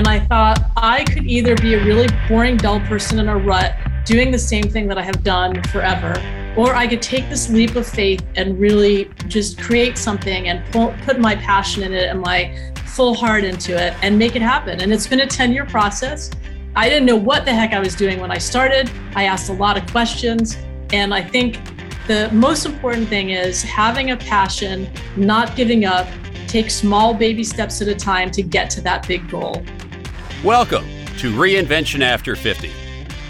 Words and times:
And 0.00 0.08
I 0.08 0.18
thought 0.18 0.70
I 0.78 1.04
could 1.04 1.26
either 1.26 1.54
be 1.56 1.74
a 1.74 1.84
really 1.84 2.08
boring, 2.26 2.56
dull 2.56 2.80
person 2.80 3.18
in 3.18 3.28
a 3.28 3.36
rut 3.36 3.76
doing 4.06 4.30
the 4.30 4.38
same 4.38 4.62
thing 4.62 4.88
that 4.88 4.96
I 4.96 5.02
have 5.02 5.22
done 5.22 5.62
forever, 5.64 6.14
or 6.56 6.74
I 6.74 6.86
could 6.86 7.02
take 7.02 7.28
this 7.28 7.50
leap 7.50 7.76
of 7.76 7.86
faith 7.86 8.24
and 8.34 8.58
really 8.58 9.10
just 9.28 9.60
create 9.60 9.98
something 9.98 10.48
and 10.48 10.64
pull, 10.72 10.94
put 11.04 11.20
my 11.20 11.36
passion 11.36 11.82
in 11.82 11.92
it 11.92 12.08
and 12.08 12.18
my 12.18 12.72
full 12.86 13.12
heart 13.12 13.44
into 13.44 13.76
it 13.76 13.92
and 14.00 14.18
make 14.18 14.36
it 14.36 14.40
happen. 14.40 14.80
And 14.80 14.90
it's 14.90 15.06
been 15.06 15.20
a 15.20 15.26
10 15.26 15.52
year 15.52 15.66
process. 15.66 16.30
I 16.74 16.88
didn't 16.88 17.04
know 17.04 17.16
what 17.16 17.44
the 17.44 17.52
heck 17.52 17.74
I 17.74 17.78
was 17.78 17.94
doing 17.94 18.20
when 18.20 18.30
I 18.30 18.38
started. 18.38 18.90
I 19.14 19.24
asked 19.24 19.50
a 19.50 19.52
lot 19.52 19.76
of 19.76 19.86
questions. 19.90 20.56
And 20.94 21.12
I 21.12 21.20
think 21.22 21.58
the 22.06 22.30
most 22.32 22.64
important 22.64 23.06
thing 23.08 23.32
is 23.32 23.62
having 23.62 24.12
a 24.12 24.16
passion, 24.16 24.90
not 25.18 25.56
giving 25.56 25.84
up, 25.84 26.08
take 26.48 26.70
small 26.70 27.12
baby 27.12 27.44
steps 27.44 27.82
at 27.82 27.88
a 27.88 27.94
time 27.94 28.30
to 28.30 28.42
get 28.42 28.70
to 28.70 28.80
that 28.80 29.06
big 29.06 29.28
goal. 29.28 29.62
Welcome 30.44 30.88
to 31.18 31.34
Reinvention 31.34 32.00
After 32.00 32.34
50, 32.34 32.72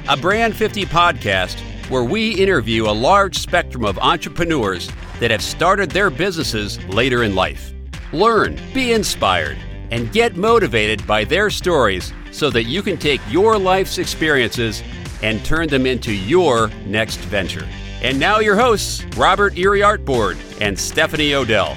a 0.08 0.16
Brand 0.16 0.54
50 0.54 0.84
podcast 0.84 1.58
where 1.90 2.04
we 2.04 2.30
interview 2.36 2.88
a 2.88 2.92
large 2.92 3.36
spectrum 3.36 3.84
of 3.84 3.98
entrepreneurs 3.98 4.88
that 5.18 5.32
have 5.32 5.42
started 5.42 5.90
their 5.90 6.08
businesses 6.08 6.78
later 6.84 7.24
in 7.24 7.34
life. 7.34 7.72
Learn, 8.12 8.60
be 8.72 8.92
inspired, 8.92 9.58
and 9.90 10.12
get 10.12 10.36
motivated 10.36 11.04
by 11.04 11.24
their 11.24 11.50
stories 11.50 12.12
so 12.30 12.48
that 12.48 12.66
you 12.66 12.80
can 12.80 12.96
take 12.96 13.20
your 13.28 13.58
life's 13.58 13.98
experiences 13.98 14.80
and 15.20 15.44
turn 15.44 15.66
them 15.66 15.86
into 15.86 16.12
your 16.12 16.68
next 16.86 17.18
venture. 17.22 17.66
And 18.02 18.20
now, 18.20 18.38
your 18.38 18.54
hosts, 18.54 19.04
Robert 19.16 19.58
Erie 19.58 19.80
Artboard 19.80 20.38
and 20.60 20.78
Stephanie 20.78 21.34
Odell. 21.34 21.76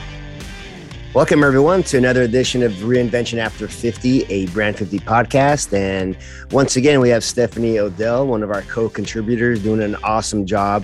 Welcome, 1.14 1.44
everyone, 1.44 1.84
to 1.84 1.98
another 2.00 2.24
edition 2.24 2.64
of 2.64 2.72
Reinvention 2.72 3.38
After 3.38 3.68
50, 3.68 4.24
a 4.34 4.48
Brand 4.48 4.80
50 4.80 4.98
podcast. 5.02 5.72
And 5.72 6.18
once 6.50 6.76
again, 6.76 7.00
we 7.02 7.10
have 7.10 7.24
Stephanie 7.24 7.78
Odell, 7.78 8.26
one 8.26 8.42
of 8.42 8.50
our 8.50 8.64
co 8.64 8.90
contributors, 8.90 9.62
doing 9.62 9.84
an 9.84 9.94
awesome 9.98 10.44
job. 10.44 10.84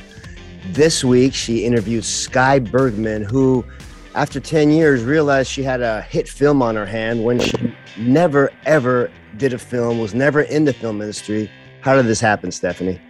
This 0.68 1.04
week, 1.04 1.34
she 1.34 1.66
interviewed 1.66 2.06
Sky 2.06 2.60
Bergman, 2.60 3.24
who, 3.24 3.66
after 4.14 4.40
10 4.40 4.70
years, 4.70 5.04
realized 5.04 5.50
she 5.50 5.64
had 5.64 5.82
a 5.82 6.04
hit 6.04 6.30
film 6.30 6.62
on 6.62 6.76
her 6.76 6.86
hand 6.86 7.24
when 7.24 7.40
she 7.40 7.74
never, 7.98 8.52
ever 8.68 9.10
did 9.38 9.54
a 9.54 9.58
film, 9.58 9.98
was 9.98 10.14
never 10.14 10.44
in 10.44 10.64
the 10.64 10.74
film 10.74 11.02
industry. 11.02 11.50
How 11.82 11.96
did 11.96 12.06
this 12.06 12.20
happen, 12.20 12.52
Stephanie? 12.52 13.02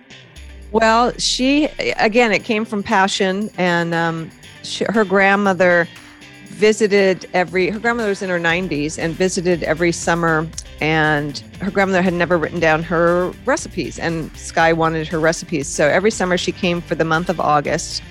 Well, 0.72 1.12
she, 1.18 1.66
again, 1.98 2.32
it 2.32 2.46
came 2.46 2.64
from 2.64 2.82
passion. 2.82 3.50
And 3.58 3.94
um, 3.94 4.32
she, 4.64 4.86
her 4.88 5.04
grandmother 5.04 5.86
visited 6.60 7.30
every, 7.34 7.70
her 7.70 7.80
grandmother 7.80 8.10
was 8.10 8.22
in 8.22 8.30
her 8.30 8.40
90s 8.40 9.02
and 9.02 9.16
visited 9.16 9.64
every 9.64 9.94
summer. 9.94 10.46
And 10.82 11.40
her 11.62 11.72
grandmother 11.72 12.02
had 12.02 12.14
never 12.14 12.38
written 12.38 12.60
down 12.60 12.84
her 12.84 13.32
recipes. 13.46 13.98
And 13.98 14.36
Sky 14.36 14.74
wanted 14.74 15.08
her 15.08 15.20
recipes. 15.20 15.68
So 15.68 15.88
every 15.88 16.12
summer 16.12 16.38
she 16.38 16.52
came 16.52 16.82
for 16.82 16.96
the 16.96 17.06
month 17.06 17.30
of 17.30 17.40
August. 17.40 18.04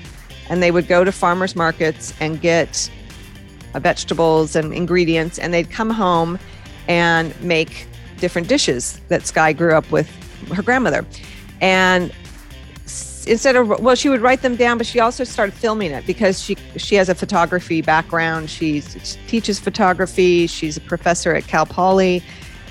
And 0.48 0.62
they 0.62 0.70
would 0.70 0.88
go 0.88 1.04
to 1.04 1.12
farmers 1.12 1.54
markets 1.54 2.14
and 2.20 2.40
get 2.40 2.90
uh, 3.74 3.80
vegetables 3.80 4.56
and 4.56 4.72
ingredients. 4.72 5.38
And 5.38 5.52
they'd 5.52 5.70
come 5.70 5.90
home 5.90 6.38
and 6.88 7.38
make 7.42 7.86
different 8.16 8.48
dishes 8.48 8.98
that 9.08 9.26
Sky 9.26 9.52
grew 9.52 9.74
up 9.74 9.90
with 9.90 10.08
her 10.54 10.62
grandmother. 10.62 11.04
And 11.60 12.12
instead 13.28 13.56
of 13.56 13.68
well 13.80 13.94
she 13.94 14.08
would 14.08 14.20
write 14.20 14.42
them 14.42 14.56
down 14.56 14.78
but 14.78 14.86
she 14.86 15.00
also 15.00 15.24
started 15.24 15.52
filming 15.52 15.90
it 15.90 16.06
because 16.06 16.42
she 16.42 16.56
she 16.76 16.94
has 16.96 17.08
a 17.08 17.14
photography 17.14 17.82
background. 17.82 18.50
She 18.50 18.80
teaches 19.26 19.58
photography. 19.58 20.46
She's 20.46 20.76
a 20.76 20.80
professor 20.80 21.34
at 21.34 21.46
cal 21.46 21.66
poly. 21.66 22.22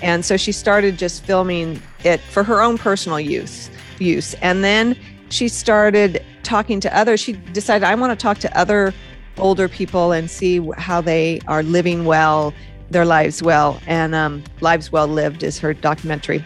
And 0.01 0.23
so 0.23 0.37
she 0.37 0.51
started 0.51 0.97
just 0.97 1.23
filming 1.23 1.81
it 2.03 2.19
for 2.19 2.43
her 2.43 2.61
own 2.61 2.77
personal 2.77 3.19
use 3.19 3.69
use. 3.99 4.33
And 4.35 4.63
then 4.63 4.95
she 5.29 5.47
started 5.47 6.23
talking 6.43 6.79
to 6.81 6.97
others. 6.97 7.19
She 7.19 7.33
decided 7.33 7.83
i 7.83 7.93
want 7.95 8.17
to 8.17 8.21
talk 8.21 8.37
to 8.39 8.57
other 8.57 8.93
older 9.37 9.67
people 9.67 10.11
and 10.11 10.29
see 10.29 10.59
how 10.77 11.01
they 11.01 11.39
are 11.47 11.61
living 11.61 12.05
well 12.05 12.53
their 12.89 13.05
lives 13.05 13.43
well. 13.43 13.79
And 13.87 14.15
um, 14.15 14.43
lives 14.61 14.91
well 14.91 15.07
lived 15.07 15.43
is 15.43 15.59
her 15.59 15.73
documentary. 15.73 16.45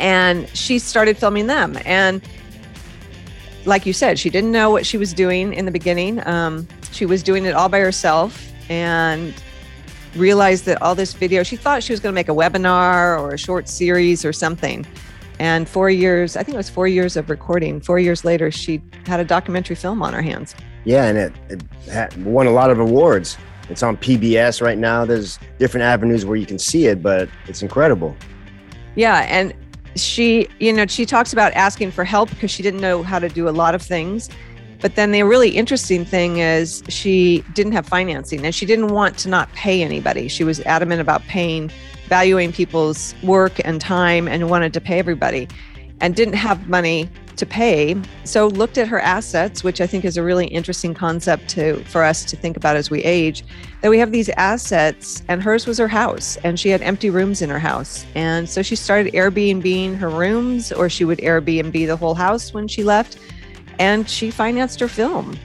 And 0.00 0.48
she 0.50 0.78
started 0.78 1.18
filming 1.18 1.48
them. 1.48 1.76
And 1.84 2.22
like 3.68 3.84
you 3.86 3.92
said, 3.92 4.18
she 4.18 4.30
didn't 4.30 4.50
know 4.50 4.70
what 4.70 4.86
she 4.86 4.96
was 4.96 5.12
doing 5.12 5.52
in 5.52 5.64
the 5.66 5.70
beginning. 5.70 6.26
Um, 6.26 6.66
she 6.90 7.06
was 7.06 7.22
doing 7.22 7.44
it 7.44 7.54
all 7.54 7.68
by 7.68 7.80
herself 7.80 8.50
and 8.70 9.34
realized 10.16 10.64
that 10.64 10.80
all 10.82 10.94
this 10.94 11.12
video, 11.12 11.42
she 11.42 11.56
thought 11.56 11.82
she 11.82 11.92
was 11.92 12.00
going 12.00 12.12
to 12.12 12.14
make 12.14 12.28
a 12.28 12.32
webinar 12.32 13.20
or 13.20 13.34
a 13.34 13.38
short 13.38 13.68
series 13.68 14.24
or 14.24 14.32
something. 14.32 14.86
And 15.38 15.68
four 15.68 15.90
years, 15.90 16.36
I 16.36 16.42
think 16.42 16.54
it 16.54 16.56
was 16.56 16.70
four 16.70 16.88
years 16.88 17.16
of 17.16 17.30
recording. 17.30 17.80
Four 17.80 17.98
years 18.00 18.24
later, 18.24 18.50
she 18.50 18.82
had 19.06 19.20
a 19.20 19.24
documentary 19.24 19.76
film 19.76 20.02
on 20.02 20.12
her 20.12 20.22
hands. 20.22 20.54
Yeah, 20.84 21.04
and 21.04 21.18
it, 21.18 21.32
it 21.86 22.16
won 22.18 22.46
a 22.46 22.50
lot 22.50 22.70
of 22.70 22.80
awards. 22.80 23.36
It's 23.68 23.82
on 23.82 23.98
PBS 23.98 24.62
right 24.62 24.78
now. 24.78 25.04
There's 25.04 25.38
different 25.58 25.84
avenues 25.84 26.24
where 26.24 26.36
you 26.36 26.46
can 26.46 26.58
see 26.58 26.86
it, 26.86 27.02
but 27.02 27.28
it's 27.46 27.62
incredible. 27.62 28.16
Yeah, 28.96 29.26
and 29.28 29.54
she, 30.02 30.48
you 30.58 30.72
know, 30.72 30.86
she 30.86 31.06
talks 31.06 31.32
about 31.32 31.52
asking 31.54 31.90
for 31.90 32.04
help 32.04 32.30
because 32.30 32.50
she 32.50 32.62
didn't 32.62 32.80
know 32.80 33.02
how 33.02 33.18
to 33.18 33.28
do 33.28 33.48
a 33.48 33.50
lot 33.50 33.74
of 33.74 33.82
things. 33.82 34.28
But 34.80 34.94
then 34.94 35.10
the 35.10 35.22
really 35.22 35.50
interesting 35.50 36.04
thing 36.04 36.38
is 36.38 36.82
she 36.88 37.44
didn't 37.54 37.72
have 37.72 37.86
financing 37.86 38.44
and 38.44 38.54
she 38.54 38.64
didn't 38.64 38.88
want 38.88 39.18
to 39.18 39.28
not 39.28 39.52
pay 39.52 39.82
anybody. 39.82 40.28
She 40.28 40.44
was 40.44 40.60
adamant 40.60 41.00
about 41.00 41.22
paying, 41.22 41.70
valuing 42.06 42.52
people's 42.52 43.14
work 43.22 43.60
and 43.64 43.80
time 43.80 44.28
and 44.28 44.48
wanted 44.48 44.72
to 44.74 44.80
pay 44.80 44.98
everybody 44.98 45.48
and 46.00 46.14
didn't 46.14 46.34
have 46.34 46.68
money 46.68 47.08
to 47.36 47.46
pay. 47.46 47.96
So 48.24 48.48
looked 48.48 48.78
at 48.78 48.88
her 48.88 49.00
assets, 49.00 49.64
which 49.64 49.80
I 49.80 49.86
think 49.86 50.04
is 50.04 50.16
a 50.16 50.22
really 50.22 50.46
interesting 50.46 50.92
concept 50.92 51.48
to 51.50 51.82
for 51.84 52.02
us 52.02 52.24
to 52.26 52.36
think 52.36 52.56
about 52.56 52.76
as 52.76 52.90
we 52.90 53.02
age. 53.02 53.44
That 53.80 53.90
we 53.90 53.98
have 53.98 54.12
these 54.12 54.28
assets, 54.30 55.22
and 55.28 55.42
hers 55.42 55.66
was 55.66 55.78
her 55.78 55.88
house, 55.88 56.36
and 56.44 56.58
she 56.58 56.68
had 56.68 56.82
empty 56.82 57.10
rooms 57.10 57.42
in 57.42 57.50
her 57.50 57.58
house. 57.58 58.04
And 58.14 58.48
so 58.48 58.62
she 58.62 58.76
started 58.76 59.12
Airbnb 59.14 59.96
her 59.96 60.10
rooms, 60.10 60.72
or 60.72 60.88
she 60.88 61.04
would 61.04 61.18
Airbnb 61.18 61.86
the 61.86 61.96
whole 61.96 62.14
house 62.14 62.52
when 62.52 62.68
she 62.68 62.82
left, 62.82 63.18
and 63.78 64.08
she 64.08 64.30
financed 64.30 64.80
her 64.80 64.88
film. 64.88 65.38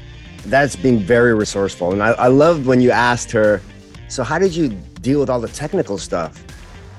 That's 0.45 0.75
being 0.75 0.99
very 0.99 1.33
resourceful. 1.33 1.93
And 1.93 2.03
I, 2.03 2.09
I 2.13 2.27
loved 2.27 2.65
when 2.65 2.81
you 2.81 2.91
asked 2.91 3.31
her, 3.31 3.61
So, 4.09 4.23
how 4.23 4.39
did 4.39 4.55
you 4.55 4.69
deal 5.01 5.19
with 5.19 5.29
all 5.29 5.39
the 5.39 5.47
technical 5.47 5.97
stuff? 5.97 6.43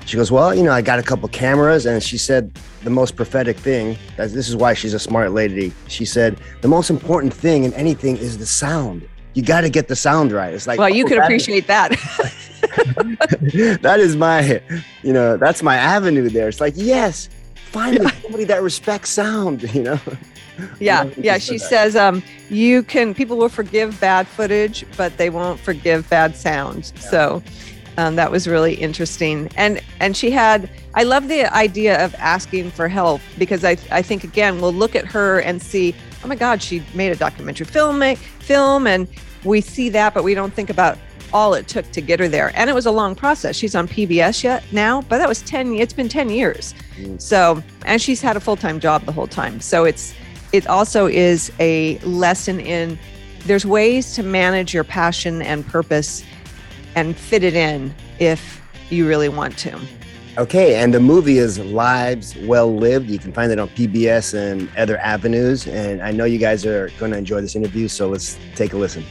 She 0.05 0.17
goes, 0.17 0.31
Well, 0.31 0.55
you 0.55 0.63
know, 0.63 0.71
I 0.71 0.81
got 0.81 0.99
a 0.99 1.03
couple 1.03 1.27
cameras. 1.29 1.85
And 1.85 2.01
she 2.01 2.17
said 2.17 2.57
the 2.85 2.91
most 2.91 3.15
prophetic 3.15 3.57
thing, 3.57 3.97
this 4.15 4.47
is 4.47 4.55
why 4.55 4.73
she's 4.73 4.93
a 4.93 4.99
smart 4.99 5.31
lady. 5.31 5.73
She 5.87 6.05
said, 6.05 6.39
The 6.61 6.67
most 6.67 6.89
important 6.89 7.33
thing 7.33 7.65
in 7.65 7.73
anything 7.73 8.15
is 8.15 8.37
the 8.37 8.45
sound. 8.45 9.07
You 9.33 9.41
got 9.43 9.61
to 9.61 9.69
get 9.69 9.89
the 9.89 9.95
sound 9.97 10.31
right. 10.31 10.53
It's 10.53 10.65
like, 10.65 10.79
well, 10.79 10.87
you 10.87 11.03
oh, 11.03 11.07
could 11.09 11.17
appreciate 11.17 11.67
that. 11.67 11.89
that 13.81 13.97
is 13.99 14.15
my, 14.15 14.61
you 15.03 15.11
know, 15.11 15.35
that's 15.35 15.61
my 15.61 15.75
avenue 15.75 16.29
there. 16.29 16.47
It's 16.47 16.61
like, 16.61 16.73
yes, 16.77 17.27
finally 17.55 18.09
somebody 18.21 18.45
that 18.45 18.61
respects 18.61 19.09
sound, 19.09 19.63
you 19.75 19.83
know? 19.83 19.99
Yeah, 20.79 21.09
yeah. 21.17 21.37
She 21.37 21.57
says, 21.57 21.97
um, 21.97 22.23
you 22.49 22.83
can, 22.83 23.13
people 23.13 23.35
will 23.35 23.49
forgive 23.49 23.99
bad 23.99 24.25
footage, 24.25 24.85
but 24.95 25.17
they 25.17 25.29
won't 25.29 25.59
forgive 25.59 26.09
bad 26.09 26.37
sound. 26.37 26.93
Yeah. 26.95 27.01
So, 27.01 27.43
um, 27.97 28.15
that 28.15 28.31
was 28.31 28.47
really 28.47 28.75
interesting. 28.75 29.49
And 29.55 29.81
and 29.99 30.15
she 30.15 30.31
had 30.31 30.69
I 30.93 31.03
love 31.03 31.27
the 31.27 31.45
idea 31.53 32.03
of 32.03 32.13
asking 32.15 32.71
for 32.71 32.87
help 32.87 33.21
because 33.37 33.63
I 33.63 33.77
I 33.91 34.01
think 34.01 34.23
again 34.23 34.61
we'll 34.61 34.73
look 34.73 34.95
at 34.95 35.05
her 35.05 35.39
and 35.39 35.61
see 35.61 35.95
oh 36.23 36.27
my 36.27 36.35
God 36.35 36.61
she 36.61 36.83
made 36.93 37.11
a 37.11 37.15
documentary 37.15 37.65
film 37.65 38.15
film 38.15 38.87
and 38.87 39.07
we 39.43 39.61
see 39.61 39.89
that 39.89 40.13
but 40.13 40.23
we 40.23 40.33
don't 40.33 40.53
think 40.53 40.69
about 40.69 40.97
all 41.33 41.53
it 41.53 41.67
took 41.67 41.91
to 41.91 42.01
get 42.01 42.19
her 42.19 42.27
there. 42.27 42.51
And 42.55 42.69
it 42.69 42.73
was 42.73 42.85
a 42.85 42.91
long 42.91 43.15
process. 43.15 43.55
She's 43.55 43.75
on 43.75 43.87
PBS 43.87 44.43
yet 44.43 44.63
now, 44.71 45.01
but 45.03 45.17
that 45.17 45.27
was 45.27 45.41
10 45.41 45.75
it's 45.75 45.93
been 45.93 46.07
10 46.07 46.29
years. 46.29 46.73
Mm. 46.97 47.21
So, 47.21 47.61
and 47.85 48.01
she's 48.01 48.21
had 48.21 48.37
a 48.37 48.39
full-time 48.39 48.79
job 48.79 49.03
the 49.03 49.11
whole 49.11 49.27
time. 49.27 49.59
So 49.59 49.83
it's 49.85 50.13
it 50.53 50.67
also 50.67 51.07
is 51.07 51.51
a 51.59 51.97
lesson 51.99 52.59
in 52.59 52.97
there's 53.45 53.65
ways 53.65 54.15
to 54.15 54.23
manage 54.23 54.73
your 54.73 54.83
passion 54.83 55.41
and 55.41 55.65
purpose 55.67 56.23
and 56.95 57.15
fit 57.15 57.43
it 57.43 57.53
in 57.53 57.93
if 58.19 58.61
you 58.89 59.07
really 59.07 59.29
want 59.29 59.57
to. 59.59 59.79
Okay, 60.37 60.75
and 60.75 60.93
the 60.93 60.99
movie 60.99 61.37
is 61.37 61.59
Lives 61.59 62.35
Well 62.37 62.75
Lived. 62.75 63.09
You 63.09 63.19
can 63.19 63.31
find 63.31 63.51
it 63.51 63.59
on 63.59 63.69
PBS 63.69 64.33
and 64.33 64.69
other 64.77 64.97
avenues. 64.97 65.65
And 65.67 66.01
I 66.01 66.11
know 66.11 66.25
you 66.25 66.39
guys 66.39 66.65
are 66.65 66.89
going 66.97 67.11
to 67.11 67.17
enjoy 67.17 67.39
this 67.39 67.55
interview, 67.55 67.87
so 67.87 68.09
let's 68.09 68.37
take 68.53 68.73
a 68.73 68.77
listen. 68.77 69.05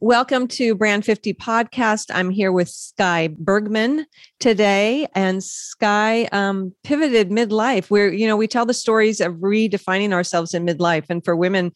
Welcome 0.00 0.46
to 0.48 0.74
Brand 0.74 1.04
50 1.04 1.34
podcast. 1.34 2.10
I'm 2.12 2.30
here 2.30 2.52
with 2.52 2.68
Sky 2.68 3.28
Bergman 3.28 4.06
today, 4.40 5.06
and 5.14 5.42
Sky 5.42 6.24
um, 6.32 6.74
pivoted 6.84 7.30
midlife. 7.30 7.90
Where 7.90 8.12
you 8.12 8.26
know 8.26 8.36
we 8.36 8.46
tell 8.46 8.66
the 8.66 8.74
stories 8.74 9.20
of 9.20 9.34
redefining 9.36 10.12
ourselves 10.12 10.52
in 10.52 10.66
midlife, 10.66 11.06
and 11.08 11.24
for 11.24 11.34
women, 11.34 11.72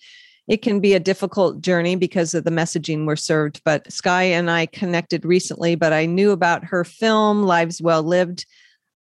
it 0.50 0.62
can 0.62 0.80
be 0.80 0.94
a 0.94 1.00
difficult 1.00 1.60
journey 1.60 1.94
because 1.94 2.34
of 2.34 2.42
the 2.42 2.50
messaging 2.50 3.06
we're 3.06 3.14
served. 3.14 3.62
But 3.64 3.90
Sky 3.90 4.24
and 4.24 4.50
I 4.50 4.66
connected 4.66 5.24
recently, 5.24 5.76
but 5.76 5.92
I 5.92 6.06
knew 6.06 6.32
about 6.32 6.64
her 6.64 6.82
film, 6.82 7.44
Lives 7.44 7.80
Well 7.80 8.02
Lived, 8.02 8.44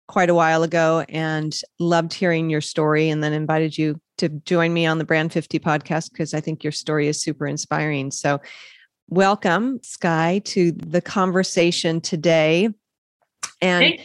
quite 0.06 0.30
a 0.30 0.34
while 0.34 0.62
ago 0.62 1.04
and 1.08 1.58
loved 1.80 2.12
hearing 2.12 2.48
your 2.48 2.60
story 2.60 3.08
and 3.08 3.24
then 3.24 3.32
invited 3.32 3.76
you 3.76 4.00
to 4.18 4.28
join 4.28 4.72
me 4.72 4.86
on 4.86 4.98
the 4.98 5.04
Brand 5.04 5.32
50 5.32 5.58
podcast 5.58 6.12
because 6.12 6.32
I 6.32 6.40
think 6.40 6.62
your 6.62 6.70
story 6.70 7.08
is 7.08 7.20
super 7.20 7.48
inspiring. 7.48 8.12
So, 8.12 8.40
welcome, 9.08 9.80
Sky, 9.82 10.42
to 10.44 10.70
the 10.70 11.00
conversation 11.00 12.00
today. 12.00 12.68
And 13.60 13.98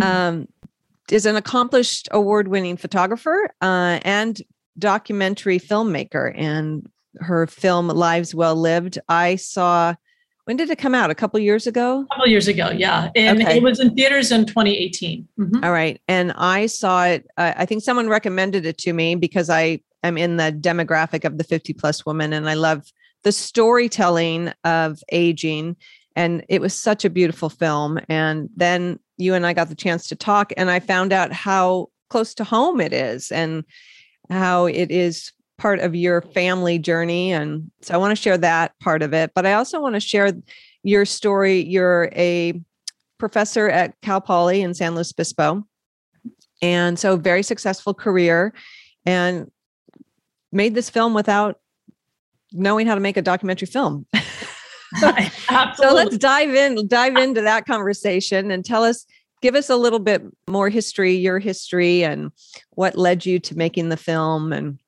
um, 0.00 0.46
is 1.10 1.26
an 1.26 1.34
accomplished 1.34 2.08
award 2.12 2.46
winning 2.46 2.76
photographer 2.76 3.50
uh, 3.60 3.98
and 4.02 4.40
documentary 4.78 5.58
filmmaker. 5.58 6.32
And 6.36 6.88
her 7.18 7.46
film, 7.46 7.88
Lives 7.88 8.34
Well 8.34 8.56
Lived, 8.56 8.98
I 9.08 9.36
saw. 9.36 9.94
When 10.44 10.56
did 10.56 10.70
it 10.70 10.78
come 10.78 10.94
out? 10.94 11.10
A 11.10 11.14
couple 11.14 11.38
years 11.38 11.66
ago? 11.66 12.06
A 12.10 12.14
couple 12.14 12.26
years 12.26 12.48
ago, 12.48 12.70
yeah. 12.70 13.10
And 13.14 13.40
okay. 13.40 13.58
it 13.58 13.62
was 13.62 13.78
in 13.78 13.94
theaters 13.94 14.32
in 14.32 14.46
2018. 14.46 15.28
Mm-hmm. 15.38 15.62
All 15.62 15.70
right. 15.70 16.00
And 16.08 16.32
I 16.32 16.66
saw 16.66 17.04
it, 17.04 17.28
uh, 17.36 17.52
I 17.56 17.66
think 17.66 17.84
someone 17.84 18.08
recommended 18.08 18.66
it 18.66 18.76
to 18.78 18.92
me 18.92 19.14
because 19.14 19.48
I 19.48 19.80
am 20.02 20.18
in 20.18 20.38
the 20.38 20.50
demographic 20.50 21.24
of 21.24 21.38
the 21.38 21.44
50 21.44 21.74
plus 21.74 22.04
woman 22.04 22.32
and 22.32 22.48
I 22.48 22.54
love 22.54 22.90
the 23.22 23.32
storytelling 23.32 24.52
of 24.64 25.02
aging. 25.12 25.76
And 26.16 26.44
it 26.48 26.60
was 26.60 26.74
such 26.74 27.04
a 27.04 27.10
beautiful 27.10 27.48
film. 27.48 28.00
And 28.08 28.48
then 28.56 28.98
you 29.20 29.34
and 29.34 29.46
I 29.46 29.52
got 29.52 29.68
the 29.68 29.74
chance 29.74 30.08
to 30.08 30.16
talk, 30.16 30.52
and 30.56 30.70
I 30.70 30.80
found 30.80 31.12
out 31.12 31.32
how 31.32 31.88
close 32.08 32.34
to 32.34 32.44
home 32.44 32.80
it 32.80 32.92
is 32.92 33.30
and 33.30 33.64
how 34.30 34.66
it 34.66 34.90
is 34.90 35.32
part 35.58 35.80
of 35.80 35.94
your 35.94 36.22
family 36.22 36.78
journey. 36.78 37.32
And 37.32 37.70
so 37.82 37.94
I 37.94 37.98
want 37.98 38.12
to 38.12 38.20
share 38.20 38.38
that 38.38 38.72
part 38.80 39.02
of 39.02 39.12
it. 39.12 39.32
But 39.34 39.46
I 39.46 39.52
also 39.54 39.80
want 39.80 39.94
to 39.94 40.00
share 40.00 40.32
your 40.82 41.04
story. 41.04 41.60
You're 41.60 42.10
a 42.14 42.60
professor 43.18 43.68
at 43.68 44.00
Cal 44.00 44.20
Poly 44.20 44.62
in 44.62 44.72
San 44.74 44.94
Luis 44.94 45.12
Obispo. 45.12 45.66
And 46.62 46.98
so 46.98 47.16
very 47.16 47.42
successful 47.42 47.94
career 47.94 48.52
and 49.04 49.50
made 50.52 50.74
this 50.74 50.90
film 50.90 51.14
without 51.14 51.58
knowing 52.52 52.86
how 52.86 52.94
to 52.94 53.00
make 53.00 53.16
a 53.16 53.22
documentary 53.22 53.66
film. 53.66 54.06
so 54.98 55.94
let's 55.94 56.18
dive 56.18 56.52
in, 56.52 56.88
dive 56.88 57.16
into 57.16 57.42
that 57.42 57.64
conversation 57.64 58.50
and 58.50 58.64
tell 58.64 58.82
us, 58.82 59.06
give 59.40 59.54
us 59.54 59.70
a 59.70 59.76
little 59.76 59.98
bit 59.98 60.22
more 60.48 60.68
history, 60.68 61.14
your 61.14 61.38
history, 61.38 62.04
and 62.04 62.32
what 62.70 62.96
led 62.96 63.24
you 63.26 63.38
to 63.40 63.56
making 63.56 63.88
the 63.88 63.96
film 63.96 64.52
and 64.52 64.78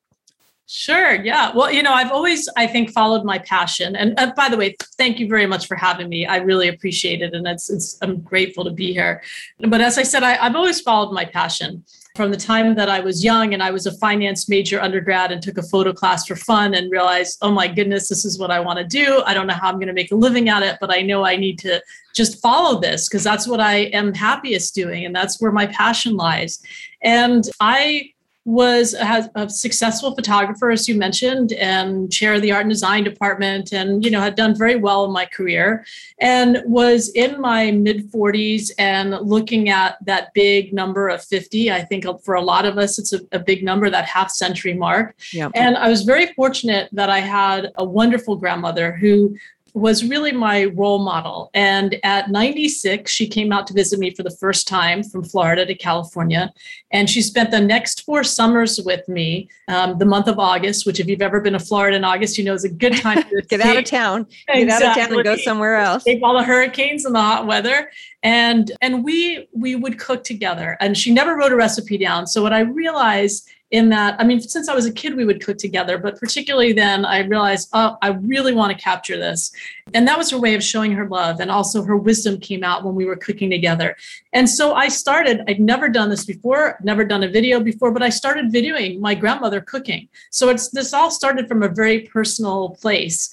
Sure. 0.75 1.17
Yeah. 1.17 1.53
Well, 1.55 1.71
you 1.71 1.83
know, 1.83 1.93
I've 1.93 2.13
always, 2.13 2.49
I 2.57 2.67
think, 2.67 2.93
followed 2.93 3.25
my 3.25 3.39
passion. 3.39 3.95
And 3.95 4.19
uh, 4.19 4.33
by 4.35 4.49
the 4.49 4.57
way, 4.57 4.75
thank 4.97 5.19
you 5.19 5.29
very 5.29 5.45
much 5.45 5.67
for 5.67 5.77
having 5.77 6.09
me. 6.09 6.25
I 6.25 6.37
really 6.37 6.69
appreciate 6.69 7.21
it, 7.21 7.35
and 7.35 7.47
it's, 7.47 7.69
it's 7.69 7.99
I'm 8.01 8.21
grateful 8.21 8.65
to 8.65 8.71
be 8.71 8.91
here. 8.91 9.23
But 9.59 9.83
as 9.83 9.99
I 9.99 10.03
said, 10.03 10.23
I, 10.23 10.43
I've 10.43 10.57
always 10.57 10.81
followed 10.81 11.13
my 11.13 11.27
passion 11.27 11.85
from 12.15 12.31
the 12.31 12.37
time 12.37 12.75
that 12.75 12.91
I 12.91 13.01
was 13.01 13.25
young 13.25 13.55
and 13.55 13.63
I 13.63 13.71
was 13.71 13.87
a 13.87 13.97
finance 13.97 14.49
major 14.49 14.81
undergrad 14.81 15.33
and 15.33 15.43
took 15.43 15.57
a 15.57 15.63
photo 15.63 15.95
class 15.95 16.27
for 16.27 16.37
fun 16.37 16.75
and 16.75 16.91
realized, 16.91 17.39
oh 17.41 17.51
my 17.51 17.67
goodness, 17.67 18.09
this 18.09 18.27
is 18.27 18.39
what 18.39 18.51
I 18.51 18.61
want 18.61 18.79
to 18.79 18.85
do. 18.85 19.23
I 19.25 19.33
don't 19.33 19.47
know 19.47 19.55
how 19.55 19.69
I'm 19.69 19.77
going 19.77 19.87
to 19.87 19.95
make 19.95 20.13
a 20.13 20.17
living 20.17 20.51
at 20.51 20.63
it, 20.63 20.77
but 20.79 20.95
I 20.95 21.01
know 21.01 21.25
I 21.25 21.37
need 21.37 21.59
to 21.61 21.83
just 22.15 22.43
follow 22.43 22.81
this 22.81 23.09
because 23.09 23.25
that's 23.25 23.49
what 23.49 23.61
I 23.61 23.85
am 23.95 24.13
happiest 24.13 24.75
doing 24.75 25.07
and 25.07 25.17
that's 25.17 25.41
where 25.41 25.53
my 25.53 25.67
passion 25.67 26.15
lies. 26.15 26.63
And 27.03 27.49
I 27.61 28.11
was 28.45 28.95
a, 28.95 29.31
a, 29.37 29.49
successful 29.49 30.15
photographer, 30.17 30.71
as 30.71 30.89
you 30.89 30.97
mentioned, 30.97 31.53
and 31.53 32.13
chair 32.13 32.35
of 32.35 32.43
the 32.43 32.51
art 32.51 32.63
and 32.63 32.71
design 32.71 33.05
department, 33.05 33.73
and 33.73 34.05
you 34.05 34.11
know 34.11 34.21
had 34.21 34.35
done 34.35 34.57
very 34.57 34.75
well 34.75 35.05
in 35.05 35.13
my 35.13 35.25
career, 35.25 35.85
and 36.21 36.61
was 36.65 37.11
in 37.11 37.41
my 37.41 37.71
mid 37.71 38.11
40s 38.11 38.73
and 38.79 39.13
looking 39.21 39.69
at 39.69 39.97
that 40.05 40.35
big 40.35 40.73
number 40.73 41.09
of 41.09 41.23
50. 41.23 41.71
I 41.71 41.83
think 41.83 42.05
uh, 42.05 42.15
for 42.19 42.35
a 42.35 42.43
lot 42.43 42.65
of 42.65 42.79
us, 42.79 42.99
it's 42.99 43.13
a, 43.13 43.21
a 43.31 43.39
big 43.39 43.63
number, 43.63 43.89
that 43.89 44.07
half 44.07 44.31
century 44.31 44.75
mark. 44.75 45.15
Yep. 45.33 45.53
And 45.55 45.77
I 45.77 45.89
was 45.89 46.03
very 46.03 46.33
fortunate 46.35 46.89
that 46.93 47.11
I 47.11 47.21
had 47.21 47.71
a 47.77 47.85
wonderful 47.85 48.35
grandmother 48.37 48.93
who 48.93 49.37
was 49.75 50.05
really 50.05 50.33
my 50.33 50.67
role 50.67 50.99
model. 50.99 51.51
And 51.55 51.99
at 52.05 52.31
96, 52.31 53.11
she 53.11 53.27
came 53.27 53.53
out 53.53 53.67
to 53.69 53.75
visit 53.75 53.99
me 53.99 54.15
for 54.15 54.23
the 54.23 54.31
first 54.31 54.69
time 54.69 55.03
from 55.03 55.25
Florida 55.25 55.65
to 55.65 55.75
California. 55.75 56.53
And 56.91 57.09
she 57.09 57.23
spent 57.23 57.51
the 57.51 57.61
next 57.61 58.03
four 58.03 58.23
summers 58.23 58.79
with 58.85 59.09
me, 59.09 59.49
um, 59.69 59.97
the 59.99 60.05
month 60.05 60.29
of 60.29 60.39
August, 60.39 60.85
which, 60.85 61.01
if 61.01 61.07
you've 61.07 61.23
ever 61.23 61.41
been 61.41 61.55
to 61.55 61.59
Florida 61.59 61.97
in 61.97 62.05
August, 62.05 62.37
you 62.37 62.45
know 62.45 62.53
is 62.53 62.65
a 62.65 62.69
good 62.69 62.97
time 62.99 63.23
to 63.23 63.43
get 63.49 63.63
out 63.63 63.77
of 63.77 63.85
town, 63.85 64.27
exactly. 64.49 64.65
get 64.65 64.71
out 64.71 64.83
of 64.83 64.95
town 64.97 65.13
and 65.15 65.25
go 65.25 65.37
somewhere 65.37 65.77
else. 65.77 66.05
Take 66.05 66.23
all 66.23 66.37
the 66.37 66.45
hurricanes 66.45 67.07
and 67.07 67.15
the 67.15 67.21
hot 67.21 67.47
weather. 67.47 67.91
And, 68.23 68.71
and 68.83 69.03
we, 69.03 69.49
we 69.53 69.75
would 69.75 69.99
cook 69.99 70.23
together. 70.23 70.77
And 70.81 70.97
she 70.97 71.13
never 71.13 71.35
wrote 71.35 71.51
a 71.51 71.57
recipe 71.57 71.97
down. 71.97 72.27
So 72.27 72.43
what 72.43 72.53
I 72.53 72.61
realized 72.61 73.49
in 73.73 73.89
that 73.89 74.15
i 74.21 74.25
mean 74.25 74.41
since 74.41 74.69
i 74.69 74.75
was 74.75 74.87
a 74.87 74.93
kid 74.93 75.17
we 75.17 75.25
would 75.25 75.45
cook 75.45 75.59
together 75.59 75.99
but 75.99 76.19
particularly 76.19 76.73
then 76.73 77.05
i 77.05 77.19
realized 77.21 77.69
oh 77.73 77.97
i 78.03 78.09
really 78.09 78.53
want 78.53 78.71
to 78.77 78.83
capture 78.83 79.17
this. 79.17 79.53
And 79.95 80.07
that 80.09 80.17
was 80.17 80.31
her 80.31 80.39
way 80.39 80.55
of 80.55 80.63
showing 80.63 80.93
her 80.93 81.09
love 81.09 81.41
and 81.41 81.51
also 81.51 81.83
her 81.83 81.97
wisdom 81.97 82.39
came 82.39 82.65
out 82.65 82.85
when 82.85 82.95
we 82.95 83.05
were 83.05 83.17
cooking 83.17 83.51
together. 83.51 83.97
And 84.33 84.49
so 84.49 84.75
i 84.75 84.89
started 84.89 85.43
i'd 85.49 85.61
never 85.61 85.89
done 85.89 86.11
this 86.11 86.25
before 86.25 86.79
never 86.83 87.05
done 87.05 87.23
a 87.23 87.29
video 87.29 87.61
before 87.61 87.91
but 87.93 88.03
i 88.03 88.09
started 88.09 88.53
videoing 88.53 89.01
my 89.01 89.15
grandmother 89.15 89.61
cooking. 89.61 90.09
So 90.31 90.49
it's 90.49 90.69
this 90.71 90.93
all 90.93 91.11
started 91.11 91.49
from 91.49 91.63
a 91.63 91.69
very 91.69 92.01
personal 92.01 92.71
place 92.71 93.31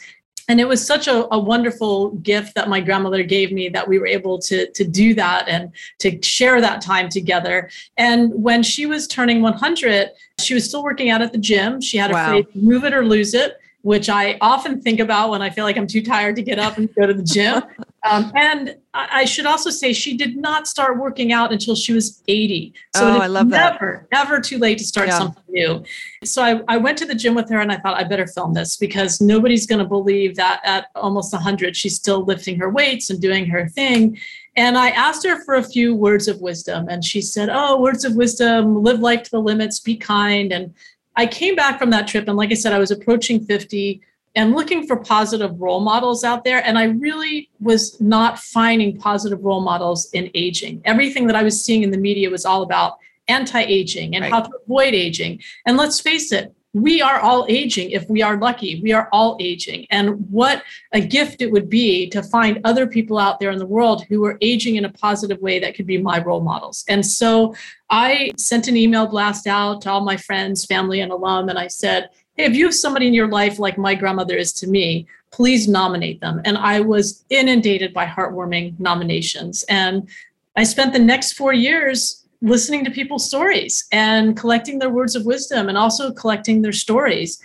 and 0.50 0.60
it 0.60 0.68
was 0.68 0.86
such 0.86 1.08
a, 1.08 1.34
a, 1.34 1.40
wonderful 1.40 2.10
gift 2.16 2.56
that 2.56 2.68
my 2.68 2.82
grandmother 2.82 3.22
gave 3.24 3.52
me 3.52 3.70
that 3.70 3.88
we 3.88 4.00
were 4.00 4.08
able 4.08 4.40
to, 4.40 4.70
to 4.72 4.84
do 4.84 5.14
that 5.14 5.48
and 5.48 5.72
to 6.00 6.22
share 6.24 6.60
that 6.60 6.82
time 6.82 7.08
together. 7.08 7.70
And 7.98 8.34
when 8.34 8.64
she 8.64 8.88
was 8.88 9.08
turning 9.08 9.42
100, 9.42 10.10
she 10.40 10.56
was 10.56 10.66
still 10.68 10.84
working 10.84 11.12
out 11.12 11.22
at 11.22 11.32
the 11.32 11.38
gym. 11.38 11.80
She 11.80 11.98
had 11.98 12.10
a 12.10 12.14
wow. 12.14 12.30
phrase, 12.30 12.46
move 12.56 12.84
it 12.84 12.94
or 12.94 13.06
lose 13.06 13.36
it 13.36 13.60
which 13.82 14.10
I 14.10 14.38
often 14.42 14.82
think 14.82 15.00
about 15.00 15.30
when 15.30 15.42
I 15.42 15.50
feel 15.50 15.64
like 15.64 15.78
I'm 15.78 15.88
too 15.88 16.04
tired 16.04 16.36
to 16.36 16.42
get 16.42 16.60
up 16.60 16.78
and 16.78 16.94
go 16.96 17.08
to 17.08 17.14
the 17.14 17.24
gym. 17.24 17.64
Um, 18.10 18.32
and 18.34 18.78
I 18.94 19.26
should 19.26 19.46
also 19.46 19.70
say 19.70 19.92
she 19.92 20.16
did 20.16 20.38
not 20.38 20.70
start 20.70 20.98
working 20.98 21.34
out 21.34 21.52
until 21.52 21.76
she 21.76 21.92
was 21.92 22.24
80. 22.30 22.74
So 22.96 23.06
oh, 23.06 23.18
I 23.18 23.28
love 23.28 23.48
never, 23.48 24.08
that. 24.10 24.18
Never 24.18 24.40
too 24.40 24.58
late 24.58 24.78
to 24.78 24.86
start 24.86 25.10
yeah. 25.10 25.18
something 25.18 25.44
new. 25.50 25.84
So 26.24 26.42
I, 26.42 26.62
I 26.70 26.78
went 26.78 26.98
to 27.00 27.06
the 27.06 27.14
gym 27.14 27.36
with 27.36 27.50
her 27.50 27.60
and 27.60 27.74
I 27.74 27.76
thought 27.76 27.98
I 27.98 28.06
better 28.06 28.26
film 28.26 28.54
this 28.54 28.78
because 28.78 29.20
nobody's 29.20 29.68
going 29.68 29.80
to 29.80 29.86
believe 29.86 30.38
that 30.38 30.62
at 30.64 30.88
almost 30.96 31.34
100 31.34 31.76
she's 31.76 31.98
still 31.98 32.24
lifting 32.24 32.58
her 32.58 32.70
weights 32.70 33.10
and 33.10 33.22
doing 33.22 33.46
her 33.48 33.68
thing. 33.68 34.18
And 34.56 34.78
I 34.78 34.90
asked 34.90 35.26
her 35.26 35.44
for 35.44 35.56
a 35.56 35.64
few 35.64 35.96
words 35.96 36.28
of 36.28 36.42
wisdom, 36.42 36.88
and 36.90 37.06
she 37.06 37.22
said, 37.22 37.50
"Oh, 37.50 37.80
words 37.80 38.04
of 38.04 38.16
wisdom: 38.16 38.84
live 38.84 39.00
life 39.00 39.24
to 39.24 39.32
the 39.32 39.40
limits, 39.40 39.80
be 39.80 39.96
kind, 39.96 40.52
and 40.52 40.74
I 41.20 41.28
came 41.28 41.54
back 41.54 41.78
from 41.78 41.90
that 41.90 42.08
trip, 42.08 42.30
and 42.30 42.38
like 42.38 42.50
I 42.50 42.54
said, 42.54 42.72
I 42.72 42.80
was 42.80 42.92
approaching 42.92 43.44
50 43.44 44.02
and 44.36 44.56
looking 44.56 44.88
for 44.88 44.96
positive 44.96 45.60
role 45.60 45.82
models 45.82 46.24
out 46.24 46.46
there. 46.46 46.66
And 46.66 46.80
I 46.80 46.86
really 46.86 47.50
was 47.60 48.00
not 48.00 48.40
finding 48.40 48.98
positive 48.98 49.44
role 49.44 49.60
models 49.60 50.10
in 50.14 50.32
aging. 50.34 50.82
Everything 50.86 51.28
that 51.28 51.36
I 51.36 51.44
was 51.44 51.62
seeing 51.62 51.84
in 51.84 51.92
the 51.92 51.98
media 51.98 52.30
was 52.30 52.46
all 52.46 52.62
about 52.62 53.00
anti 53.28 53.60
aging 53.60 54.16
and 54.16 54.24
right. 54.24 54.32
how 54.32 54.40
to 54.40 54.50
avoid 54.64 54.94
aging. 54.94 55.42
And 55.66 55.76
let's 55.76 56.00
face 56.00 56.32
it, 56.32 56.56
we 56.74 57.02
are 57.02 57.20
all 57.20 57.46
aging 57.50 57.92
if 57.92 58.08
we 58.10 58.22
are 58.22 58.38
lucky. 58.38 58.80
We 58.82 58.92
are 58.92 59.10
all 59.12 59.38
aging. 59.40 59.88
And 59.90 60.30
what 60.30 60.64
a 60.92 61.02
gift 61.02 61.42
it 61.42 61.52
would 61.52 61.70
be 61.70 62.08
to 62.10 62.22
find 62.22 62.62
other 62.64 62.86
people 62.86 63.18
out 63.18 63.40
there 63.40 63.50
in 63.50 63.58
the 63.58 63.66
world 63.66 64.04
who 64.08 64.24
are 64.26 64.38
aging 64.42 64.76
in 64.76 64.86
a 64.86 64.90
positive 64.92 65.42
way 65.42 65.60
that 65.60 65.76
could 65.76 65.88
be 65.88 65.98
my 65.98 66.22
role 66.22 66.42
models. 66.42 66.86
And 66.88 67.04
so 67.04 67.56
I 67.90 68.32
sent 68.38 68.68
an 68.68 68.78
email 68.78 69.08
blast 69.08 69.48
out 69.48 69.82
to 69.82 69.90
all 69.90 70.02
my 70.02 70.16
friends, 70.16 70.66
family, 70.66 71.00
and 71.00 71.12
alum, 71.12 71.50
and 71.50 71.58
I 71.58 71.68
said, 71.68 72.10
Hey, 72.36 72.46
if 72.46 72.56
you 72.56 72.66
have 72.66 72.76
somebody 72.76 73.08
in 73.08 73.14
your 73.14 73.28
life 73.28 73.58
like 73.58 73.78
my 73.78 73.96
grandmother 73.96 74.38
is 74.38 74.54
to 74.54 74.68
me, 74.68 75.08
please 75.32 75.68
nominate 75.68 76.22
them. 76.22 76.42
And 76.46 76.58
I 76.58 76.80
was 76.82 77.26
inundated 77.30 77.94
by 77.94 78.06
heartwarming 78.06 78.80
nominations. 78.80 79.64
And 79.64 80.08
I 80.56 80.64
spent 80.64 80.94
the 80.94 81.00
next 81.00 81.34
four 81.34 81.54
years 81.54 82.19
listening 82.42 82.86
to 82.86 82.92
people's 82.92 83.28
stories 83.28 83.86
and 83.92 84.38
collecting 84.38 84.80
their 84.80 84.90
words 84.90 85.16
of 85.16 85.26
wisdom 85.26 85.68
and 85.68 85.78
also 85.78 86.12
collecting 86.12 86.62
their 86.62 86.72
stories. 86.72 87.42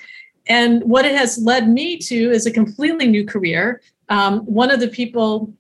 And 0.47 0.83
what 0.85 1.05
it 1.05 1.17
has 1.17 1.39
led 1.39 1.69
me 1.69 1.99
to 1.99 2.31
is 2.31 2.47
a 2.47 2.51
completely 2.51 3.07
new 3.07 3.25
career. 3.25 3.83
Um, 4.09 4.41
one 4.41 4.71
of 4.71 4.81
the 4.81 4.89
people 4.89 5.53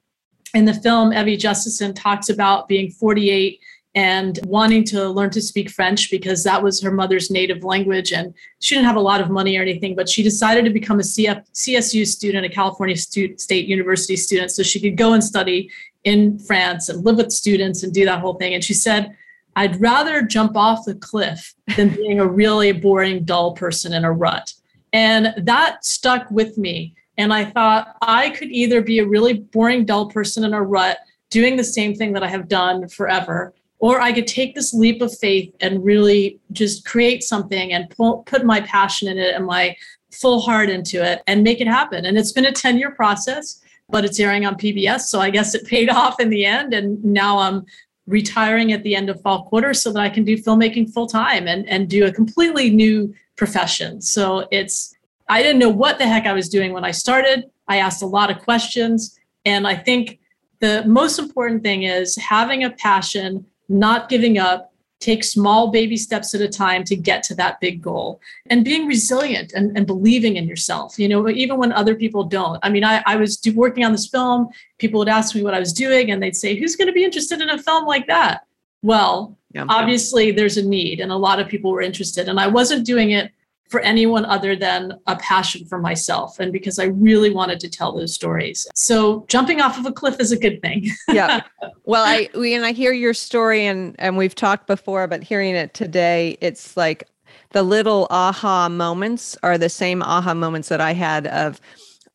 in 0.55 0.64
the 0.64 0.75
film, 0.75 1.12
Evie 1.12 1.37
Justison, 1.37 1.95
talks 1.95 2.29
about 2.29 2.69
being 2.69 2.91
48 2.91 3.61
and 3.97 4.41
wanting 4.45 4.83
to 4.85 5.09
learn 5.09 5.31
to 5.31 5.41
speak 5.41 5.71
French 5.71 6.11
because 6.11 6.43
that 6.43 6.62
was 6.62 6.83
her 6.83 6.91
mother's 6.91 7.31
native 7.31 7.62
language. 7.62 8.12
And 8.12 8.35
she 8.59 8.75
didn't 8.75 8.87
have 8.87 8.97
a 8.97 9.00
lot 9.00 9.21
of 9.21 9.31
money 9.31 9.57
or 9.57 9.62
anything, 9.62 9.95
but 9.95 10.09
she 10.09 10.23
decided 10.23 10.64
to 10.64 10.71
become 10.71 10.99
a 10.99 11.03
CF, 11.03 11.45
CSU 11.53 12.07
student, 12.07 12.45
a 12.45 12.49
California 12.49 12.97
State 12.97 13.67
University 13.67 14.17
student, 14.17 14.50
so 14.50 14.62
she 14.62 14.81
could 14.81 14.97
go 14.97 15.12
and 15.12 15.23
study 15.23 15.71
in 16.03 16.38
France 16.41 16.88
and 16.88 17.05
live 17.05 17.17
with 17.17 17.33
students 17.33 17.83
and 17.83 17.95
do 17.95 18.05
that 18.05 18.21
whole 18.21 18.35
thing. 18.35 18.55
And 18.55 18.64
she 18.64 18.75
said, 18.75 19.17
I'd 19.57 19.81
rather 19.81 20.23
jump 20.23 20.57
off 20.57 20.85
the 20.85 20.95
cliff 20.95 21.55
than 21.77 21.95
being 21.95 22.21
a 22.21 22.27
really 22.27 22.73
boring, 22.73 23.25
dull 23.25 23.53
person 23.53 23.93
in 23.93 24.05
a 24.05 24.13
rut. 24.13 24.53
And 24.93 25.35
that 25.37 25.85
stuck 25.85 26.31
with 26.31 26.59
me. 26.59 26.95
And 27.17 27.33
I 27.33 27.45
thought 27.45 27.97
I 28.03 28.31
could 28.31 28.51
either 28.51 28.83
be 28.83 28.99
a 28.99 29.07
really 29.07 29.35
boring, 29.35 29.85
dull 29.85 30.11
person 30.11 30.45
in 30.45 30.55
a 30.55 30.63
rut 30.63 30.99
doing 31.31 31.57
the 31.57 31.65
same 31.65 31.95
thing 31.95 32.13
that 32.13 32.23
I 32.23 32.29
have 32.29 32.49
done 32.49 32.89
forever, 32.89 33.55
or 33.79 34.01
I 34.01 34.13
could 34.13 34.27
take 34.27 34.55
this 34.55 34.73
leap 34.73 35.03
of 35.03 35.17
faith 35.19 35.55
and 35.61 35.85
really 35.85 36.39
just 36.53 36.85
create 36.85 37.23
something 37.23 37.73
and 37.73 37.93
put 38.27 38.45
my 38.45 38.61
passion 38.61 39.09
in 39.09 39.19
it 39.19 39.35
and 39.35 39.47
my 39.47 39.77
full 40.13 40.41
heart 40.41 40.71
into 40.71 41.05
it 41.05 41.23
and 41.27 41.43
make 41.43 41.61
it 41.61 41.67
happen. 41.67 42.05
And 42.05 42.17
it's 42.17 42.33
been 42.33 42.47
a 42.47 42.53
10 42.53 42.79
year 42.79 42.93
process, 42.93 43.61
but 43.89 44.05
it's 44.05 44.19
airing 44.21 44.47
on 44.47 44.55
PBS. 44.55 45.03
So 45.03 45.21
I 45.21 45.31
guess 45.31 45.55
it 45.55 45.67
paid 45.67 45.91
off 46.01 46.21
in 46.21 46.31
the 46.31 46.45
end. 46.45 46.73
And 46.73 47.05
now 47.05 47.39
I'm 47.39 47.67
retiring 48.07 48.73
at 48.73 48.83
the 48.83 48.95
end 48.95 49.09
of 49.09 49.21
fall 49.23 49.45
quarter 49.45 49.73
so 49.73 49.93
that 49.93 50.01
I 50.01 50.09
can 50.09 50.25
do 50.25 50.37
filmmaking 50.37 50.93
full 50.93 51.07
time 51.07 51.49
and, 51.49 51.67
and 51.69 51.89
do 51.89 52.05
a 52.05 52.13
completely 52.13 52.71
new 52.71 53.15
profession. 53.37 54.01
So 54.01 54.47
it's, 54.51 54.95
I 55.29 55.43
didn't 55.43 55.59
know 55.59 55.71
what 55.71 55.99
the 55.99 56.07
heck 56.07 56.27
I 56.27 56.33
was 56.33 56.49
doing 56.49 56.73
when 56.73 56.85
I 56.85 56.91
started. 56.91 57.45
I 57.67 57.79
asked 57.79 58.03
a 58.03 58.07
lot 58.07 58.31
of 58.31 58.41
questions. 58.41 59.19
And 59.47 59.67
I 59.67 59.75
think 59.75 60.19
the 60.61 60.85
most 60.87 61.19
important 61.19 61.63
thing 61.63 61.85
is 61.85 62.17
having 62.17 62.65
a 62.65 62.71
passion, 62.71 63.47
not 63.69 64.09
giving 64.09 64.39
up, 64.39 64.74
take 65.05 65.23
small 65.23 65.71
baby 65.71 65.97
steps 65.97 66.35
at 66.35 66.41
a 66.41 66.49
time 66.49 66.83
to 66.85 66.97
get 66.97 67.23
to 67.25 67.35
that 67.35 67.61
big 67.61 67.83
goal. 67.83 68.21
And 68.49 68.65
being 68.65 68.87
resilient 68.87 69.53
and, 69.53 69.77
and 69.77 69.87
believing 69.87 70.37
in 70.37 70.47
yourself 70.49 70.99
you 70.99 71.09
know 71.09 71.29
even 71.29 71.59
when 71.59 71.73
other 71.73 71.95
people 71.95 72.25
don't. 72.25 72.59
I 72.63 72.71
mean 72.71 72.85
i, 72.85 73.03
I 73.07 73.17
was 73.17 73.37
do, 73.37 73.53
working 73.55 73.85
on 73.85 73.93
this 73.93 74.09
film. 74.09 74.49
People 74.79 74.99
would 75.01 75.09
ask 75.09 75.35
me 75.35 75.43
what 75.43 75.55
i 75.55 75.61
was 75.61 75.73
doing 75.73 76.11
and 76.11 76.23
they'd 76.23 76.43
say 76.45 76.57
who's 76.57 76.77
going 76.77 76.89
to 76.89 76.99
be 77.01 77.05
interested 77.05 77.41
in 77.41 77.51
a 77.51 77.59
film 77.59 77.85
like 77.87 78.07
that? 78.07 78.47
Well 78.83 79.37
yeah, 79.55 79.67
obviously 79.69 80.27
yeah. 80.29 80.37
there's 80.37 80.57
a 80.57 80.67
need 80.67 81.01
and 81.01 81.13
a 81.13 81.17
lot 81.17 81.39
of 81.41 81.49
people 81.49 81.71
were 81.71 81.83
interested 81.91 82.29
and 82.29 82.41
i 82.41 82.47
wasn't 82.47 82.85
doing 82.85 83.11
it 83.11 83.31
for 83.68 83.80
anyone 83.80 84.25
other 84.25 84.54
than 84.54 84.99
a 85.06 85.16
passion 85.16 85.64
for 85.64 85.78
myself 85.78 86.38
and 86.38 86.52
because 86.52 86.78
I 86.78 86.85
really 86.85 87.30
wanted 87.30 87.61
to 87.61 87.68
tell 87.68 87.92
those 87.92 88.14
stories. 88.14 88.66
So 88.75 89.25
jumping 89.28 89.61
off 89.61 89.78
of 89.78 89.87
a 89.87 89.92
cliff 89.92 90.21
is 90.21 90.33
a 90.33 90.38
good 90.38 90.61
thing. 90.62 90.90
yeah. 91.09 91.42
Well, 91.85 92.04
I 92.04 92.28
we 92.35 92.54
and 92.54 92.64
I 92.64 92.73
hear 92.73 92.92
your 92.92 93.14
story 93.14 93.66
and 93.66 93.97
and 93.99 94.16
we've 94.16 94.35
talked 94.35 94.66
before 94.66 95.06
but 95.06 95.23
hearing 95.23 95.54
it 95.54 95.75
today 95.75 96.37
it's 96.40 96.76
like 96.76 97.09
the 97.50 97.62
little 97.62 98.06
aha 98.11 98.68
moments 98.68 99.37
are 99.42 99.59
the 99.59 99.68
same 99.68 100.02
aha 100.02 100.35
moments 100.35 100.68
that 100.68 100.80
I 100.80 100.92
had 100.92 101.26
of 101.28 101.61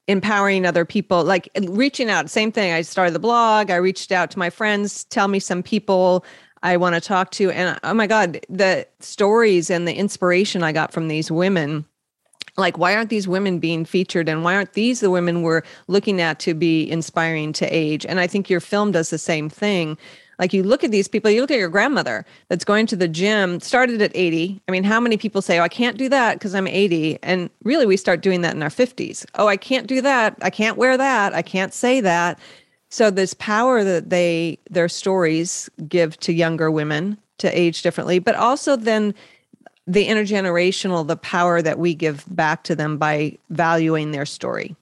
empowering 0.10 0.66
other 0.66 0.86
people 0.86 1.24
like 1.24 1.48
reaching 1.68 2.10
out 2.10 2.32
same 2.32 2.52
thing 2.52 2.74
i 2.74 2.82
started 2.82 3.14
the 3.14 3.20
blog 3.20 3.70
i 3.70 3.76
reached 3.76 4.12
out 4.12 4.32
to 4.32 4.40
my 4.40 4.50
friends 4.50 5.04
tell 5.06 5.28
me 5.28 5.40
some 5.40 5.62
people 5.62 6.26
I 6.64 6.78
want 6.78 6.96
to 6.96 7.02
talk 7.02 7.32
to. 7.32 7.52
And 7.52 7.80
oh 7.84 7.94
my 7.94 8.08
God, 8.08 8.40
the 8.50 8.88
stories 9.00 9.70
and 9.70 9.88
the 9.88 9.94
inspiration 9.94 10.64
I 10.64 10.72
got 10.72 10.92
from 10.92 11.08
these 11.08 11.32
women. 11.32 11.86
Like, 12.58 12.78
why 12.78 12.96
aren't 12.96 13.10
these 13.10 13.28
women 13.28 13.60
being 13.60 13.86
featured? 13.86 14.28
And 14.28 14.44
why 14.44 14.56
aren't 14.56 14.74
these 14.74 15.00
the 15.00 15.10
women 15.10 15.44
we're 15.44 15.62
looking 15.88 16.20
at 16.20 16.40
to 16.40 16.54
be 16.54 16.90
inspiring 16.90 17.54
to 17.54 17.66
age? 17.68 18.06
And 18.06 18.20
I 18.20 18.28
think 18.28 18.50
your 18.50 18.60
film 18.60 18.92
does 18.92 19.10
the 19.10 19.18
same 19.18 19.50
thing. 19.50 19.98
Like, 20.40 20.54
you 20.54 20.64
look 20.64 20.86
at 20.86 20.92
these 20.92 21.10
people, 21.10 21.30
you 21.30 21.42
look 21.42 21.52
at 21.52 21.58
your 21.58 21.70
grandmother 21.70 22.26
that's 22.48 22.64
going 22.64 22.86
to 22.88 22.96
the 22.96 23.10
gym, 23.10 23.60
started 23.60 24.02
at 24.02 24.12
80. 24.16 24.62
I 24.68 24.72
mean, 24.72 24.86
how 24.86 25.00
many 25.00 25.18
people 25.18 25.42
say, 25.42 25.60
Oh, 25.60 25.64
I 25.64 25.68
can't 25.68 25.98
do 25.98 26.08
that 26.10 26.36
because 26.36 26.56
I'm 26.56 26.68
80? 26.68 27.20
And 27.22 27.50
really, 27.64 27.86
we 27.86 27.98
start 27.98 28.22
doing 28.22 28.42
that 28.42 28.56
in 28.56 28.64
our 28.64 28.70
50s. 28.70 29.26
Oh, 29.36 29.48
I 29.48 29.58
can't 29.58 29.86
do 29.86 30.02
that. 30.02 30.38
I 30.42 30.50
can't 30.50 30.78
wear 30.78 30.98
that. 30.98 31.34
I 31.34 31.42
can't 31.42 31.74
say 31.74 32.00
that. 32.02 32.40
So 32.90 33.12
this 33.12 33.34
power 33.36 33.84
that 33.84 34.10
they 34.10 34.58
their 34.70 34.90
stories 34.90 35.70
give 35.88 36.20
to 36.22 36.34
younger 36.34 36.72
women 36.72 37.18
to 37.38 37.58
age 37.58 37.82
differently, 37.82 38.20
but 38.20 38.36
also 38.36 38.76
then 38.76 39.14
the 39.88 40.08
intergenerational, 40.08 41.08
the 41.08 41.18
power 41.18 41.62
that 41.62 41.80
we 41.80 41.96
give 41.96 42.24
back 42.36 42.64
to 42.64 42.76
them 42.76 42.98
by 42.98 43.38
valuing 43.50 44.12
their 44.12 44.26
story. 44.26 44.76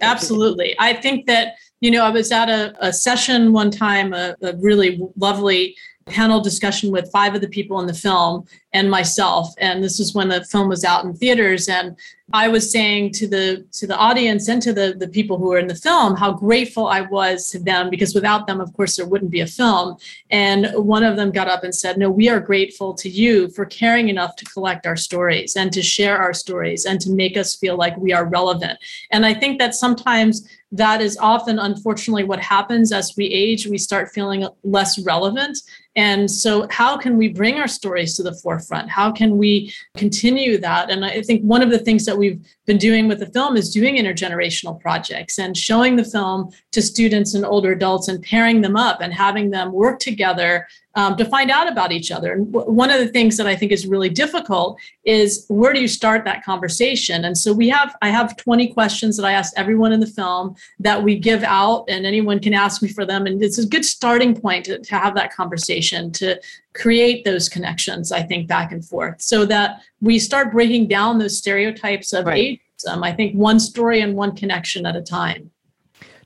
Absolutely. 0.00 0.74
I 0.78 0.94
think 0.94 1.26
that, 1.26 1.54
you 1.80 1.90
know, 1.90 2.04
I 2.04 2.10
was 2.10 2.32
at 2.32 2.48
a, 2.48 2.74
a 2.80 2.92
session 2.92 3.52
one 3.52 3.70
time, 3.70 4.12
a, 4.12 4.34
a 4.42 4.56
really 4.56 5.00
lovely 5.16 5.76
panel 6.08 6.40
discussion 6.40 6.90
with 6.90 7.10
five 7.10 7.34
of 7.34 7.40
the 7.40 7.48
people 7.48 7.80
in 7.80 7.86
the 7.86 7.94
film 7.94 8.46
and 8.72 8.90
myself. 8.90 9.54
And 9.58 9.82
this 9.82 9.98
is 9.98 10.14
when 10.14 10.28
the 10.28 10.44
film 10.44 10.68
was 10.68 10.84
out 10.84 11.04
in 11.04 11.14
theaters. 11.14 11.68
And 11.68 11.96
I 12.34 12.48
was 12.48 12.70
saying 12.70 13.12
to 13.12 13.26
the 13.26 13.64
to 13.72 13.86
the 13.86 13.96
audience 13.96 14.48
and 14.48 14.60
to 14.60 14.74
the 14.74 14.94
the 14.98 15.08
people 15.08 15.38
who 15.38 15.48
were 15.48 15.58
in 15.58 15.66
the 15.66 15.74
film 15.74 16.14
how 16.14 16.32
grateful 16.32 16.86
I 16.86 17.00
was 17.00 17.48
to 17.50 17.58
them 17.58 17.88
because 17.88 18.14
without 18.14 18.46
them 18.46 18.60
of 18.60 18.70
course 18.74 18.96
there 18.96 19.06
wouldn't 19.06 19.30
be 19.30 19.40
a 19.40 19.46
film. 19.46 19.96
And 20.30 20.68
one 20.74 21.04
of 21.04 21.16
them 21.16 21.30
got 21.30 21.48
up 21.48 21.64
and 21.64 21.74
said 21.74 21.96
no 21.96 22.10
we 22.10 22.28
are 22.28 22.40
grateful 22.40 22.92
to 22.94 23.08
you 23.08 23.48
for 23.48 23.64
caring 23.64 24.10
enough 24.10 24.36
to 24.36 24.44
collect 24.44 24.86
our 24.86 24.96
stories 24.96 25.56
and 25.56 25.72
to 25.72 25.80
share 25.80 26.18
our 26.18 26.34
stories 26.34 26.84
and 26.84 27.00
to 27.00 27.10
make 27.10 27.38
us 27.38 27.56
feel 27.56 27.76
like 27.76 27.96
we 27.96 28.12
are 28.12 28.26
relevant. 28.26 28.78
And 29.10 29.24
I 29.24 29.32
think 29.32 29.58
that 29.58 29.74
sometimes 29.74 30.46
that 30.72 31.00
is 31.00 31.16
often 31.16 31.58
unfortunately 31.58 32.24
what 32.24 32.40
happens 32.40 32.92
as 32.92 33.14
we 33.16 33.24
age 33.24 33.66
we 33.66 33.78
start 33.78 34.10
feeling 34.10 34.46
less 34.64 34.98
relevant 34.98 35.58
and 35.98 36.30
so 36.30 36.64
how 36.70 36.96
can 36.96 37.16
we 37.16 37.28
bring 37.28 37.58
our 37.58 37.66
stories 37.66 38.16
to 38.16 38.22
the 38.22 38.32
forefront 38.34 38.88
how 38.88 39.10
can 39.10 39.36
we 39.36 39.72
continue 39.96 40.56
that 40.56 40.90
and 40.90 41.04
i 41.04 41.20
think 41.22 41.42
one 41.42 41.60
of 41.60 41.70
the 41.70 41.78
things 41.78 42.06
that 42.06 42.16
we've 42.16 42.40
been 42.66 42.78
doing 42.78 43.08
with 43.08 43.18
the 43.18 43.26
film 43.26 43.56
is 43.56 43.72
doing 43.72 43.96
intergenerational 43.96 44.80
projects 44.80 45.38
and 45.38 45.56
showing 45.56 45.96
the 45.96 46.04
film 46.04 46.50
to 46.70 46.80
students 46.80 47.34
and 47.34 47.44
older 47.44 47.72
adults 47.72 48.06
and 48.08 48.22
pairing 48.22 48.60
them 48.60 48.76
up 48.76 49.00
and 49.00 49.12
having 49.12 49.50
them 49.50 49.72
work 49.72 49.98
together 49.98 50.66
um, 50.98 51.16
to 51.16 51.24
find 51.24 51.48
out 51.48 51.70
about 51.70 51.92
each 51.92 52.10
other. 52.10 52.32
And 52.32 52.52
w- 52.52 52.72
one 52.72 52.90
of 52.90 52.98
the 52.98 53.06
things 53.06 53.36
that 53.36 53.46
I 53.46 53.54
think 53.54 53.70
is 53.70 53.86
really 53.86 54.08
difficult 54.08 54.80
is 55.04 55.46
where 55.48 55.72
do 55.72 55.80
you 55.80 55.86
start 55.86 56.24
that 56.24 56.44
conversation? 56.44 57.24
And 57.24 57.38
so 57.38 57.52
we 57.52 57.68
have, 57.68 57.94
I 58.02 58.08
have 58.08 58.36
20 58.36 58.72
questions 58.72 59.16
that 59.16 59.24
I 59.24 59.30
ask 59.30 59.52
everyone 59.56 59.92
in 59.92 60.00
the 60.00 60.08
film 60.08 60.56
that 60.80 61.00
we 61.00 61.16
give 61.16 61.44
out, 61.44 61.84
and 61.88 62.04
anyone 62.04 62.40
can 62.40 62.52
ask 62.52 62.82
me 62.82 62.88
for 62.88 63.06
them. 63.06 63.26
And 63.26 63.40
it's 63.40 63.58
a 63.58 63.66
good 63.66 63.84
starting 63.84 64.38
point 64.38 64.64
to, 64.64 64.80
to 64.80 64.94
have 64.96 65.14
that 65.14 65.32
conversation 65.32 65.87
to 66.12 66.40
create 66.74 67.24
those 67.24 67.48
connections, 67.48 68.12
I 68.12 68.22
think, 68.22 68.48
back 68.48 68.72
and 68.72 68.84
forth 68.84 69.20
so 69.20 69.44
that 69.46 69.80
we 70.00 70.18
start 70.18 70.52
breaking 70.52 70.88
down 70.88 71.18
those 71.18 71.36
stereotypes 71.36 72.12
of 72.12 72.26
right. 72.26 72.60
ageism. 72.84 73.04
I 73.04 73.12
think 73.12 73.34
one 73.34 73.60
story 73.60 74.00
and 74.00 74.14
one 74.14 74.34
connection 74.34 74.86
at 74.86 74.96
a 74.96 75.02
time. 75.02 75.50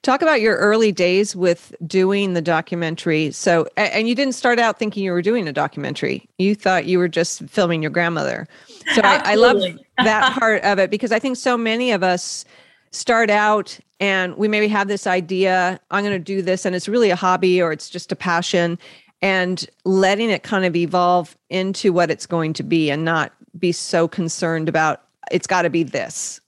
Talk 0.03 0.21
about 0.21 0.41
your 0.41 0.57
early 0.57 0.91
days 0.91 1.37
with 1.37 1.73
doing 1.87 2.33
the 2.33 2.43
documentary. 2.43 3.31
So, 3.31 3.69
and 3.77 4.09
you 4.09 4.17
didn't 4.17 4.35
start 4.35 4.59
out 4.59 4.77
thinking 4.77 5.05
you 5.05 5.13
were 5.13 5.23
doing 5.23 5.47
a 5.47 5.53
documentary. 5.53 6.29
You 6.39 6.57
thought 6.57 6.87
you 6.87 6.99
were 6.99 7.07
just 7.07 7.49
filming 7.49 7.83
your 7.83 7.93
grandmother. 7.93 8.49
So 8.95 9.03
I, 9.05 9.23
I 9.25 9.35
love 9.37 9.63
that 9.99 10.37
part 10.37 10.63
of 10.65 10.81
it 10.81 10.91
because 10.91 11.13
I 11.13 11.21
think 11.21 11.37
so 11.37 11.57
many 11.57 11.93
of 11.93 12.03
us 12.03 12.45
start 12.91 13.31
out 13.31 13.79
and 14.01 14.37
we 14.37 14.49
maybe 14.49 14.67
have 14.67 14.89
this 14.89 15.07
idea, 15.07 15.79
I'm 15.93 16.03
going 16.03 16.13
to 16.13 16.19
do 16.19 16.43
this, 16.43 16.65
and 16.65 16.75
it's 16.75 16.89
really 16.89 17.11
a 17.11 17.17
hobby 17.17 17.63
or 17.63 17.71
it's 17.71 17.89
just 17.89 18.11
a 18.11 18.17
passion, 18.17 18.77
and 19.23 19.67
letting 19.85 20.29
it 20.29 20.43
kind 20.43 20.65
of 20.65 20.77
evolve 20.77 21.37
into 21.49 21.93
what 21.93 22.11
it's 22.11 22.27
going 22.27 22.53
to 22.53 22.63
be 22.63 22.91
and 22.91 23.05
not 23.05 23.33
be 23.59 23.73
so 23.73 24.07
concerned 24.07 24.69
about 24.69 25.03
it's 25.31 25.47
got 25.47 25.63
to 25.63 25.71
be 25.71 25.83
this 25.83 26.41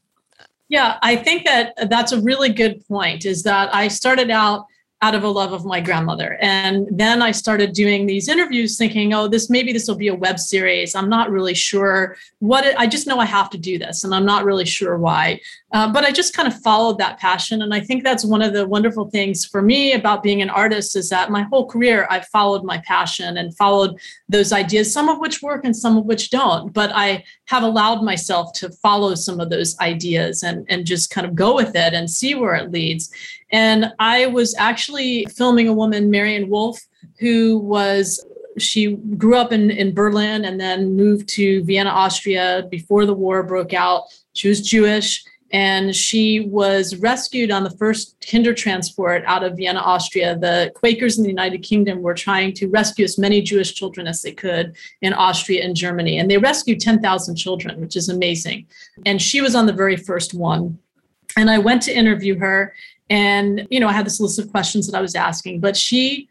yeah, 0.69 0.99
I 1.03 1.17
think 1.17 1.45
that 1.45 1.89
that's 1.89 2.13
a 2.13 2.21
really 2.21 2.49
good 2.49 2.85
point. 2.89 3.27
Is 3.27 3.43
that 3.43 3.75
I 3.75 3.89
started 3.89 4.31
out 4.31 4.67
out 5.03 5.15
of 5.15 5.23
a 5.23 5.29
love 5.29 5.53
of 5.53 5.67
my 5.67 5.83
grandmother. 5.83 6.39
And 6.41 6.89
then 6.91 7.21
I 7.21 7.31
started 7.31 7.75
doing 7.75 8.07
these 8.07 8.27
interviews 8.27 8.79
thinking, 8.79 9.13
oh, 9.13 9.29
this 9.29 9.51
maybe 9.51 9.71
this 9.71 9.87
will 9.87 9.97
be 9.97 10.09
a 10.09 10.15
web 10.15 10.39
series. 10.39 10.95
I'm 10.95 11.11
not 11.11 11.31
really 11.31 11.53
sure 11.53 12.17
what 12.39 12.65
it, 12.65 12.75
I 12.79 12.87
just 12.87 13.07
know 13.07 13.19
I 13.19 13.27
have 13.27 13.51
to 13.51 13.59
do 13.59 13.79
this 13.79 14.03
and 14.03 14.15
I'm 14.15 14.25
not 14.25 14.47
really 14.47 14.65
sure 14.65 14.97
why. 14.97 15.43
Uh, 15.75 15.93
but 15.93 16.05
I 16.05 16.13
just 16.13 16.35
kind 16.35 16.47
of 16.47 16.57
followed 16.63 16.99
that 16.99 17.19
passion. 17.19 17.61
And 17.61 17.75
I 17.75 17.81
think 17.81 18.05
that's 18.05 18.25
one 18.25 18.43
of 18.43 18.53
the 18.53 18.65
wonderful 18.65 19.11
things 19.11 19.45
for 19.45 19.61
me 19.61 19.93
about 19.93 20.23
being 20.23 20.41
an 20.41 20.49
artist 20.49 20.95
is 20.95 21.09
that 21.09 21.33
my 21.33 21.43
whole 21.43 21.67
career 21.67 22.07
I've 22.09 22.29
followed 22.29 22.63
my 22.63 22.79
passion 22.87 23.39
and 23.39 23.57
followed 23.57 23.99
those 24.29 24.53
ideas, 24.53 24.93
some 24.93 25.09
of 25.09 25.19
which 25.19 25.43
work 25.43 25.65
and 25.65 25.77
some 25.77 25.97
of 25.97 26.05
which 26.05 26.31
don't. 26.31 26.73
But 26.73 26.93
I 26.95 27.25
have 27.47 27.65
allowed 27.65 28.05
myself 28.05 28.53
to 28.55 28.71
follow 28.71 29.17
some 29.17 29.41
of 29.41 29.51
those 29.51 29.77
ideas 29.81 30.45
and, 30.45 30.65
and 30.69 30.87
just 30.87 31.11
kind 31.11 31.27
of 31.27 31.35
go 31.35 31.57
with 31.57 31.75
it 31.75 31.93
and 31.93 32.09
see 32.09 32.37
where 32.37 32.55
it 32.55 32.71
leads. 32.71 33.11
And 33.51 33.93
I 33.99 34.27
was 34.27 34.55
actually 34.57 35.27
filming 35.27 35.67
a 35.67 35.75
woman, 35.75 36.09
Marion 36.09 36.49
Wolf, 36.49 36.81
who 37.19 37.59
was 37.59 38.25
she 38.59 38.93
grew 38.95 39.35
up 39.35 39.53
in, 39.53 39.73
in 39.73 39.93
Berlin 39.93 40.45
and 40.45 40.61
then 40.61 40.95
moved 40.95 41.29
to 41.31 41.65
Vienna, 41.65 41.91
Austria 41.91 42.69
before 42.71 43.07
the 43.07 43.13
war 43.13 43.43
broke 43.43 43.75
out. 43.75 44.05
She 44.35 44.49
was 44.49 44.61
Jewish 44.61 45.25
and 45.55 45.95
she 45.95 46.41
was 46.41 46.97
rescued 46.97 47.53
on 47.53 47.63
the 47.63 47.71
first 47.71 48.21
Kindertransport 48.21 49.23
out 49.25 49.45
of 49.45 49.57
Vienna, 49.57 49.79
Austria. 49.79 50.37
The 50.37 50.73
Quakers 50.75 51.17
in 51.17 51.23
the 51.23 51.31
United 51.31 51.63
Kingdom 51.63 52.03
were 52.03 52.13
trying 52.13 52.55
to 52.55 52.67
rescue 52.67 53.05
as 53.05 53.19
many 53.19 53.41
Jewish 53.41 53.73
children 53.73 54.09
as 54.09 54.21
they 54.21 54.33
could 54.33 54.75
in 55.01 55.13
Austria 55.13 55.63
and 55.65 55.77
Germany. 55.77 56.19
And 56.19 56.29
they 56.29 56.39
rescued 56.39 56.81
10,000 56.81 57.37
children, 57.37 57.81
which 57.81 57.95
is 57.95 58.09
amazing. 58.09 58.67
And 59.07 59.23
she 59.23 59.41
was 59.41 59.55
on 59.55 59.67
the 59.67 59.73
very 59.73 59.97
first 59.97 60.35
one. 60.35 60.77
And 61.37 61.49
I 61.49 61.59
went 61.59 61.83
to 61.83 61.97
interview 61.97 62.37
her 62.41 62.75
and, 63.09 63.65
you 63.71 63.79
know, 63.79 63.87
I 63.87 63.93
had 63.93 64.07
this 64.07 64.19
list 64.19 64.41
of 64.41 64.51
questions 64.51 64.89
that 64.89 64.99
I 64.99 65.03
was 65.03 65.15
asking, 65.15 65.61
but 65.61 65.77
she 65.77 66.29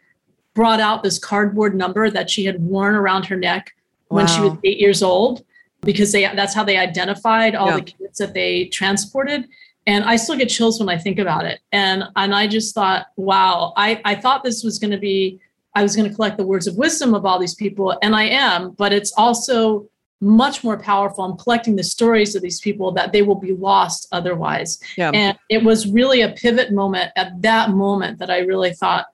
brought 0.53 0.81
out 0.81 1.01
this 1.01 1.17
cardboard 1.17 1.75
number 1.75 2.09
that 2.09 2.29
she 2.29 2.43
had 2.43 2.61
worn 2.61 2.93
around 2.93 3.27
her 3.27 3.37
neck 3.37 3.73
wow. 4.09 4.17
when 4.17 4.27
she 4.27 4.41
was 4.41 4.57
eight 4.65 4.81
years 4.81 5.01
old. 5.01 5.45
Because 5.83 6.11
they 6.11 6.23
that's 6.35 6.53
how 6.53 6.63
they 6.63 6.77
identified 6.77 7.55
all 7.55 7.67
Yeah. 7.69 7.77
the 7.77 7.83
kids 7.83 8.17
that 8.17 8.33
they 8.33 8.65
transported. 8.65 9.47
And 9.85 10.05
I 10.05 10.15
still 10.15 10.37
get 10.37 10.47
chills 10.47 10.79
when 10.79 10.87
I 10.89 10.97
think 10.97 11.19
about 11.19 11.45
it. 11.45 11.59
And 11.71 12.03
and 12.15 12.33
I 12.33 12.47
just 12.47 12.73
thought, 12.73 13.07
wow, 13.17 13.73
I, 13.75 14.01
I 14.05 14.15
thought 14.15 14.43
this 14.43 14.63
was 14.63 14.79
going 14.79 14.91
to 14.91 14.97
be 14.97 15.39
I 15.75 15.81
was 15.83 15.95
going 15.95 16.07
to 16.07 16.15
collect 16.15 16.37
the 16.37 16.45
words 16.45 16.67
of 16.67 16.75
wisdom 16.77 17.15
of 17.15 17.25
all 17.25 17.39
these 17.39 17.55
people, 17.55 17.97
and 18.01 18.15
I 18.15 18.23
am, 18.25 18.71
but 18.71 18.93
it's 18.93 19.11
also 19.17 19.89
much 20.21 20.63
more 20.63 20.77
powerful. 20.77 21.23
I'm 21.25 21.35
collecting 21.37 21.75
the 21.75 21.83
stories 21.83 22.33
of 22.35 22.41
these 22.41 22.61
people 22.61 22.91
that 22.93 23.11
they 23.11 23.23
will 23.23 23.35
be 23.35 23.51
lost 23.53 24.07
otherwise. 24.13 24.79
Yeah. 24.95 25.11
And 25.13 25.37
it 25.49 25.63
was 25.63 25.87
really 25.91 26.21
a 26.21 26.29
pivot 26.29 26.71
moment 26.71 27.11
at 27.17 27.41
that 27.41 27.71
moment 27.71 28.19
that 28.19 28.29
I 28.29 28.39
really 28.39 28.73
thought 28.73 29.07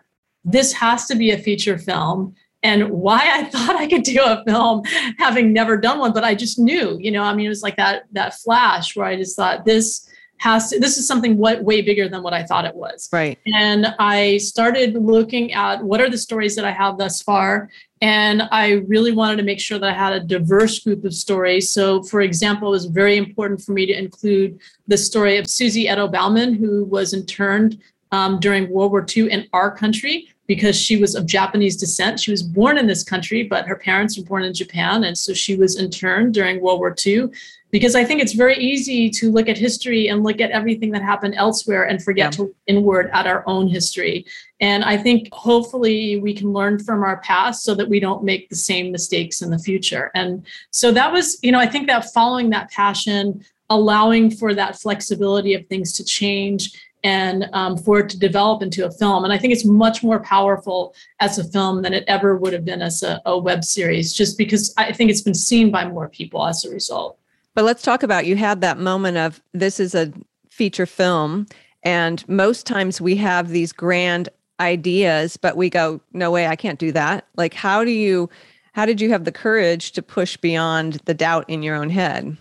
this 0.44 0.72
has 0.74 1.06
to 1.08 1.16
be 1.16 1.32
a 1.32 1.38
feature 1.38 1.78
film. 1.78 2.36
And 2.64 2.90
why 2.90 3.20
I 3.32 3.44
thought 3.52 3.76
I 3.76 3.88
could 3.88 4.04
do 4.04 4.22
a 4.22 4.44
film 4.46 4.84
having 5.18 5.54
never 5.54 5.78
done 5.78 6.00
one, 6.00 6.14
but 6.14 6.24
I 6.24 6.36
just 6.36 6.60
knew, 6.60 6.98
you 7.00 7.12
know, 7.12 7.24
I 7.24 7.34
mean, 7.34 7.46
it 7.46 7.50
was 7.50 7.64
like 7.64 7.78
that 7.78 8.04
that 8.12 8.36
flash 8.36 8.96
where 8.96 9.06
I 9.06 9.16
just 9.16 9.36
thought 9.36 9.66
this 9.66 10.10
has 10.40 10.70
to 10.70 10.80
this 10.80 10.98
is 10.98 11.06
something 11.06 11.38
what 11.38 11.64
way 11.64 11.82
bigger 11.82 12.08
than 12.08 12.24
what 12.24 12.34
I 12.34 12.44
thought 12.44 12.66
it 12.66 12.76
was. 12.76 13.10
Right. 13.12 13.38
And 13.54 13.94
I 14.00 14.38
started 14.38 14.96
looking 14.96 15.54
at 15.54 15.84
what 15.84 16.02
are 16.02 16.10
the 16.10 16.18
stories 16.18 16.56
that 16.56 16.66
I 16.66 16.72
have 16.72 16.98
thus 16.98 17.22
far. 17.22 17.70
And 18.02 18.44
I 18.52 18.84
really 18.88 19.12
wanted 19.12 19.36
to 19.38 19.44
make 19.44 19.60
sure 19.60 19.78
that 19.78 19.90
I 19.90 19.94
had 19.94 20.14
a 20.14 20.22
diverse 20.22 20.80
group 20.80 21.04
of 21.04 21.14
stories. 21.14 21.70
So, 21.70 22.02
for 22.04 22.22
example, 22.22 22.70
it 22.70 22.72
was 22.72 22.86
very 22.86 23.18
important 23.18 23.62
for 23.62 23.74
me 23.74 23.86
to 23.86 23.94
include 23.94 24.60
the 24.88 24.98
story 24.98 25.38
of 25.38 25.50
Susie 25.50 25.84
Edo 25.84 26.08
Bauman, 26.08 26.54
who 26.54 26.86
was 26.86 27.14
interned 27.14 27.82
um, 28.14 28.40
during 28.40 28.70
World 28.70 28.92
War 28.92 29.06
II 29.06 29.30
in 29.30 29.48
our 29.52 29.70
country 29.70 30.30
because 30.50 30.76
she 30.76 30.98
was 30.98 31.14
of 31.14 31.28
Japanese 31.28 31.78
descent. 31.78 32.20
She 32.20 32.32
was 32.32 32.42
born 32.42 32.80
in 32.80 32.88
this 32.88 33.04
country, 33.04 33.44
but 33.44 33.68
her 33.68 33.76
parents 33.76 34.18
were 34.18 34.26
born 34.26 34.44
in 34.44 34.52
Japan. 34.52 35.04
And 35.04 35.16
so 35.16 35.32
she 35.32 35.56
was 35.56 35.78
interned 35.78 36.34
during 36.34 36.60
World 36.60 36.80
War 36.80 36.96
II 37.06 37.28
because 37.70 37.94
I 37.94 38.04
think 38.04 38.20
it's 38.20 38.34
very 38.34 38.58
easy 38.58 39.12
to 39.12 39.32
look 39.32 39.48
at 39.48 39.60
history 39.60 40.08
and 40.08 40.24
look 40.24 40.42
at 40.42 40.50
everything 40.50 40.90
that 40.94 41.04
happened 41.04 41.36
elsewhere 41.38 41.84
and 41.84 42.02
forget 42.02 42.26
Yeah. 42.26 42.30
to 42.32 42.42
look 42.42 42.56
inward 42.66 43.12
at 43.14 43.28
our 43.28 43.44
own 43.46 43.68
history. 43.68 44.26
And 44.60 44.84
I 44.84 44.98
think 44.98 45.30
hopefully 45.32 46.20
we 46.20 46.34
can 46.34 46.52
learn 46.52 46.80
from 46.80 47.04
our 47.04 47.18
past 47.18 47.64
so 47.64 47.76
that 47.76 47.88
we 47.88 48.00
don't 48.00 48.24
make 48.24 48.50
the 48.50 48.56
same 48.56 48.92
mistakes 48.92 49.44
in 49.44 49.52
the 49.52 49.60
future. 49.60 50.10
And 50.16 50.44
so 50.72 50.92
that 50.94 51.14
was, 51.14 51.38
you 51.44 51.52
know, 51.52 51.60
I 51.60 51.68
think 51.68 51.86
that 51.86 52.12
following 52.12 52.50
that 52.50 52.72
passion, 52.72 53.46
allowing 53.70 54.32
for 54.32 54.56
that 54.56 54.78
flexibility 54.78 55.54
of 55.54 55.68
things 55.68 55.94
to 55.94 56.04
change 56.04 56.72
and 57.04 57.50
um, 57.54 57.78
for 57.78 58.00
it 58.00 58.10
to 58.10 58.20
develop 58.20 58.62
into 58.62 58.86
a 58.86 58.92
film. 58.92 59.24
And 59.24 59.32
I 59.32 59.38
think 59.38 59.54
it's 59.54 59.66
much 59.66 60.04
more 60.04 60.20
powerful 60.20 60.94
as 61.20 61.38
a 61.38 61.44
film 61.44 61.82
than 61.82 61.94
it 61.94 62.04
ever 62.08 62.36
would 62.36 62.54
have 62.54 62.66
been 62.66 62.82
as 62.82 63.04
a, 63.04 63.22
a 63.26 63.38
web 63.38 63.64
series, 63.64 64.14
just 64.14 64.38
because 64.38 64.74
I 64.78 64.92
think 64.92 65.10
it's 65.10 65.22
been 65.22 65.34
seen 65.34 65.72
by 65.72 65.88
more 65.88 66.10
people 66.10 66.46
as 66.46 66.66
a 66.66 66.70
result. 66.70 67.18
But 67.56 67.66
let's 67.66 67.82
talk 67.82 68.04
about 68.04 68.26
you 68.26 68.36
had 68.36 68.62
that 68.62 68.78
moment 68.78 69.18
of 69.18 69.42
this 69.54 69.80
is 69.80 69.96
a 69.96 70.12
feature 70.50 70.86
film. 70.86 71.48
And 71.84 72.28
most 72.28 72.66
times 72.66 73.00
we 73.00 73.16
have 73.16 73.50
these 73.50 73.72
grand 73.72 74.28
ideas, 74.60 75.38
but 75.38 75.56
we 75.56 75.70
go, 75.70 76.02
no 76.12 76.32
way, 76.32 76.48
I 76.48 76.58
can't 76.58 76.80
do 76.80 76.92
that. 76.92 77.26
Like, 77.38 77.54
how 77.54 77.86
do 77.86 77.92
you, 77.92 78.30
how 78.74 78.86
did 78.86 79.00
you 79.00 79.10
have 79.12 79.24
the 79.24 79.32
courage 79.32 79.94
to 79.94 80.02
push 80.02 80.36
beyond 80.36 80.96
the 81.06 81.14
doubt 81.14 81.46
in 81.48 81.64
your 81.64 81.76
own 81.76 81.90
head? 81.90 82.36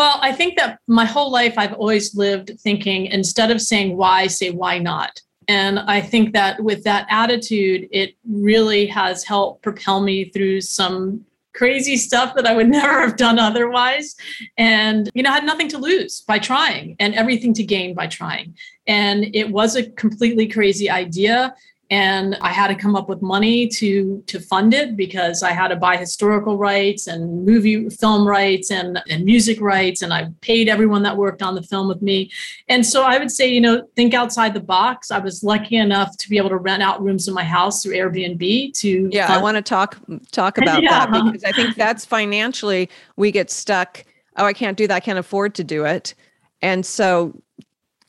Well, 0.00 0.18
I 0.22 0.32
think 0.32 0.56
that 0.56 0.78
my 0.86 1.04
whole 1.04 1.30
life 1.30 1.58
I've 1.58 1.74
always 1.74 2.14
lived 2.14 2.58
thinking 2.60 3.04
instead 3.04 3.50
of 3.50 3.60
saying 3.60 3.98
why, 3.98 4.28
say 4.28 4.50
why 4.50 4.78
not. 4.78 5.20
And 5.46 5.78
I 5.78 6.00
think 6.00 6.32
that 6.32 6.58
with 6.64 6.84
that 6.84 7.06
attitude, 7.10 7.86
it 7.92 8.14
really 8.26 8.86
has 8.86 9.24
helped 9.24 9.62
propel 9.62 10.00
me 10.00 10.30
through 10.30 10.62
some 10.62 11.26
crazy 11.52 11.98
stuff 11.98 12.34
that 12.36 12.46
I 12.46 12.54
would 12.54 12.68
never 12.80 12.98
have 13.02 13.18
done 13.18 13.38
otherwise. 13.38 14.16
And, 14.56 15.10
you 15.12 15.22
know, 15.22 15.28
I 15.28 15.34
had 15.34 15.44
nothing 15.44 15.68
to 15.68 15.76
lose 15.76 16.22
by 16.22 16.38
trying 16.38 16.96
and 16.98 17.14
everything 17.14 17.52
to 17.52 17.62
gain 17.62 17.94
by 17.94 18.06
trying. 18.06 18.56
And 18.86 19.26
it 19.36 19.50
was 19.50 19.76
a 19.76 19.90
completely 19.90 20.48
crazy 20.48 20.88
idea 20.88 21.54
and 21.90 22.36
I 22.40 22.50
had 22.52 22.68
to 22.68 22.76
come 22.76 22.94
up 22.94 23.08
with 23.08 23.20
money 23.20 23.66
to 23.66 24.22
to 24.28 24.38
fund 24.38 24.72
it 24.72 24.96
because 24.96 25.42
I 25.42 25.50
had 25.50 25.68
to 25.68 25.76
buy 25.76 25.96
historical 25.96 26.56
rights 26.56 27.08
and 27.08 27.44
movie 27.44 27.90
film 27.90 28.26
rights 28.26 28.70
and, 28.70 29.02
and 29.08 29.24
music 29.24 29.60
rights 29.60 30.02
and 30.02 30.12
I 30.12 30.28
paid 30.40 30.68
everyone 30.68 31.02
that 31.02 31.16
worked 31.16 31.42
on 31.42 31.56
the 31.56 31.62
film 31.62 31.88
with 31.88 32.00
me. 32.00 32.30
And 32.68 32.86
so 32.86 33.02
I 33.02 33.18
would 33.18 33.30
say, 33.30 33.48
you 33.48 33.60
know, 33.60 33.88
think 33.96 34.14
outside 34.14 34.54
the 34.54 34.60
box. 34.60 35.10
I 35.10 35.18
was 35.18 35.42
lucky 35.42 35.76
enough 35.76 36.16
to 36.18 36.28
be 36.28 36.36
able 36.36 36.50
to 36.50 36.58
rent 36.58 36.82
out 36.82 37.02
rooms 37.02 37.26
in 37.26 37.34
my 37.34 37.44
house 37.44 37.82
through 37.82 37.94
Airbnb 37.94 38.72
to 38.74 39.08
Yeah, 39.10 39.26
I 39.28 39.42
want 39.42 39.56
to 39.56 39.62
talk 39.62 39.98
talk 40.30 40.58
about 40.58 40.82
that 40.88 41.10
because 41.10 41.44
I 41.44 41.50
think 41.50 41.74
that's 41.74 42.04
financially 42.04 42.88
we 43.16 43.32
get 43.32 43.50
stuck. 43.50 44.04
Oh, 44.36 44.44
I 44.44 44.52
can't 44.52 44.76
do 44.76 44.86
that. 44.86 44.94
I 44.94 45.00
can't 45.00 45.18
afford 45.18 45.56
to 45.56 45.64
do 45.64 45.84
it. 45.84 46.14
And 46.62 46.84
so, 46.84 47.40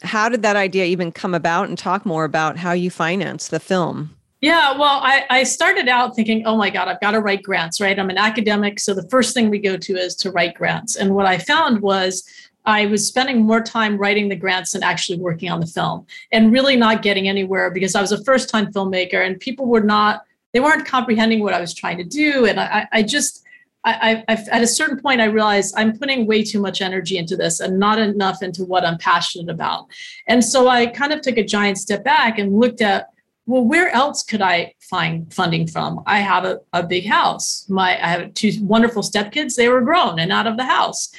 how 0.02 0.30
did 0.30 0.42
that 0.42 0.56
idea 0.56 0.86
even 0.86 1.12
come 1.12 1.34
about? 1.34 1.70
And 1.70 1.78
talk 1.78 2.06
more 2.06 2.24
about 2.24 2.58
how 2.58 2.72
you 2.72 2.90
finance 2.90 3.48
the 3.48 3.60
film. 3.60 4.16
Yeah, 4.42 4.72
well, 4.72 5.00
I, 5.04 5.26
I 5.30 5.44
started 5.44 5.88
out 5.88 6.16
thinking, 6.16 6.48
oh 6.48 6.58
my 6.58 6.72
God, 6.72 6.88
I've 6.88 7.00
got 7.00 7.12
to 7.12 7.20
write 7.20 7.44
grants, 7.44 7.80
right? 7.80 7.98
I'm 7.98 8.10
an 8.10 8.18
academic. 8.18 8.80
So 8.80 8.96
the 8.96 9.08
first 9.08 9.36
thing 9.36 9.52
we 9.52 9.60
go 9.60 9.78
to 9.78 9.96
is 9.96 10.16
to 10.16 10.32
write 10.32 10.56
grants. 10.56 10.96
And 10.96 11.14
what 11.14 11.28
I 11.28 11.38
found 11.38 11.82
was 11.82 12.28
I 12.66 12.88
was 12.88 13.06
spending 13.06 13.42
more 13.42 13.62
time 13.62 13.98
writing 13.98 14.30
the 14.30 14.36
grants 14.36 14.72
than 14.72 14.82
actually 14.82 15.20
working 15.20 15.52
on 15.52 15.60
the 15.60 15.68
film 15.68 16.08
and 16.32 16.52
really 16.52 16.76
not 16.76 17.04
getting 17.04 17.28
anywhere 17.28 17.70
because 17.70 17.94
I 17.94 18.02
was 18.02 18.12
a 18.12 18.24
first 18.24 18.50
time 18.50 18.74
filmmaker 18.74 19.26
and 19.26 19.40
people 19.40 19.68
were 19.68 19.82
not, 19.82 20.24
they 20.54 20.60
weren't 20.60 20.88
comprehending 20.88 21.42
what 21.44 21.54
I 21.54 21.62
was 21.62 21.74
trying 21.74 21.98
to 21.98 22.04
do. 22.04 22.46
And 22.46 22.60
I, 22.60 22.88
I 22.92 23.04
just, 23.04 23.44
I, 23.84 24.24
I, 24.28 24.34
at 24.52 24.62
a 24.62 24.68
certain 24.68 25.00
point, 25.00 25.22
I 25.22 25.26
realized 25.26 25.74
I'm 25.76 25.98
putting 25.98 26.28
way 26.28 26.44
too 26.44 26.62
much 26.62 26.82
energy 26.82 27.18
into 27.18 27.36
this 27.36 27.60
and 27.60 27.80
not 27.80 27.98
enough 27.98 28.44
into 28.44 28.64
what 28.64 28.86
I'm 28.86 28.98
passionate 28.98 29.50
about. 29.50 29.88
And 30.28 30.44
so 30.44 30.68
I 30.68 30.86
kind 30.86 31.12
of 31.12 31.22
took 31.22 31.38
a 31.38 31.44
giant 31.44 31.80
step 31.80 32.04
back 32.04 32.38
and 32.38 32.60
looked 32.60 32.82
at, 32.82 33.08
well, 33.48 33.64
where 33.64 33.90
else 33.90 34.24
could 34.24 34.42
I 34.42 34.76
find 34.80 35.34
funding 35.34 35.68
from? 35.68 36.04
I 36.06 36.20
have 36.20 36.46
a, 36.46 36.60
a 36.74 36.84
big 36.84 37.08
house. 37.08 37.66
My 37.70 37.94
I 37.94 38.08
have 38.10 38.34
two 38.36 38.52
wonderful 38.62 39.02
stepkids. 39.02 39.56
They 39.56 39.68
were 39.68 39.82
grown 39.82 40.20
and 40.20 40.32
out 40.32 40.46
of 40.46 40.58
the 40.58 40.66
house. 40.66 41.12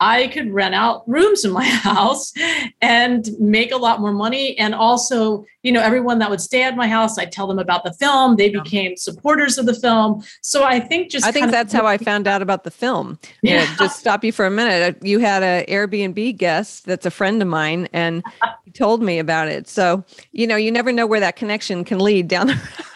I 0.00 0.28
could 0.28 0.50
rent 0.52 0.74
out 0.74 1.06
rooms 1.06 1.44
in 1.44 1.52
my 1.52 1.64
house 1.90 2.32
and 2.80 3.28
make 3.38 3.70
a 3.70 3.76
lot 3.76 4.00
more 4.00 4.12
money. 4.12 4.58
And 4.58 4.74
also, 4.74 5.44
you 5.62 5.72
know, 5.72 5.82
everyone 5.82 6.18
that 6.20 6.30
would 6.30 6.40
stay 6.40 6.62
at 6.62 6.74
my 6.74 6.88
house, 6.88 7.18
I 7.18 7.26
tell 7.26 7.46
them 7.46 7.58
about 7.58 7.84
the 7.84 7.92
film. 7.92 8.36
They 8.36 8.48
became 8.48 8.96
supporters 8.96 9.58
of 9.58 9.66
the 9.66 9.74
film. 9.74 10.24
So 10.40 10.64
I 10.64 10.80
think 10.80 11.10
just 11.10 11.26
I 11.26 11.32
think 11.32 11.44
kind 11.44 11.50
of- 11.50 11.52
that's 11.52 11.72
how 11.72 11.86
I 11.86 11.98
found 11.98 12.26
out 12.26 12.40
about 12.42 12.64
the 12.64 12.70
film. 12.70 13.18
Yeah. 13.42 13.66
Just 13.78 13.98
stop 13.98 14.22
you 14.24 14.32
for 14.32 14.44
a 14.46 14.50
minute. 14.50 14.96
Uh, 14.96 14.98
you 15.06 15.18
had 15.18 15.42
an 15.42 15.64
Airbnb 15.66 16.36
guest 16.36 16.84
that's 16.86 17.04
a 17.06 17.10
friend 17.10 17.40
of 17.42 17.48
mine, 17.48 17.88
and 17.92 18.22
he 18.64 18.70
told 18.70 19.02
me 19.02 19.18
about 19.18 19.48
it. 19.48 19.66
So 19.68 20.04
you 20.32 20.46
know, 20.46 20.56
you 20.56 20.70
never 20.70 20.92
know 20.92 21.06
where 21.06 21.20
that 21.20 21.36
connection 21.36 21.84
can 21.84 21.98
lead 21.98 22.28
down 22.28 22.48
the 22.48 22.54
road. 22.78 22.86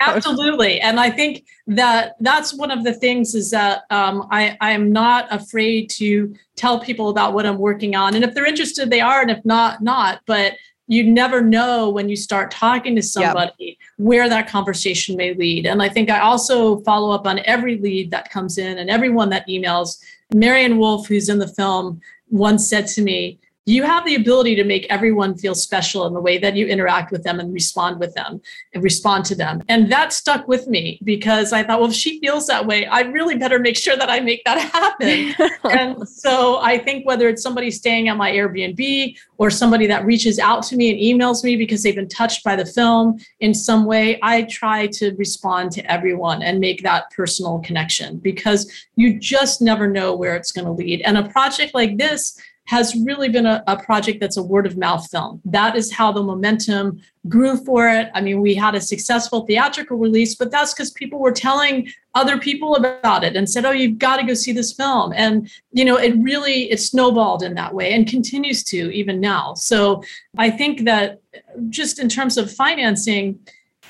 Absolutely. 0.00 0.80
And 0.80 0.98
i 0.98 1.10
think 1.10 1.44
that 1.66 2.16
that's 2.20 2.54
one 2.54 2.70
of 2.70 2.84
the 2.84 2.92
things 2.92 3.34
is 3.34 3.50
that 3.50 3.84
um, 3.90 4.26
I, 4.30 4.56
I 4.60 4.72
am 4.72 4.92
not 4.92 5.26
afraid 5.30 5.90
to 5.90 6.34
tell 6.56 6.80
people 6.80 7.08
about 7.08 7.34
what 7.34 7.46
i'm 7.46 7.58
working 7.58 7.94
on. 7.94 8.14
And 8.14 8.24
if 8.24 8.34
they're 8.34 8.46
interested 8.46 8.90
they 8.90 9.00
are 9.00 9.20
and 9.20 9.30
if 9.30 9.44
not 9.44 9.82
not. 9.82 10.20
But 10.26 10.54
you 10.88 11.04
never 11.04 11.40
know 11.40 11.88
when 11.88 12.08
you 12.08 12.16
start 12.16 12.50
talking 12.50 12.96
to 12.96 13.02
somebody 13.02 13.78
where 13.96 14.28
that 14.28 14.48
conversation 14.48 15.16
may 15.16 15.34
lead. 15.34 15.66
And 15.66 15.82
i 15.82 15.88
think 15.88 16.10
i 16.10 16.20
also 16.20 16.80
follow 16.80 17.10
up 17.14 17.26
on 17.26 17.40
every 17.44 17.78
lead 17.78 18.10
that 18.10 18.30
comes 18.30 18.58
in 18.58 18.78
and 18.78 18.90
everyone 18.90 19.30
that 19.30 19.48
emails. 19.48 19.98
Marion 20.34 20.78
wolf 20.78 21.06
who's 21.06 21.28
in 21.28 21.38
the 21.38 21.48
film 21.48 22.00
once 22.30 22.66
said 22.66 22.86
to 22.86 23.02
me 23.02 23.38
you 23.64 23.84
have 23.84 24.04
the 24.04 24.16
ability 24.16 24.56
to 24.56 24.64
make 24.64 24.86
everyone 24.90 25.36
feel 25.36 25.54
special 25.54 26.06
in 26.06 26.14
the 26.14 26.20
way 26.20 26.36
that 26.38 26.56
you 26.56 26.66
interact 26.66 27.12
with 27.12 27.22
them 27.22 27.38
and 27.38 27.54
respond 27.54 28.00
with 28.00 28.12
them 28.14 28.40
and 28.74 28.82
respond 28.82 29.24
to 29.26 29.36
them. 29.36 29.62
And 29.68 29.90
that 29.92 30.12
stuck 30.12 30.48
with 30.48 30.66
me 30.66 30.98
because 31.04 31.52
I 31.52 31.62
thought, 31.62 31.80
well, 31.80 31.90
if 31.90 31.94
she 31.94 32.18
feels 32.18 32.48
that 32.48 32.66
way, 32.66 32.86
I 32.86 33.02
really 33.02 33.36
better 33.36 33.60
make 33.60 33.76
sure 33.76 33.96
that 33.96 34.10
I 34.10 34.18
make 34.18 34.42
that 34.44 34.58
happen. 34.58 35.34
and 35.70 36.08
so 36.08 36.58
I 36.60 36.76
think 36.76 37.06
whether 37.06 37.28
it's 37.28 37.42
somebody 37.42 37.70
staying 37.70 38.08
at 38.08 38.16
my 38.16 38.32
Airbnb 38.32 39.16
or 39.38 39.48
somebody 39.48 39.86
that 39.86 40.04
reaches 40.04 40.40
out 40.40 40.64
to 40.64 40.76
me 40.76 40.90
and 40.90 41.20
emails 41.20 41.44
me 41.44 41.54
because 41.54 41.84
they've 41.84 41.94
been 41.94 42.08
touched 42.08 42.42
by 42.42 42.56
the 42.56 42.66
film 42.66 43.18
in 43.38 43.54
some 43.54 43.84
way, 43.84 44.18
I 44.22 44.42
try 44.42 44.88
to 44.88 45.14
respond 45.14 45.70
to 45.72 45.92
everyone 45.92 46.42
and 46.42 46.58
make 46.58 46.82
that 46.82 47.10
personal 47.12 47.60
connection 47.60 48.18
because 48.18 48.70
you 48.96 49.20
just 49.20 49.62
never 49.62 49.86
know 49.86 50.16
where 50.16 50.34
it's 50.34 50.50
going 50.50 50.64
to 50.64 50.72
lead. 50.72 51.02
And 51.02 51.16
a 51.16 51.28
project 51.28 51.74
like 51.74 51.96
this, 51.96 52.40
has 52.66 52.94
really 53.04 53.28
been 53.28 53.46
a, 53.46 53.62
a, 53.66 53.76
project 53.76 54.20
that's 54.20 54.36
a 54.36 54.42
word 54.42 54.66
of 54.66 54.76
mouth 54.76 55.08
film. 55.10 55.40
That 55.44 55.76
is 55.76 55.92
how 55.92 56.12
the 56.12 56.22
momentum 56.22 57.00
grew 57.28 57.56
for 57.64 57.88
it. 57.88 58.08
I 58.14 58.20
mean, 58.20 58.40
we 58.40 58.54
had 58.54 58.74
a 58.74 58.80
successful 58.80 59.44
theatrical 59.46 59.98
release, 59.98 60.36
but 60.36 60.50
that's 60.50 60.72
because 60.72 60.92
people 60.92 61.18
were 61.18 61.32
telling 61.32 61.88
other 62.14 62.38
people 62.38 62.76
about 62.76 63.24
it 63.24 63.36
and 63.36 63.50
said, 63.50 63.64
"Oh, 63.64 63.72
you've 63.72 63.98
got 63.98 64.18
to 64.18 64.26
go 64.26 64.34
see 64.34 64.52
this 64.52 64.72
film." 64.72 65.12
And 65.14 65.50
you 65.72 65.84
know, 65.84 65.96
it 65.96 66.14
really 66.18 66.70
it 66.70 66.80
snowballed 66.80 67.42
in 67.42 67.54
that 67.54 67.74
way 67.74 67.92
and 67.92 68.06
continues 68.06 68.62
to 68.64 68.94
even 68.94 69.20
now. 69.20 69.54
So 69.54 70.02
I 70.38 70.50
think 70.50 70.84
that 70.84 71.20
just 71.68 71.98
in 71.98 72.08
terms 72.08 72.38
of 72.38 72.50
financing, 72.50 73.40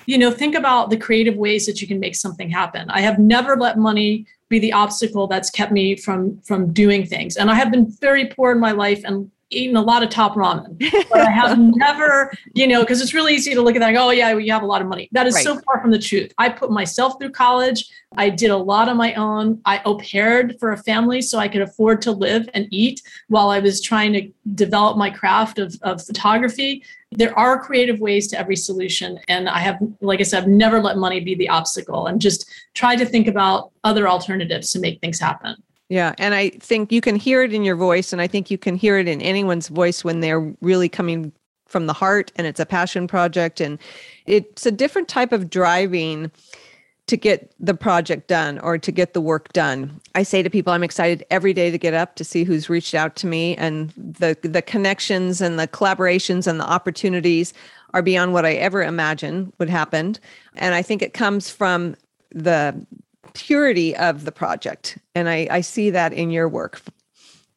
you 0.06 0.18
know, 0.18 0.30
think 0.30 0.54
about 0.54 0.90
the 0.90 0.96
creative 0.96 1.36
ways 1.36 1.66
that 1.66 1.80
you 1.80 1.88
can 1.88 2.00
make 2.00 2.16
something 2.16 2.50
happen. 2.50 2.90
I 2.90 3.00
have 3.00 3.18
never 3.18 3.56
let 3.56 3.78
money 3.78 4.26
be 4.52 4.58
the 4.58 4.72
obstacle 4.72 5.26
that's 5.26 5.50
kept 5.50 5.72
me 5.72 5.96
from 5.96 6.38
from 6.42 6.72
doing 6.72 7.06
things. 7.06 7.36
And 7.36 7.50
I 7.50 7.54
have 7.54 7.72
been 7.72 7.90
very 7.90 8.26
poor 8.26 8.52
in 8.52 8.60
my 8.60 8.72
life 8.72 9.00
and 9.04 9.30
eaten 9.50 9.76
a 9.76 9.82
lot 9.82 10.02
of 10.02 10.08
top 10.08 10.34
ramen, 10.34 10.78
but 11.10 11.20
I 11.20 11.30
have 11.30 11.58
never, 11.76 12.32
you 12.54 12.66
know, 12.66 12.80
because 12.80 13.00
it's 13.00 13.14
really 13.14 13.34
easy 13.34 13.54
to 13.54 13.62
look 13.62 13.76
at 13.76 13.80
that 13.80 13.88
and 13.88 13.96
go, 13.96 14.08
oh, 14.08 14.10
yeah, 14.10 14.36
you 14.36 14.52
have 14.52 14.62
a 14.62 14.66
lot 14.66 14.80
of 14.80 14.88
money. 14.88 15.08
That 15.12 15.26
is 15.26 15.34
right. 15.34 15.44
so 15.44 15.60
far 15.60 15.80
from 15.80 15.90
the 15.90 15.98
truth. 15.98 16.32
I 16.38 16.48
put 16.48 16.70
myself 16.70 17.18
through 17.18 17.32
college. 17.32 17.90
I 18.16 18.30
did 18.30 18.50
a 18.50 18.56
lot 18.56 18.88
on 18.88 18.96
my 18.96 19.12
own. 19.14 19.60
I 19.64 19.82
au 19.84 19.96
paired 19.96 20.56
for 20.58 20.72
a 20.72 20.78
family 20.78 21.20
so 21.22 21.38
I 21.38 21.48
could 21.48 21.62
afford 21.62 22.00
to 22.02 22.12
live 22.12 22.48
and 22.54 22.66
eat 22.70 23.02
while 23.28 23.50
I 23.50 23.58
was 23.58 23.80
trying 23.80 24.12
to 24.14 24.30
develop 24.54 24.96
my 24.96 25.10
craft 25.10 25.58
of, 25.58 25.78
of 25.82 26.04
photography. 26.04 26.82
There 27.16 27.36
are 27.38 27.58
creative 27.62 28.00
ways 28.00 28.28
to 28.28 28.38
every 28.38 28.56
solution. 28.56 29.18
And 29.28 29.48
I 29.48 29.58
have, 29.58 29.78
like 30.00 30.20
I 30.20 30.22
said, 30.24 30.42
I've 30.42 30.48
never 30.48 30.80
let 30.80 30.96
money 30.96 31.20
be 31.20 31.34
the 31.34 31.48
obstacle 31.48 32.06
and 32.06 32.20
just 32.20 32.50
try 32.74 32.96
to 32.96 33.04
think 33.04 33.26
about 33.26 33.70
other 33.84 34.08
alternatives 34.08 34.70
to 34.72 34.78
make 34.78 35.00
things 35.00 35.20
happen. 35.20 35.56
Yeah. 35.88 36.14
And 36.18 36.34
I 36.34 36.50
think 36.50 36.90
you 36.90 37.00
can 37.00 37.16
hear 37.16 37.42
it 37.42 37.52
in 37.52 37.64
your 37.64 37.76
voice. 37.76 38.12
And 38.12 38.22
I 38.22 38.26
think 38.26 38.50
you 38.50 38.56
can 38.56 38.76
hear 38.76 38.98
it 38.98 39.08
in 39.08 39.20
anyone's 39.20 39.68
voice 39.68 40.02
when 40.02 40.20
they're 40.20 40.40
really 40.60 40.88
coming 40.88 41.32
from 41.66 41.86
the 41.86 41.92
heart 41.92 42.32
and 42.36 42.46
it's 42.46 42.60
a 42.60 42.66
passion 42.66 43.06
project. 43.06 43.60
And 43.60 43.78
it's 44.26 44.64
a 44.64 44.70
different 44.70 45.08
type 45.08 45.32
of 45.32 45.50
driving 45.50 46.30
to 47.12 47.16
get 47.18 47.52
the 47.60 47.74
project 47.74 48.26
done 48.26 48.58
or 48.60 48.78
to 48.78 48.90
get 48.90 49.12
the 49.12 49.20
work 49.20 49.52
done. 49.52 50.00
I 50.14 50.22
say 50.22 50.42
to 50.42 50.48
people, 50.48 50.72
I'm 50.72 50.82
excited 50.82 51.26
every 51.30 51.52
day 51.52 51.70
to 51.70 51.76
get 51.76 51.92
up 51.92 52.16
to 52.16 52.24
see 52.24 52.42
who's 52.42 52.70
reached 52.70 52.94
out 52.94 53.16
to 53.16 53.26
me 53.26 53.54
and 53.56 53.90
the 53.90 54.34
the 54.40 54.62
connections 54.62 55.42
and 55.42 55.58
the 55.58 55.68
collaborations 55.68 56.46
and 56.46 56.58
the 56.58 56.64
opportunities 56.64 57.52
are 57.92 58.00
beyond 58.00 58.32
what 58.32 58.46
I 58.46 58.54
ever 58.54 58.82
imagined 58.82 59.52
would 59.58 59.68
happen. 59.68 60.16
And 60.54 60.74
I 60.74 60.80
think 60.80 61.02
it 61.02 61.12
comes 61.12 61.50
from 61.50 61.96
the 62.30 62.74
purity 63.34 63.94
of 63.94 64.24
the 64.24 64.32
project. 64.32 64.96
And 65.14 65.28
I, 65.28 65.46
I 65.50 65.60
see 65.60 65.90
that 65.90 66.14
in 66.14 66.30
your 66.30 66.48
work. 66.48 66.80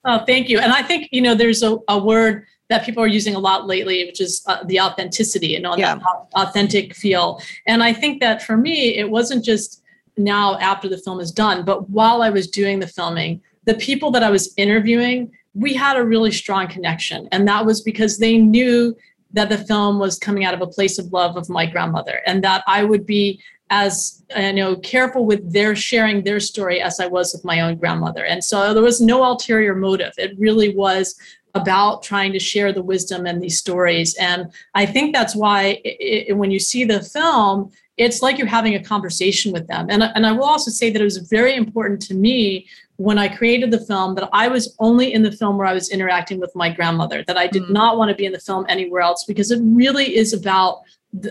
Oh, 0.04 0.26
thank 0.26 0.50
you. 0.50 0.60
And 0.60 0.74
I 0.74 0.84
think, 0.84 1.08
you 1.13 1.22
know, 1.22 1.34
there's 1.34 1.63
a, 1.63 1.78
a 1.88 1.98
word 1.98 2.46
that 2.69 2.86
people 2.86 3.04
are 3.04 3.08
using 3.08 3.36
a 3.36 3.39
lot 3.39 3.67
lately, 3.67 4.06
which 4.06 4.19
is 4.19 4.41
uh, 4.47 4.63
the 4.65 4.80
authenticity 4.80 5.56
and 5.56 5.65
all 5.67 5.78
yeah. 5.78 5.95
that 5.95 6.04
authentic 6.34 6.95
feel. 6.95 7.41
And 7.67 7.84
I 7.84 7.93
think 7.93 8.21
that 8.21 8.41
for 8.41 8.58
me, 8.58 8.97
it 8.97 9.10
wasn't 9.10 9.45
just 9.45 9.84
now 10.17 10.58
after 10.60 10.89
the 10.89 10.97
film 10.97 11.19
is 11.19 11.32
done, 11.32 11.63
but 11.63 11.89
while 11.89 12.21
I 12.21 12.30
was 12.30 12.47
doing 12.47 12.80
the 12.80 12.88
filming, 12.88 13.41
the 13.65 13.75
people 13.75 14.12
that 14.12 14.23
I 14.23 14.30
was 14.30 14.54
interviewing, 14.58 15.32
we 15.54 15.73
had 15.73 15.97
a 15.97 16.04
really 16.04 16.32
strong 16.32 16.67
connection. 16.67 17.28
And 17.32 17.47
that 17.47 17.65
was 17.65 17.82
because 17.82 18.17
they 18.17 18.38
knew 18.38 18.95
that 19.34 19.49
the 19.49 19.58
film 19.58 19.99
was 19.99 20.17
coming 20.17 20.45
out 20.45 20.54
of 20.54 20.62
a 20.62 20.67
place 20.67 20.97
of 20.97 21.12
love 21.12 21.36
of 21.36 21.49
my 21.49 21.65
grandmother 21.65 22.21
and 22.25 22.43
that 22.43 22.63
I 22.67 22.84
would 22.84 23.06
be 23.06 23.41
as 23.71 24.23
you 24.38 24.54
know 24.54 24.75
careful 24.78 25.25
with 25.25 25.51
their 25.51 25.75
sharing 25.75 26.23
their 26.23 26.39
story 26.39 26.80
as 26.80 26.99
I 26.99 27.08
was 27.08 27.34
with 27.34 27.43
my 27.43 27.62
own 27.62 27.75
grandmother. 27.78 28.23
And 28.23 28.43
so 28.43 28.73
there 28.73 28.84
was 28.84 29.01
no 29.01 29.23
ulterior 29.23 29.75
motive. 29.75 30.13
It 30.17 30.38
really 30.38 30.75
was 30.75 31.15
about 31.56 32.04
trying 32.04 32.34
to 32.34 32.39
share 32.39 32.72
the 32.72 32.84
wisdom 32.84 33.26
and 33.26 33.41
these 33.41 33.58
stories. 33.58 34.13
And 34.15 34.52
I 34.74 34.86
think 34.86 35.15
that's 35.15 35.36
why 35.36 35.82
it, 35.84 36.28
it, 36.30 36.38
when 36.38 36.52
you 36.52 36.60
see 36.60 36.84
the 36.84 37.02
film, 37.02 37.72
it's 37.98 38.22
like 38.22 38.38
you're 38.38 38.48
having 38.48 38.76
a 38.76 38.84
conversation 38.84 39.54
with 39.54 39.68
them. 39.68 39.88
And, 39.89 40.04
and 40.04 40.26
I 40.26 40.34
will 40.34 40.44
also 40.44 40.70
say 40.70 40.89
that 40.89 41.02
it 41.02 41.06
was 41.06 41.18
very 41.18 41.56
important 41.56 42.02
to 42.04 42.13
me 42.13 42.68
when 42.98 43.18
I 43.18 43.28
created 43.28 43.72
the 43.72 43.80
film 43.80 44.15
that 44.15 44.30
I 44.32 44.48
was 44.48 44.76
only 44.80 45.13
in 45.13 45.24
the 45.24 45.32
film 45.32 45.58
where 45.58 45.68
I 45.68 45.74
was 45.74 45.89
interacting 45.89 46.39
with 46.39 46.56
my 46.56 46.70
grandmother, 46.70 47.24
that 47.28 47.38
I 47.38 47.48
did 47.48 47.63
mm-hmm. 47.63 47.74
not 47.74 47.98
want 47.98 48.10
to 48.10 48.15
be 48.15 48.26
in 48.26 48.32
the 48.32 48.39
film 48.39 48.65
anywhere 48.70 49.02
else 49.02 49.26
because 49.26 49.52
it 49.52 49.60
really 49.63 50.15
is 50.15 50.34
about 50.34 50.84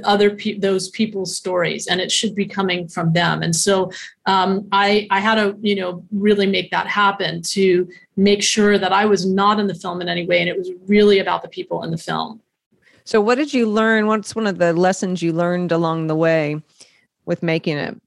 other 0.04 0.30
pe- 0.30 0.58
those 0.58 0.88
people's 0.90 1.36
stories 1.36 1.86
and 1.86 2.00
it 2.00 2.10
should 2.10 2.34
be 2.34 2.46
coming 2.46 2.88
from 2.88 3.12
them. 3.12 3.42
And 3.42 3.54
so 3.54 3.90
um, 4.26 4.66
i 4.72 5.06
i 5.10 5.20
had 5.20 5.36
to 5.36 5.56
you 5.60 5.74
know 5.74 6.04
really 6.10 6.46
make 6.46 6.70
that 6.70 6.86
happen 6.86 7.42
to 7.42 7.88
make 8.16 8.42
sure 8.42 8.78
that 8.78 8.92
i 8.92 9.04
was 9.04 9.26
not 9.26 9.60
in 9.60 9.66
the 9.66 9.74
film 9.74 10.00
in 10.00 10.08
any 10.08 10.26
way 10.26 10.40
and 10.40 10.48
it 10.48 10.56
was 10.56 10.70
really 10.86 11.18
about 11.18 11.42
the 11.42 11.48
people 11.48 11.82
in 11.82 11.90
the 11.90 11.98
film. 11.98 12.40
So 13.06 13.20
what 13.20 13.34
did 13.34 13.52
you 13.52 13.66
learn? 13.68 14.06
What's 14.06 14.34
one 14.34 14.46
of 14.46 14.56
the 14.56 14.72
lessons 14.72 15.22
you 15.22 15.32
learned 15.34 15.72
along 15.72 16.06
the 16.06 16.16
way 16.16 16.62
with 17.26 17.42
making 17.42 17.76
it? 17.76 18.00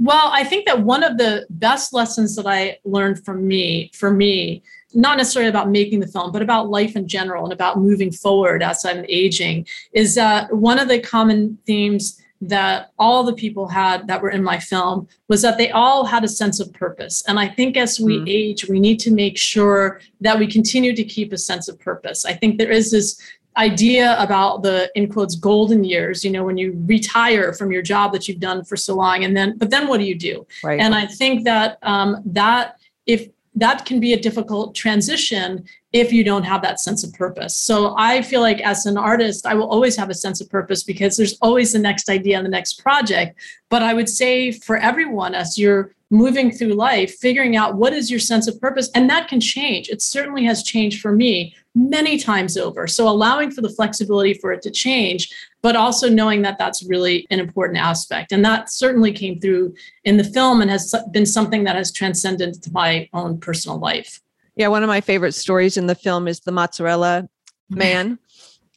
Well 0.00 0.30
i 0.32 0.44
think 0.44 0.66
that 0.66 0.82
one 0.82 1.02
of 1.02 1.18
the 1.18 1.46
best 1.50 1.92
lessons 1.92 2.36
that 2.36 2.46
i 2.46 2.78
learned 2.84 3.24
from 3.24 3.46
me 3.46 3.90
for 3.94 4.10
me 4.12 4.62
not 4.94 5.18
necessarily 5.18 5.50
about 5.50 5.70
making 5.70 6.00
the 6.00 6.06
film, 6.06 6.32
but 6.32 6.42
about 6.42 6.70
life 6.70 6.96
in 6.96 7.06
general 7.06 7.44
and 7.44 7.52
about 7.52 7.78
moving 7.78 8.10
forward 8.10 8.62
as 8.62 8.84
I'm 8.84 9.04
aging, 9.08 9.66
is 9.92 10.14
that 10.14 10.54
one 10.54 10.78
of 10.78 10.88
the 10.88 10.98
common 10.98 11.58
themes 11.66 12.20
that 12.40 12.92
all 12.98 13.24
the 13.24 13.32
people 13.32 13.66
had 13.66 14.06
that 14.06 14.22
were 14.22 14.30
in 14.30 14.44
my 14.44 14.58
film 14.58 15.08
was 15.26 15.42
that 15.42 15.58
they 15.58 15.70
all 15.70 16.04
had 16.04 16.22
a 16.22 16.28
sense 16.28 16.60
of 16.60 16.72
purpose. 16.72 17.24
And 17.26 17.38
I 17.38 17.48
think 17.48 17.76
as 17.76 17.98
we 17.98 18.18
mm. 18.18 18.28
age, 18.28 18.68
we 18.68 18.78
need 18.78 19.00
to 19.00 19.12
make 19.12 19.36
sure 19.36 20.00
that 20.20 20.38
we 20.38 20.46
continue 20.46 20.94
to 20.94 21.04
keep 21.04 21.32
a 21.32 21.38
sense 21.38 21.66
of 21.68 21.80
purpose. 21.80 22.24
I 22.24 22.34
think 22.34 22.58
there 22.58 22.70
is 22.70 22.92
this 22.92 23.20
idea 23.56 24.16
about 24.20 24.62
the 24.62 24.90
in 24.94 25.08
quotes 25.08 25.34
golden 25.34 25.82
years 25.82 26.24
you 26.24 26.30
know 26.30 26.44
when 26.44 26.56
you 26.56 26.80
retire 26.86 27.52
from 27.52 27.72
your 27.72 27.82
job 27.82 28.12
that 28.12 28.28
you've 28.28 28.38
done 28.38 28.64
for 28.64 28.76
so 28.76 28.94
long 28.94 29.24
and 29.24 29.36
then 29.36 29.58
but 29.58 29.68
then 29.68 29.88
what 29.88 29.98
do 29.98 30.04
you 30.04 30.14
do 30.14 30.46
right. 30.62 30.78
and 30.78 30.94
i 30.94 31.04
think 31.04 31.44
that 31.44 31.76
um, 31.82 32.22
that 32.24 32.78
if 33.06 33.28
that 33.54 33.84
can 33.86 34.00
be 34.00 34.12
a 34.12 34.20
difficult 34.20 34.74
transition 34.74 35.64
if 35.92 36.12
you 36.12 36.22
don't 36.22 36.44
have 36.44 36.62
that 36.62 36.80
sense 36.80 37.02
of 37.02 37.12
purpose. 37.14 37.56
So 37.56 37.94
I 37.96 38.22
feel 38.22 38.40
like 38.40 38.60
as 38.60 38.86
an 38.86 38.98
artist, 38.98 39.46
I 39.46 39.54
will 39.54 39.68
always 39.68 39.96
have 39.96 40.10
a 40.10 40.14
sense 40.14 40.40
of 40.40 40.50
purpose 40.50 40.82
because 40.82 41.16
there's 41.16 41.38
always 41.40 41.72
the 41.72 41.78
next 41.78 42.10
idea 42.10 42.36
and 42.36 42.46
the 42.46 42.50
next 42.50 42.82
project. 42.82 43.40
But 43.70 43.82
I 43.82 43.94
would 43.94 44.08
say 44.08 44.52
for 44.52 44.76
everyone, 44.76 45.34
as 45.34 45.58
you're 45.58 45.92
moving 46.10 46.50
through 46.50 46.74
life, 46.74 47.16
figuring 47.16 47.56
out 47.56 47.76
what 47.76 47.92
is 47.92 48.10
your 48.10 48.20
sense 48.20 48.48
of 48.48 48.60
purpose, 48.60 48.90
and 48.94 49.10
that 49.10 49.28
can 49.28 49.40
change. 49.40 49.88
It 49.88 50.00
certainly 50.00 50.44
has 50.44 50.62
changed 50.62 51.00
for 51.00 51.12
me 51.12 51.54
many 51.78 52.18
times 52.18 52.56
over. 52.56 52.86
So 52.86 53.08
allowing 53.08 53.50
for 53.50 53.60
the 53.60 53.68
flexibility 53.68 54.34
for 54.34 54.52
it 54.52 54.62
to 54.62 54.70
change, 54.70 55.30
but 55.62 55.76
also 55.76 56.08
knowing 56.08 56.42
that 56.42 56.58
that's 56.58 56.84
really 56.84 57.26
an 57.30 57.38
important 57.38 57.78
aspect. 57.78 58.32
And 58.32 58.44
that 58.44 58.70
certainly 58.70 59.12
came 59.12 59.40
through 59.40 59.74
in 60.04 60.16
the 60.16 60.24
film 60.24 60.60
and 60.60 60.70
has 60.70 60.94
been 61.12 61.26
something 61.26 61.64
that 61.64 61.76
has 61.76 61.92
transcended 61.92 62.62
to 62.62 62.72
my 62.72 63.08
own 63.12 63.38
personal 63.38 63.78
life. 63.78 64.20
Yeah, 64.56 64.68
one 64.68 64.82
of 64.82 64.88
my 64.88 65.00
favorite 65.00 65.32
stories 65.32 65.76
in 65.76 65.86
the 65.86 65.94
film 65.94 66.26
is 66.26 66.40
the 66.40 66.52
mozzarella 66.52 67.28
man. 67.70 68.18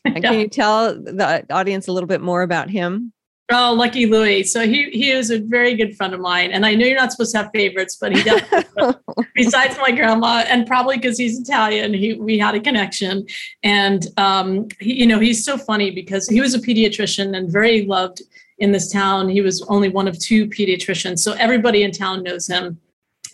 yeah. 0.06 0.20
Can 0.20 0.40
you 0.40 0.48
tell 0.48 0.94
the 0.94 1.46
audience 1.50 1.88
a 1.88 1.92
little 1.92 2.08
bit 2.08 2.22
more 2.22 2.44
about 2.44 2.70
him? 2.70 3.14
Oh, 3.54 3.74
lucky 3.74 4.06
Louie. 4.06 4.44
So 4.44 4.66
he 4.66 4.90
he 4.92 5.12
is 5.12 5.30
a 5.30 5.40
very 5.40 5.76
good 5.76 5.96
friend 5.98 6.14
of 6.14 6.22
mine, 6.22 6.52
and 6.52 6.66
I 6.66 6.74
know 6.74 6.86
you're 6.86 6.98
not 6.98 7.12
supposed 7.12 7.34
to 7.34 7.40
have 7.40 7.52
favorites, 7.54 7.98
but 8.00 8.16
he 8.16 8.24
definitely. 8.24 8.94
besides 9.36 9.78
my 9.78 9.92
grandma, 9.92 10.44
and 10.48 10.66
probably 10.66 10.98
because 10.98 11.18
he's 11.18 11.40
Italian, 11.40 11.94
he 11.94 12.14
we 12.14 12.38
had 12.38 12.56
a 12.56 12.62
connection, 12.62 13.26
and 13.64 14.08
um, 14.18 14.68
he, 14.80 15.02
you 15.02 15.06
know, 15.06 15.20
he's 15.20 15.44
so 15.44 15.58
funny 15.58 15.92
because 15.92 16.28
he 16.28 16.40
was 16.40 16.54
a 16.54 16.60
pediatrician 16.60 17.36
and 17.36 17.52
very 17.52 17.86
loved 17.86 18.22
in 18.60 18.72
this 18.72 18.92
town. 18.92 19.28
He 19.28 19.42
was 19.42 19.62
only 19.64 19.90
one 19.90 20.08
of 20.08 20.18
two 20.18 20.48
pediatricians, 20.48 21.20
so 21.20 21.34
everybody 21.34 21.84
in 21.84 21.92
town 21.92 22.24
knows 22.24 22.48
him, 22.48 22.80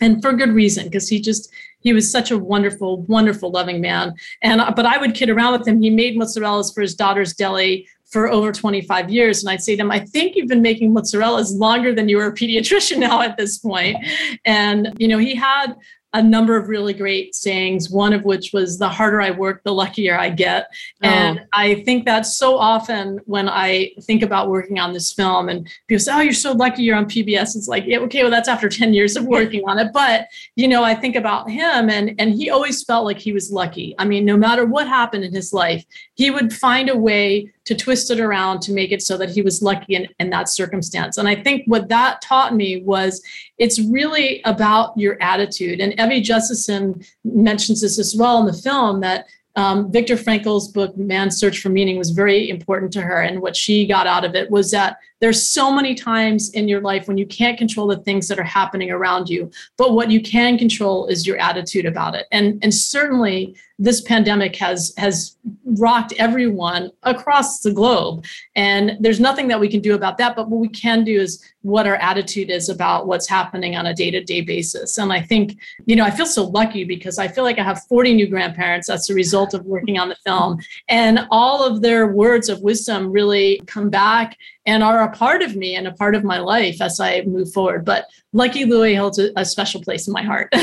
and 0.00 0.20
for 0.20 0.32
good 0.32 0.50
reason 0.50 0.84
because 0.84 1.08
he 1.08 1.20
just 1.20 1.52
he 1.80 1.92
was 1.92 2.10
such 2.10 2.32
a 2.32 2.38
wonderful, 2.38 3.02
wonderful, 3.02 3.50
loving 3.50 3.80
man. 3.80 4.14
And 4.42 4.60
but 4.74 4.84
I 4.84 4.98
would 4.98 5.14
kid 5.14 5.30
around 5.30 5.58
with 5.58 5.68
him. 5.68 5.80
He 5.80 5.90
made 5.90 6.16
mozzarellas 6.16 6.74
for 6.74 6.80
his 6.80 6.94
daughter's 6.94 7.34
deli 7.34 7.86
for 8.10 8.30
over 8.30 8.52
25 8.52 9.10
years. 9.10 9.42
And 9.42 9.50
I'd 9.50 9.62
say 9.62 9.72
to 9.72 9.78
them, 9.78 9.90
I 9.90 10.00
think 10.00 10.34
you've 10.34 10.48
been 10.48 10.62
making 10.62 10.94
mozzarellas 10.94 11.58
longer 11.58 11.94
than 11.94 12.08
you 12.08 12.16
were 12.16 12.26
a 12.26 12.34
pediatrician 12.34 12.98
now 12.98 13.20
at 13.22 13.36
this 13.36 13.58
point. 13.58 13.96
And, 14.44 14.92
you 14.98 15.08
know, 15.08 15.18
he 15.18 15.34
had 15.34 15.76
a 16.14 16.22
number 16.22 16.56
of 16.56 16.68
really 16.68 16.94
great 16.94 17.34
sayings, 17.34 17.90
one 17.90 18.14
of 18.14 18.24
which 18.24 18.52
was 18.54 18.78
the 18.78 18.88
harder 18.88 19.20
I 19.20 19.30
work, 19.30 19.62
the 19.62 19.74
luckier 19.74 20.18
I 20.18 20.30
get. 20.30 20.68
Oh. 21.02 21.08
And 21.08 21.46
I 21.52 21.82
think 21.82 22.06
that 22.06 22.22
so 22.22 22.56
often 22.56 23.20
when 23.26 23.48
I 23.48 23.92
think 24.02 24.22
about 24.22 24.48
working 24.48 24.78
on 24.78 24.94
this 24.94 25.12
film 25.12 25.50
and 25.50 25.68
people 25.86 26.00
say, 26.00 26.12
Oh, 26.14 26.20
you're 26.20 26.32
so 26.32 26.52
lucky 26.52 26.82
you're 26.82 26.96
on 26.96 27.04
PBS. 27.04 27.56
It's 27.56 27.68
like, 27.68 27.84
yeah, 27.86 27.98
okay, 27.98 28.22
well, 28.22 28.30
that's 28.30 28.48
after 28.48 28.70
10 28.70 28.94
years 28.94 29.16
of 29.16 29.26
working 29.26 29.62
on 29.68 29.78
it. 29.78 29.92
But, 29.92 30.28
you 30.56 30.66
know, 30.66 30.82
I 30.82 30.94
think 30.94 31.14
about 31.14 31.50
him 31.50 31.90
and 31.90 32.14
and 32.18 32.32
he 32.32 32.48
always 32.48 32.82
felt 32.84 33.04
like 33.04 33.18
he 33.18 33.32
was 33.32 33.52
lucky. 33.52 33.94
I 33.98 34.06
mean, 34.06 34.24
no 34.24 34.36
matter 34.36 34.64
what 34.64 34.88
happened 34.88 35.24
in 35.24 35.34
his 35.34 35.52
life, 35.52 35.84
he 36.14 36.30
would 36.30 36.54
find 36.54 36.88
a 36.88 36.96
way 36.96 37.52
to 37.68 37.74
twist 37.74 38.10
it 38.10 38.18
around 38.18 38.62
to 38.62 38.72
make 38.72 38.92
it 38.92 39.02
so 39.02 39.18
that 39.18 39.28
he 39.28 39.42
was 39.42 39.60
lucky 39.60 39.94
in, 39.94 40.08
in 40.20 40.30
that 40.30 40.48
circumstance. 40.48 41.18
And 41.18 41.28
I 41.28 41.34
think 41.34 41.64
what 41.66 41.90
that 41.90 42.22
taught 42.22 42.54
me 42.54 42.80
was 42.80 43.22
it's 43.58 43.78
really 43.78 44.40
about 44.46 44.96
your 44.96 45.18
attitude. 45.20 45.78
And 45.78 45.92
Evie 46.00 46.22
Justeson 46.22 47.06
mentions 47.26 47.82
this 47.82 47.98
as 47.98 48.16
well 48.16 48.40
in 48.40 48.46
the 48.46 48.54
film 48.54 49.00
that 49.00 49.26
um, 49.58 49.90
Viktor 49.90 50.16
Frankl's 50.16 50.68
book, 50.68 50.96
Man's 50.96 51.36
Search 51.36 51.58
for 51.58 51.68
Meaning, 51.68 51.98
was 51.98 52.10
very 52.10 52.48
important 52.48 52.92
to 52.92 53.00
her. 53.02 53.22
And 53.22 53.42
what 53.42 53.56
she 53.56 53.88
got 53.88 54.06
out 54.06 54.24
of 54.24 54.36
it 54.36 54.48
was 54.52 54.70
that 54.70 54.98
there's 55.18 55.44
so 55.44 55.72
many 55.72 55.96
times 55.96 56.50
in 56.50 56.68
your 56.68 56.80
life 56.80 57.08
when 57.08 57.18
you 57.18 57.26
can't 57.26 57.58
control 57.58 57.88
the 57.88 57.96
things 57.96 58.28
that 58.28 58.38
are 58.38 58.44
happening 58.44 58.92
around 58.92 59.28
you, 59.28 59.50
but 59.76 59.94
what 59.94 60.12
you 60.12 60.20
can 60.20 60.58
control 60.58 61.08
is 61.08 61.26
your 61.26 61.38
attitude 61.38 61.86
about 61.86 62.14
it. 62.14 62.28
And, 62.30 62.62
and 62.62 62.72
certainly 62.72 63.56
this 63.80 64.00
pandemic 64.00 64.56
has 64.56 64.92
has 64.96 65.36
rocked 65.64 66.12
everyone 66.18 66.90
across 67.04 67.60
the 67.60 67.72
globe 67.72 68.24
and 68.56 68.96
there's 68.98 69.20
nothing 69.20 69.46
that 69.46 69.60
we 69.60 69.68
can 69.68 69.80
do 69.80 69.94
about 69.94 70.18
that 70.18 70.34
but 70.34 70.48
what 70.48 70.60
we 70.60 70.68
can 70.68 71.04
do 71.04 71.20
is 71.20 71.44
what 71.68 71.86
our 71.86 71.96
attitude 71.96 72.50
is 72.50 72.70
about 72.70 73.06
what's 73.06 73.28
happening 73.28 73.76
on 73.76 73.84
a 73.84 73.94
day-to-day 73.94 74.40
basis. 74.40 74.96
And 74.96 75.12
i 75.12 75.20
think 75.20 75.58
you 75.84 75.94
know 75.94 76.04
i 76.04 76.10
feel 76.10 76.26
so 76.26 76.44
lucky 76.44 76.84
because 76.84 77.18
i 77.18 77.28
feel 77.28 77.44
like 77.44 77.58
i 77.58 77.62
have 77.62 77.82
40 77.88 78.14
new 78.14 78.26
grandparents 78.26 78.88
that's 78.88 79.10
a 79.10 79.14
result 79.14 79.52
of 79.54 79.66
working 79.66 79.98
on 79.98 80.08
the 80.08 80.16
film. 80.24 80.58
And 80.88 81.26
all 81.30 81.64
of 81.64 81.82
their 81.82 82.08
words 82.08 82.48
of 82.48 82.62
wisdom 82.62 83.12
really 83.12 83.60
come 83.66 83.90
back 83.90 84.36
and 84.66 84.82
are 84.82 85.02
a 85.02 85.10
part 85.10 85.42
of 85.42 85.56
me 85.56 85.74
and 85.76 85.86
a 85.86 85.92
part 85.92 86.14
of 86.14 86.24
my 86.24 86.38
life 86.38 86.80
as 86.80 87.00
i 87.00 87.22
move 87.22 87.52
forward. 87.52 87.84
But 87.84 88.06
lucky 88.32 88.64
louie 88.64 88.94
holds 88.94 89.18
a, 89.18 89.30
a 89.36 89.44
special 89.44 89.82
place 89.82 90.06
in 90.06 90.12
my 90.12 90.22
heart. 90.22 90.52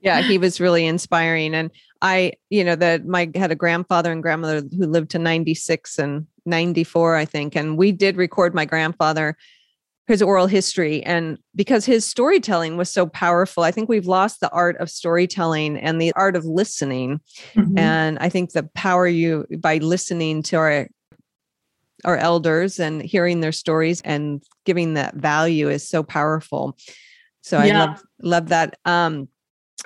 Yeah 0.00 0.20
he 0.20 0.36
was 0.36 0.60
really 0.60 0.86
inspiring. 0.86 1.54
And 1.54 1.70
i 2.00 2.32
you 2.50 2.64
know 2.64 2.74
that 2.76 3.06
my 3.06 3.30
had 3.34 3.52
a 3.52 3.54
grandfather 3.54 4.10
and 4.10 4.22
grandmother 4.22 4.62
who 4.76 4.86
lived 4.86 5.10
to 5.10 5.18
96 5.18 5.98
and 5.98 6.26
94 6.46 7.16
i 7.16 7.24
think. 7.24 7.54
And 7.54 7.76
we 7.76 7.92
did 7.92 8.16
record 8.16 8.54
my 8.54 8.64
grandfather 8.64 9.36
his 10.06 10.20
oral 10.22 10.46
history 10.46 11.02
and 11.04 11.38
because 11.54 11.84
his 11.84 12.04
storytelling 12.04 12.76
was 12.76 12.90
so 12.90 13.06
powerful 13.06 13.62
i 13.62 13.70
think 13.70 13.88
we've 13.88 14.06
lost 14.06 14.40
the 14.40 14.50
art 14.50 14.76
of 14.78 14.90
storytelling 14.90 15.76
and 15.78 16.00
the 16.00 16.12
art 16.14 16.34
of 16.34 16.44
listening 16.44 17.20
mm-hmm. 17.54 17.78
and 17.78 18.18
i 18.18 18.28
think 18.28 18.52
the 18.52 18.64
power 18.74 19.06
you 19.06 19.46
by 19.58 19.78
listening 19.78 20.42
to 20.42 20.56
our 20.56 20.88
our 22.04 22.16
elders 22.16 22.80
and 22.80 23.00
hearing 23.00 23.40
their 23.40 23.52
stories 23.52 24.00
and 24.02 24.42
giving 24.64 24.94
that 24.94 25.14
value 25.14 25.68
is 25.68 25.88
so 25.88 26.02
powerful 26.02 26.76
so 27.42 27.62
yeah. 27.62 27.84
i 27.84 27.86
love 27.86 28.02
love 28.22 28.48
that 28.48 28.78
um 28.84 29.28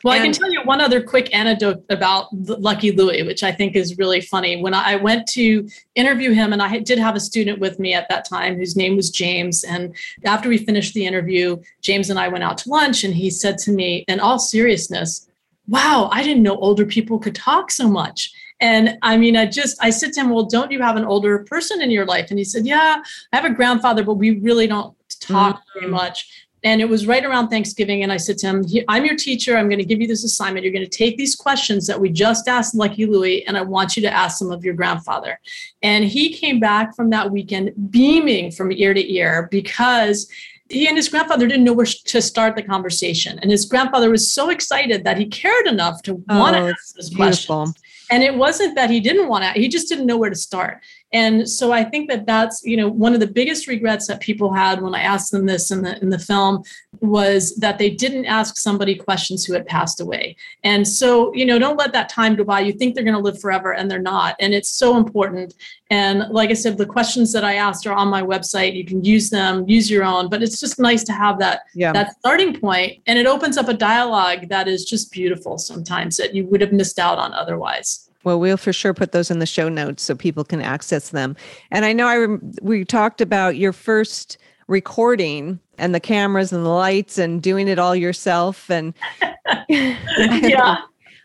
well, 0.04 0.14
and- 0.14 0.22
I 0.22 0.24
can 0.24 0.32
tell 0.32 0.50
you 0.50 0.62
one 0.64 0.80
other 0.80 1.02
quick 1.02 1.34
anecdote 1.34 1.84
about 1.88 2.28
Lucky 2.32 2.92
Louie, 2.92 3.22
which 3.22 3.42
I 3.42 3.52
think 3.52 3.76
is 3.76 3.98
really 3.98 4.20
funny. 4.20 4.60
When 4.62 4.74
I 4.74 4.96
went 4.96 5.26
to 5.28 5.68
interview 5.94 6.32
him, 6.32 6.52
and 6.52 6.62
I 6.62 6.78
did 6.78 6.98
have 6.98 7.16
a 7.16 7.20
student 7.20 7.58
with 7.58 7.78
me 7.78 7.94
at 7.94 8.08
that 8.08 8.28
time 8.28 8.56
whose 8.56 8.76
name 8.76 8.96
was 8.96 9.10
James. 9.10 9.64
And 9.64 9.94
after 10.24 10.48
we 10.48 10.58
finished 10.58 10.94
the 10.94 11.06
interview, 11.06 11.56
James 11.82 12.10
and 12.10 12.18
I 12.18 12.28
went 12.28 12.44
out 12.44 12.58
to 12.58 12.70
lunch, 12.70 13.04
and 13.04 13.14
he 13.14 13.30
said 13.30 13.58
to 13.58 13.72
me, 13.72 14.04
in 14.08 14.20
all 14.20 14.38
seriousness, 14.38 15.28
Wow, 15.68 16.08
I 16.12 16.22
didn't 16.22 16.44
know 16.44 16.56
older 16.58 16.86
people 16.86 17.18
could 17.18 17.34
talk 17.34 17.72
so 17.72 17.88
much. 17.88 18.32
And 18.60 18.98
I 19.02 19.16
mean, 19.16 19.36
I 19.36 19.46
just, 19.46 19.76
I 19.82 19.90
said 19.90 20.12
to 20.14 20.20
him, 20.20 20.30
Well, 20.30 20.44
don't 20.44 20.70
you 20.70 20.80
have 20.80 20.96
an 20.96 21.04
older 21.04 21.40
person 21.40 21.82
in 21.82 21.90
your 21.90 22.06
life? 22.06 22.30
And 22.30 22.38
he 22.38 22.44
said, 22.44 22.66
Yeah, 22.66 23.02
I 23.32 23.36
have 23.36 23.44
a 23.44 23.54
grandfather, 23.54 24.04
but 24.04 24.14
we 24.14 24.38
really 24.38 24.66
don't 24.66 24.94
talk 25.20 25.56
mm-hmm. 25.56 25.80
very 25.80 25.90
much. 25.90 26.45
And 26.64 26.80
it 26.80 26.88
was 26.88 27.06
right 27.06 27.24
around 27.24 27.48
Thanksgiving. 27.48 28.02
And 28.02 28.10
I 28.10 28.16
said 28.16 28.38
to 28.38 28.46
him, 28.46 28.64
I'm 28.88 29.04
your 29.04 29.16
teacher. 29.16 29.56
I'm 29.56 29.68
going 29.68 29.78
to 29.78 29.84
give 29.84 30.00
you 30.00 30.06
this 30.08 30.24
assignment. 30.24 30.64
You're 30.64 30.72
going 30.72 30.88
to 30.88 30.90
take 30.90 31.16
these 31.16 31.36
questions 31.36 31.86
that 31.86 32.00
we 32.00 32.10
just 32.10 32.48
asked 32.48 32.74
Lucky 32.74 33.06
Louie, 33.06 33.46
and 33.46 33.56
I 33.56 33.62
want 33.62 33.96
you 33.96 34.02
to 34.02 34.10
ask 34.10 34.38
them 34.38 34.50
of 34.50 34.64
your 34.64 34.74
grandfather. 34.74 35.38
And 35.82 36.04
he 36.04 36.32
came 36.32 36.58
back 36.58 36.96
from 36.96 37.10
that 37.10 37.30
weekend 37.30 37.72
beaming 37.90 38.50
from 38.50 38.72
ear 38.72 38.94
to 38.94 39.12
ear 39.12 39.48
because 39.50 40.28
he 40.68 40.88
and 40.88 40.96
his 40.96 41.08
grandfather 41.08 41.46
didn't 41.46 41.64
know 41.64 41.72
where 41.72 41.86
to 41.86 42.20
start 42.20 42.56
the 42.56 42.62
conversation. 42.62 43.38
And 43.40 43.50
his 43.50 43.66
grandfather 43.66 44.10
was 44.10 44.32
so 44.32 44.50
excited 44.50 45.04
that 45.04 45.18
he 45.18 45.26
cared 45.26 45.66
enough 45.66 46.02
to 46.02 46.22
oh, 46.28 46.38
want 46.38 46.56
to 46.56 46.62
ask 46.62 46.94
those 46.94 47.10
questions. 47.14 47.74
And 48.10 48.22
it 48.22 48.34
wasn't 48.34 48.74
that 48.76 48.90
he 48.90 49.00
didn't 49.00 49.28
want 49.28 49.44
to, 49.44 49.50
he 49.50 49.68
just 49.68 49.88
didn't 49.88 50.06
know 50.06 50.16
where 50.16 50.30
to 50.30 50.36
start. 50.36 50.80
And 51.16 51.48
so 51.48 51.72
I 51.72 51.82
think 51.82 52.10
that 52.10 52.26
that's, 52.26 52.62
you 52.62 52.76
know, 52.76 52.88
one 52.88 53.14
of 53.14 53.20
the 53.20 53.26
biggest 53.26 53.68
regrets 53.68 54.06
that 54.06 54.20
people 54.20 54.52
had 54.52 54.82
when 54.82 54.94
I 54.94 55.00
asked 55.00 55.32
them 55.32 55.46
this 55.46 55.70
in 55.70 55.80
the 55.80 55.98
in 56.02 56.10
the 56.10 56.18
film 56.18 56.62
was 57.00 57.56
that 57.56 57.78
they 57.78 57.88
didn't 57.88 58.26
ask 58.26 58.58
somebody 58.58 58.94
questions 58.94 59.42
who 59.42 59.54
had 59.54 59.66
passed 59.66 59.98
away. 59.98 60.36
And 60.62 60.86
so, 60.86 61.32
you 61.32 61.46
know, 61.46 61.58
don't 61.58 61.78
let 61.78 61.94
that 61.94 62.10
time 62.10 62.36
go 62.36 62.44
by. 62.44 62.60
You 62.60 62.74
think 62.74 62.94
they're 62.94 63.10
going 63.10 63.16
to 63.16 63.28
live 63.28 63.40
forever 63.40 63.72
and 63.72 63.90
they're 63.90 63.98
not. 63.98 64.36
And 64.40 64.52
it's 64.52 64.70
so 64.70 64.98
important. 64.98 65.54
And 65.88 66.28
like 66.30 66.50
I 66.50 66.54
said, 66.54 66.76
the 66.76 66.84
questions 66.84 67.32
that 67.32 67.44
I 67.44 67.54
asked 67.54 67.86
are 67.86 67.94
on 67.94 68.08
my 68.08 68.22
website. 68.22 68.76
You 68.76 68.84
can 68.84 69.02
use 69.02 69.30
them, 69.30 69.66
use 69.66 69.90
your 69.90 70.04
own, 70.04 70.28
but 70.28 70.42
it's 70.42 70.60
just 70.60 70.78
nice 70.78 71.02
to 71.04 71.12
have 71.12 71.38
that 71.38 71.62
yeah. 71.74 71.92
that 71.92 72.18
starting 72.18 72.60
point 72.60 73.00
and 73.06 73.18
it 73.18 73.26
opens 73.26 73.56
up 73.56 73.68
a 73.68 73.74
dialogue 73.74 74.50
that 74.50 74.68
is 74.68 74.84
just 74.84 75.10
beautiful 75.12 75.56
sometimes 75.56 76.18
that 76.18 76.34
you 76.34 76.44
would 76.48 76.60
have 76.60 76.72
missed 76.72 76.98
out 76.98 77.16
on 77.16 77.32
otherwise. 77.32 78.05
Well, 78.26 78.40
we'll 78.40 78.56
for 78.56 78.72
sure 78.72 78.92
put 78.92 79.12
those 79.12 79.30
in 79.30 79.38
the 79.38 79.46
show 79.46 79.68
notes 79.68 80.02
so 80.02 80.16
people 80.16 80.42
can 80.42 80.60
access 80.60 81.10
them. 81.10 81.36
And 81.70 81.84
I 81.84 81.92
know 81.92 82.08
I 82.08 82.16
rem- 82.16 82.52
we 82.60 82.84
talked 82.84 83.20
about 83.20 83.56
your 83.56 83.72
first 83.72 84.36
recording 84.66 85.60
and 85.78 85.94
the 85.94 86.00
cameras 86.00 86.52
and 86.52 86.64
the 86.64 86.70
lights 86.70 87.18
and 87.18 87.40
doing 87.40 87.68
it 87.68 87.78
all 87.78 87.94
yourself 87.94 88.68
and 88.68 88.94
yeah. 89.68 90.78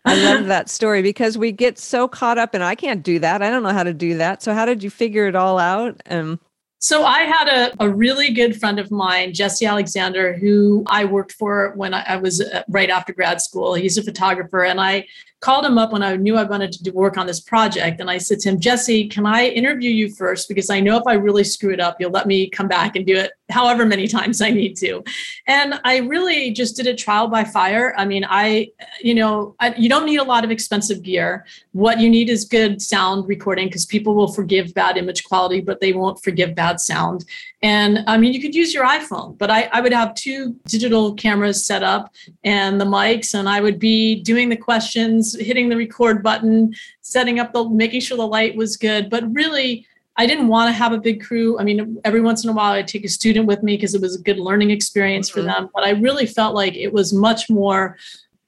I 0.04 0.14
love 0.14 0.46
that 0.46 0.70
story 0.70 1.02
because 1.02 1.36
we 1.36 1.50
get 1.50 1.76
so 1.76 2.06
caught 2.06 2.38
up 2.38 2.54
and 2.54 2.62
I 2.62 2.76
can't 2.76 3.02
do 3.02 3.18
that. 3.18 3.42
I 3.42 3.50
don't 3.50 3.64
know 3.64 3.72
how 3.72 3.82
to 3.82 3.94
do 3.94 4.16
that. 4.18 4.40
So 4.40 4.54
how 4.54 4.64
did 4.64 4.84
you 4.84 4.90
figure 4.90 5.26
it 5.26 5.34
all 5.34 5.58
out? 5.58 6.00
Um, 6.08 6.38
so 6.78 7.04
I 7.04 7.20
had 7.20 7.48
a, 7.48 7.84
a 7.84 7.88
really 7.88 8.32
good 8.32 8.58
friend 8.58 8.78
of 8.78 8.92
mine, 8.92 9.34
Jesse 9.34 9.66
Alexander, 9.66 10.34
who 10.34 10.84
I 10.86 11.04
worked 11.04 11.32
for 11.32 11.72
when 11.74 11.94
I, 11.94 12.04
I 12.06 12.16
was 12.16 12.40
uh, 12.40 12.62
right 12.68 12.90
after 12.90 13.12
grad 13.12 13.40
school. 13.40 13.74
He's 13.74 13.98
a 13.98 14.02
photographer, 14.02 14.64
and 14.64 14.80
I 14.80 15.06
called 15.42 15.66
him 15.66 15.76
up 15.76 15.92
when 15.92 16.04
I 16.04 16.14
knew 16.14 16.36
I 16.36 16.44
wanted 16.44 16.70
to 16.72 16.82
do 16.84 16.92
work 16.92 17.18
on 17.18 17.26
this 17.26 17.40
project. 17.40 18.00
And 18.00 18.08
I 18.08 18.16
said 18.16 18.38
to 18.40 18.50
him, 18.50 18.60
Jesse, 18.60 19.08
can 19.08 19.26
I 19.26 19.48
interview 19.48 19.90
you 19.90 20.14
first? 20.14 20.48
Because 20.48 20.70
I 20.70 20.78
know 20.78 20.96
if 20.96 21.02
I 21.06 21.14
really 21.14 21.42
screw 21.42 21.72
it 21.72 21.80
up, 21.80 21.96
you'll 21.98 22.12
let 22.12 22.28
me 22.28 22.48
come 22.48 22.68
back 22.68 22.94
and 22.94 23.04
do 23.04 23.16
it 23.16 23.32
however 23.50 23.84
many 23.84 24.06
times 24.06 24.40
I 24.40 24.50
need 24.50 24.76
to. 24.78 25.02
And 25.48 25.80
I 25.84 25.98
really 25.98 26.52
just 26.52 26.76
did 26.76 26.86
a 26.86 26.94
trial 26.94 27.26
by 27.26 27.42
fire. 27.42 27.92
I 27.98 28.04
mean, 28.04 28.24
I, 28.26 28.68
you 29.00 29.14
know, 29.14 29.56
I, 29.58 29.74
you 29.74 29.88
don't 29.88 30.06
need 30.06 30.18
a 30.20 30.24
lot 30.24 30.44
of 30.44 30.52
expensive 30.52 31.02
gear. 31.02 31.44
What 31.72 31.98
you 31.98 32.08
need 32.08 32.30
is 32.30 32.44
good 32.44 32.80
sound 32.80 33.26
recording 33.26 33.66
because 33.66 33.84
people 33.84 34.14
will 34.14 34.32
forgive 34.32 34.72
bad 34.74 34.96
image 34.96 35.24
quality, 35.24 35.60
but 35.60 35.80
they 35.80 35.92
won't 35.92 36.22
forgive 36.22 36.54
bad 36.54 36.80
sound. 36.80 37.24
And 37.62 38.02
I 38.08 38.18
mean, 38.18 38.32
you 38.32 38.40
could 38.40 38.56
use 38.56 38.74
your 38.74 38.84
iPhone, 38.84 39.38
but 39.38 39.48
I, 39.48 39.68
I 39.72 39.80
would 39.80 39.92
have 39.92 40.16
two 40.16 40.56
digital 40.66 41.14
cameras 41.14 41.64
set 41.64 41.84
up 41.84 42.12
and 42.42 42.80
the 42.80 42.84
mics, 42.84 43.34
and 43.38 43.48
I 43.48 43.60
would 43.60 43.78
be 43.78 44.16
doing 44.16 44.48
the 44.48 44.56
questions, 44.56 45.38
hitting 45.38 45.68
the 45.68 45.76
record 45.76 46.24
button, 46.24 46.74
setting 47.02 47.38
up 47.38 47.52
the, 47.52 47.68
making 47.68 48.00
sure 48.00 48.16
the 48.16 48.26
light 48.26 48.56
was 48.56 48.76
good. 48.76 49.08
But 49.08 49.32
really, 49.32 49.86
I 50.16 50.26
didn't 50.26 50.48
want 50.48 50.68
to 50.68 50.72
have 50.72 50.92
a 50.92 50.98
big 50.98 51.22
crew. 51.22 51.58
I 51.58 51.64
mean, 51.64 51.98
every 52.04 52.20
once 52.20 52.42
in 52.42 52.50
a 52.50 52.52
while, 52.52 52.72
I'd 52.72 52.88
take 52.88 53.04
a 53.04 53.08
student 53.08 53.46
with 53.46 53.62
me 53.62 53.76
because 53.76 53.94
it 53.94 54.00
was 54.00 54.16
a 54.16 54.22
good 54.22 54.40
learning 54.40 54.70
experience 54.70 55.30
mm-hmm. 55.30 55.40
for 55.40 55.46
them. 55.46 55.70
But 55.72 55.84
I 55.84 55.90
really 55.90 56.26
felt 56.26 56.54
like 56.56 56.74
it 56.74 56.92
was 56.92 57.12
much 57.12 57.48
more 57.48 57.96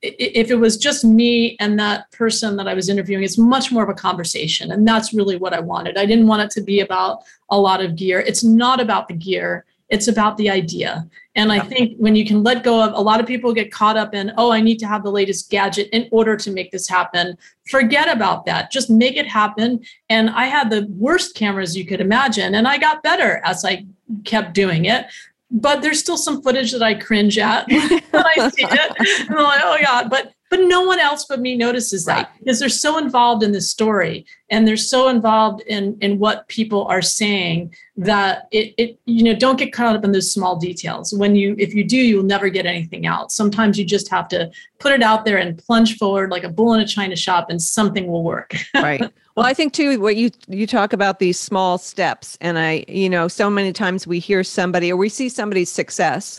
if 0.04 0.50
it 0.50 0.56
was 0.56 0.76
just 0.76 1.04
me 1.04 1.56
and 1.60 1.78
that 1.78 2.10
person 2.12 2.56
that 2.56 2.68
I 2.68 2.74
was 2.74 2.88
interviewing, 2.88 3.24
it's 3.24 3.38
much 3.38 3.72
more 3.72 3.82
of 3.82 3.88
a 3.88 3.94
conversation. 3.94 4.72
And 4.72 4.86
that's 4.86 5.14
really 5.14 5.36
what 5.36 5.54
I 5.54 5.60
wanted. 5.60 5.96
I 5.96 6.04
didn't 6.04 6.26
want 6.26 6.42
it 6.42 6.50
to 6.50 6.60
be 6.60 6.80
about 6.80 7.22
a 7.48 7.58
lot 7.58 7.82
of 7.82 7.96
gear. 7.96 8.20
It's 8.20 8.44
not 8.44 8.80
about 8.80 9.08
the 9.08 9.14
gear, 9.14 9.64
it's 9.88 10.08
about 10.08 10.36
the 10.36 10.50
idea. 10.50 11.08
And 11.36 11.50
I 11.52 11.60
think 11.60 11.96
when 11.98 12.14
you 12.14 12.24
can 12.24 12.42
let 12.42 12.62
go 12.62 12.82
of 12.82 12.92
a 12.94 13.00
lot 13.00 13.20
of 13.20 13.26
people 13.26 13.52
get 13.52 13.72
caught 13.72 13.96
up 13.96 14.14
in, 14.14 14.32
oh, 14.36 14.52
I 14.52 14.60
need 14.60 14.78
to 14.80 14.86
have 14.86 15.02
the 15.02 15.10
latest 15.10 15.50
gadget 15.50 15.88
in 15.90 16.08
order 16.12 16.36
to 16.36 16.50
make 16.50 16.70
this 16.70 16.88
happen. 16.88 17.36
Forget 17.70 18.14
about 18.14 18.46
that. 18.46 18.70
Just 18.70 18.88
make 18.88 19.16
it 19.16 19.26
happen. 19.26 19.84
And 20.08 20.30
I 20.30 20.46
had 20.46 20.70
the 20.70 20.86
worst 20.90 21.34
cameras 21.34 21.76
you 21.76 21.86
could 21.86 22.00
imagine. 22.00 22.54
And 22.54 22.68
I 22.68 22.78
got 22.78 23.02
better 23.02 23.40
as 23.44 23.64
I 23.64 23.84
kept 24.24 24.54
doing 24.54 24.84
it 24.84 25.06
but 25.54 25.82
there's 25.82 26.00
still 26.00 26.18
some 26.18 26.42
footage 26.42 26.72
that 26.72 26.82
I 26.82 26.94
cringe 26.94 27.38
at 27.38 27.68
when 27.68 28.02
I 28.12 28.50
see 28.50 28.64
it. 28.64 29.28
And 29.28 29.38
I'm 29.38 29.44
like, 29.44 29.60
oh 29.62 29.78
God, 29.80 30.10
but 30.10 30.33
but 30.50 30.60
no 30.60 30.82
one 30.82 30.98
else 30.98 31.24
but 31.24 31.40
me 31.40 31.56
notices 31.56 32.04
that 32.04 32.16
right. 32.16 32.28
because 32.38 32.60
they're 32.60 32.68
so 32.68 32.98
involved 32.98 33.42
in 33.42 33.52
the 33.52 33.60
story 33.60 34.24
and 34.50 34.68
they're 34.68 34.76
so 34.76 35.08
involved 35.08 35.62
in 35.62 35.96
in 36.00 36.18
what 36.18 36.46
people 36.48 36.84
are 36.86 37.02
saying 37.02 37.74
that 37.96 38.46
it, 38.50 38.74
it 38.76 38.98
you 39.06 39.24
know 39.24 39.34
don't 39.34 39.58
get 39.58 39.72
caught 39.72 39.96
up 39.96 40.04
in 40.04 40.12
those 40.12 40.30
small 40.30 40.56
details. 40.56 41.12
When 41.12 41.34
you 41.34 41.54
if 41.58 41.74
you 41.74 41.84
do 41.84 41.96
you'll 41.96 42.22
never 42.22 42.48
get 42.48 42.66
anything 42.66 43.06
out. 43.06 43.32
Sometimes 43.32 43.78
you 43.78 43.84
just 43.84 44.08
have 44.10 44.28
to 44.28 44.50
put 44.78 44.92
it 44.92 45.02
out 45.02 45.24
there 45.24 45.38
and 45.38 45.58
plunge 45.58 45.96
forward 45.96 46.30
like 46.30 46.44
a 46.44 46.48
bull 46.48 46.74
in 46.74 46.80
a 46.80 46.86
china 46.86 47.16
shop 47.16 47.50
and 47.50 47.60
something 47.60 48.06
will 48.06 48.22
work. 48.22 48.54
Right. 48.74 49.00
Well 49.34 49.46
i 49.46 49.54
think 49.54 49.72
too 49.72 49.98
what 49.98 50.14
you 50.16 50.30
you 50.46 50.66
talk 50.66 50.92
about 50.92 51.18
these 51.18 51.40
small 51.40 51.78
steps 51.78 52.36
and 52.40 52.58
i 52.58 52.84
you 52.86 53.08
know 53.08 53.28
so 53.28 53.48
many 53.48 53.72
times 53.72 54.06
we 54.06 54.18
hear 54.18 54.44
somebody 54.44 54.92
or 54.92 54.96
we 54.96 55.08
see 55.08 55.28
somebody's 55.28 55.70
success 55.70 56.38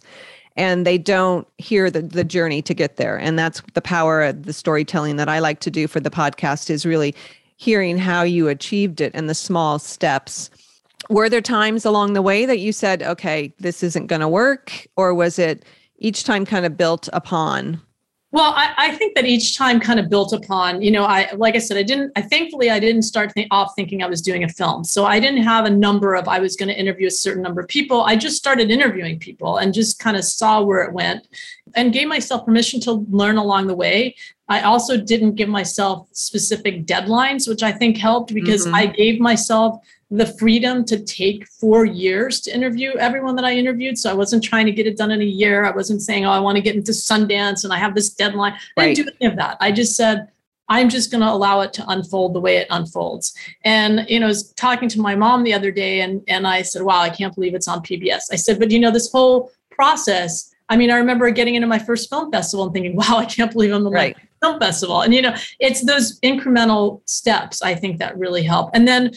and 0.55 0.85
they 0.85 0.97
don't 0.97 1.47
hear 1.57 1.91
the, 1.91 2.01
the 2.01 2.23
journey 2.23 2.61
to 2.61 2.73
get 2.73 2.97
there. 2.97 3.17
And 3.17 3.37
that's 3.37 3.61
the 3.73 3.81
power 3.81 4.23
of 4.23 4.43
the 4.43 4.53
storytelling 4.53 5.17
that 5.17 5.29
i 5.29 5.39
like 5.39 5.59
to 5.61 5.71
do 5.71 5.87
for 5.87 5.99
the 5.99 6.09
podcast 6.09 6.69
is 6.69 6.85
really 6.85 7.13
hearing 7.57 7.97
how 7.97 8.23
you 8.23 8.47
achieved 8.47 9.01
it 9.01 9.11
and 9.15 9.29
the 9.29 9.35
small 9.35 9.79
steps. 9.79 10.49
Were 11.09 11.29
there 11.29 11.41
times 11.41 11.85
along 11.85 12.13
the 12.13 12.21
way 12.21 12.45
that 12.45 12.59
you 12.59 12.71
said 12.71 13.03
okay 13.03 13.53
this 13.59 13.83
isn't 13.83 14.07
going 14.07 14.21
to 14.21 14.27
work 14.27 14.87
or 14.95 15.13
was 15.13 15.37
it 15.37 15.63
each 15.99 16.23
time 16.23 16.45
kind 16.45 16.65
of 16.65 16.77
built 16.77 17.07
upon 17.13 17.81
well, 18.35 18.51
I, 18.53 18.73
I, 18.77 18.91
think 18.91 19.15
that 19.15 19.25
each 19.25 19.57
time 19.57 19.79
kind 19.79 19.97
of 19.97 20.09
built 20.09 20.33
upon, 20.33 20.81
you 20.81 20.91
know, 20.91 21.05
I 21.05 21.31
like 21.35 21.55
I 21.55 21.59
said, 21.59 21.77
I 21.77 21.83
didn't. 21.83 22.11
I 22.17 22.21
thankfully 22.21 22.69
I 22.69 22.81
didn't 22.81 23.03
start 23.03 23.31
off 23.49 23.71
thinking 23.77 24.03
I 24.03 24.07
was 24.07 24.21
doing 24.21 24.43
a 24.43 24.49
film, 24.49 24.83
so 24.83 25.05
I 25.05 25.21
didn't 25.21 25.43
have 25.43 25.63
a 25.63 25.69
number 25.69 26.15
of 26.15 26.27
I 26.27 26.39
was 26.39 26.57
going 26.57 26.67
to 26.67 26.77
interview 26.77 27.07
a 27.07 27.11
certain 27.11 27.41
number 27.41 27.61
of 27.61 27.69
people. 27.69 28.01
I 28.01 28.17
just 28.17 28.35
started 28.35 28.71
interviewing 28.71 29.19
people 29.19 29.55
and 29.55 29.73
just 29.73 29.99
kind 29.99 30.17
of 30.17 30.25
saw 30.25 30.61
where 30.61 30.83
it 30.83 30.91
went, 30.91 31.29
and 31.75 31.93
gave 31.93 32.09
myself 32.09 32.45
permission 32.45 32.81
to 32.81 33.05
learn 33.09 33.37
along 33.37 33.67
the 33.67 33.75
way. 33.75 34.17
I 34.49 34.63
also 34.63 34.97
didn't 34.97 35.35
give 35.35 35.47
myself 35.47 36.09
specific 36.11 36.85
deadlines, 36.85 37.47
which 37.47 37.63
I 37.63 37.71
think 37.71 37.95
helped 37.95 38.33
because 38.33 38.65
mm-hmm. 38.65 38.75
I 38.75 38.87
gave 38.87 39.21
myself 39.21 39.79
the 40.11 40.25
freedom 40.25 40.85
to 40.85 41.03
take 41.03 41.47
four 41.47 41.85
years 41.85 42.39
to 42.41 42.53
interview 42.53 42.95
everyone 42.97 43.35
that 43.35 43.45
I 43.45 43.53
interviewed. 43.53 43.97
So 43.97 44.09
I 44.09 44.13
wasn't 44.13 44.43
trying 44.43 44.65
to 44.67 44.71
get 44.71 44.85
it 44.85 44.97
done 44.97 45.11
in 45.11 45.21
a 45.21 45.25
year. 45.25 45.65
I 45.65 45.71
wasn't 45.71 46.01
saying, 46.01 46.25
oh, 46.25 46.31
I 46.31 46.39
want 46.39 46.57
to 46.57 46.61
get 46.61 46.75
into 46.75 46.91
Sundance 46.91 47.63
and 47.63 47.73
I 47.73 47.77
have 47.77 47.95
this 47.95 48.09
deadline. 48.09 48.53
I 48.77 48.93
didn't 48.93 49.07
do 49.07 49.11
any 49.19 49.31
of 49.31 49.37
that. 49.37 49.57
I 49.59 49.71
just 49.71 49.95
said, 49.95 50.29
I'm 50.67 50.89
just 50.89 51.11
going 51.11 51.21
to 51.21 51.29
allow 51.29 51.61
it 51.61 51.73
to 51.73 51.85
unfold 51.89 52.33
the 52.33 52.39
way 52.39 52.57
it 52.57 52.67
unfolds. 52.69 53.35
And 53.63 54.05
you 54.09 54.19
know, 54.19 54.25
I 54.25 54.29
was 54.29 54.51
talking 54.53 54.89
to 54.89 54.99
my 54.99 55.15
mom 55.15 55.43
the 55.43 55.53
other 55.53 55.71
day, 55.71 56.01
and 56.01 56.23
and 56.27 56.47
I 56.47 56.63
said, 56.63 56.81
"Wow, 56.81 57.01
I 57.01 57.09
can't 57.09 57.35
believe 57.35 57.53
it's 57.53 57.67
on 57.67 57.83
PBS." 57.83 58.23
I 58.31 58.35
said, 58.35 58.59
"But 58.59 58.71
you 58.71 58.79
know, 58.79 58.91
this 58.91 59.11
whole 59.11 59.51
process. 59.69 60.51
I 60.67 60.77
mean, 60.77 60.89
I 60.89 60.97
remember 60.97 61.29
getting 61.29 61.53
into 61.53 61.67
my 61.67 61.77
first 61.77 62.09
film 62.09 62.31
festival 62.31 62.65
and 62.65 62.73
thinking, 62.73 62.95
"Wow, 62.95 63.17
I 63.17 63.25
can't 63.25 63.51
believe 63.51 63.71
I'm 63.71 63.85
in 63.85 63.93
right. 63.93 64.17
film 64.41 64.59
festival." 64.59 65.01
And 65.01 65.13
you 65.13 65.21
know, 65.21 65.35
it's 65.59 65.85
those 65.85 66.19
incremental 66.21 67.01
steps 67.05 67.61
I 67.61 67.75
think 67.75 67.99
that 67.99 68.17
really 68.17 68.43
help. 68.43 68.71
And 68.73 68.87
then 68.87 69.11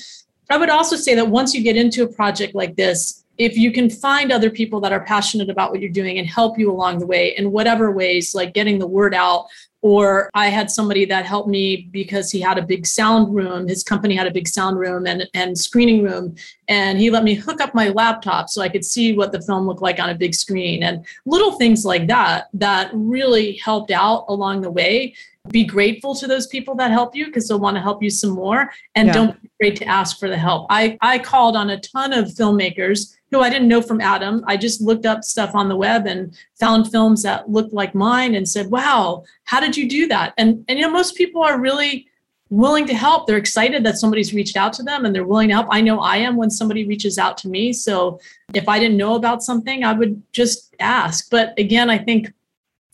I 0.51 0.57
would 0.57 0.71
also 0.71 0.97
say 0.97 1.15
that 1.15 1.29
once 1.29 1.55
you 1.55 1.63
get 1.63 1.77
into 1.77 2.03
a 2.05 2.09
project 2.09 2.55
like 2.55 2.77
this, 2.77 3.25
if 3.37 3.57
you 3.57 3.71
can 3.71 3.89
find 3.89 4.33
other 4.33 4.51
people 4.51 4.81
that 4.81 4.93
are 4.93 5.05
passionate 5.05 5.49
about 5.49 5.71
what 5.71 5.81
you're 5.81 5.91
doing 5.91 6.19
and 6.19 6.27
help 6.27 6.59
you 6.59 6.71
along 6.71 6.99
the 6.99 7.07
way 7.07 7.37
in 7.37 7.53
whatever 7.53 7.93
ways, 7.93 8.35
like 8.35 8.53
getting 8.53 8.79
the 8.79 8.87
word 8.87 9.15
out, 9.15 9.47
or 9.81 10.29
I 10.35 10.49
had 10.49 10.73
somebody 10.73 11.05
that 11.05 11.25
helped 11.25 11.49
me 11.49 11.89
because 11.93 12.33
he 12.33 12.41
had 12.41 12.59
a 12.59 12.63
big 12.63 12.85
sound 12.85 13.33
room. 13.33 13.69
His 13.69 13.85
company 13.85 14.17
had 14.17 14.27
a 14.27 14.33
big 14.33 14.49
sound 14.49 14.77
room 14.77 15.07
and, 15.07 15.29
and 15.35 15.57
screening 15.57 16.03
room. 16.03 16.35
And 16.67 16.99
he 16.99 17.11
let 17.11 17.23
me 17.23 17.35
hook 17.35 17.61
up 17.61 17.77
my 17.77 17.91
laptop 17.91 18.49
so 18.49 18.61
I 18.61 18.69
could 18.69 18.85
see 18.85 19.17
what 19.17 19.31
the 19.31 19.41
film 19.41 19.69
looked 19.69 19.83
like 19.83 20.01
on 20.01 20.11
a 20.11 20.17
big 20.17 20.35
screen 20.35 20.83
and 20.83 21.07
little 21.27 21.53
things 21.53 21.85
like 21.85 22.09
that 22.09 22.49
that 22.55 22.91
really 22.93 23.53
helped 23.59 23.93
out 23.93 24.25
along 24.29 24.63
the 24.63 24.71
way 24.71 25.15
be 25.51 25.65
grateful 25.65 26.15
to 26.15 26.27
those 26.27 26.47
people 26.47 26.75
that 26.77 26.91
help 26.91 27.15
you 27.15 27.27
because 27.27 27.49
they'll 27.49 27.59
want 27.59 27.77
to 27.77 27.81
help 27.81 28.03
you 28.03 28.11
some 28.11 28.31
more 28.31 28.71
and 28.95 29.09
yeah. 29.09 29.13
don't 29.13 29.43
be 29.43 29.49
afraid 29.61 29.77
to 29.77 29.85
ask 29.85 30.19
for 30.19 30.29
the 30.29 30.37
help. 30.37 30.67
I, 30.71 30.99
I 31.01 31.19
called 31.19 31.57
on 31.57 31.71
a 31.71 31.81
ton 31.81 32.13
of 32.13 32.27
filmmakers 32.27 33.15
who 33.31 33.41
i 33.41 33.51
didn't 33.51 33.69
know 33.69 33.83
from 33.83 34.01
adam. 34.01 34.43
I 34.47 34.57
just 34.57 34.81
looked 34.81 35.07
up 35.07 35.23
stuff 35.23 35.55
on 35.55 35.69
the 35.69 35.77
web 35.77 36.07
and 36.07 36.37
found 36.59 36.91
films 36.91 37.23
that 37.23 37.51
looked 37.51 37.73
like 37.73 37.95
mine 37.95 38.35
and 38.35 38.49
said 38.49 38.71
wow 38.71 39.25
how 39.45 39.61
did 39.61 39.77
you 39.77 39.89
do 39.89 40.07
that? 40.09 40.35
And 40.39 40.65
and 40.69 40.79
you 40.79 40.85
know 40.85 40.93
most 40.93 41.17
people 41.17 41.43
are 41.43 41.61
really 41.61 42.07
willing 42.51 42.87
to 42.87 42.95
help. 42.95 43.27
They're 43.27 43.37
excited 43.37 43.85
that 43.85 43.99
somebody's 43.99 44.33
reached 44.33 44.57
out 44.57 44.73
to 44.75 44.83
them 44.83 45.05
and 45.05 45.15
they're 45.15 45.27
willing 45.27 45.49
to 45.49 45.55
help. 45.55 45.69
I 45.71 45.83
know 45.83 46.01
i 46.01 46.17
am 46.17 46.37
when 46.37 46.51
somebody 46.51 46.87
reaches 46.87 47.19
out 47.19 47.37
to 47.39 47.49
me 47.49 47.73
so 47.73 48.19
if 48.55 48.69
i 48.69 48.79
didn't 48.79 48.97
know 48.97 49.15
about 49.15 49.43
something 49.43 49.85
i 49.85 49.93
would 49.93 50.23
just 50.33 50.75
ask. 50.81 51.29
But 51.31 51.59
again 51.59 51.91
i 51.91 51.99
think 51.99 52.33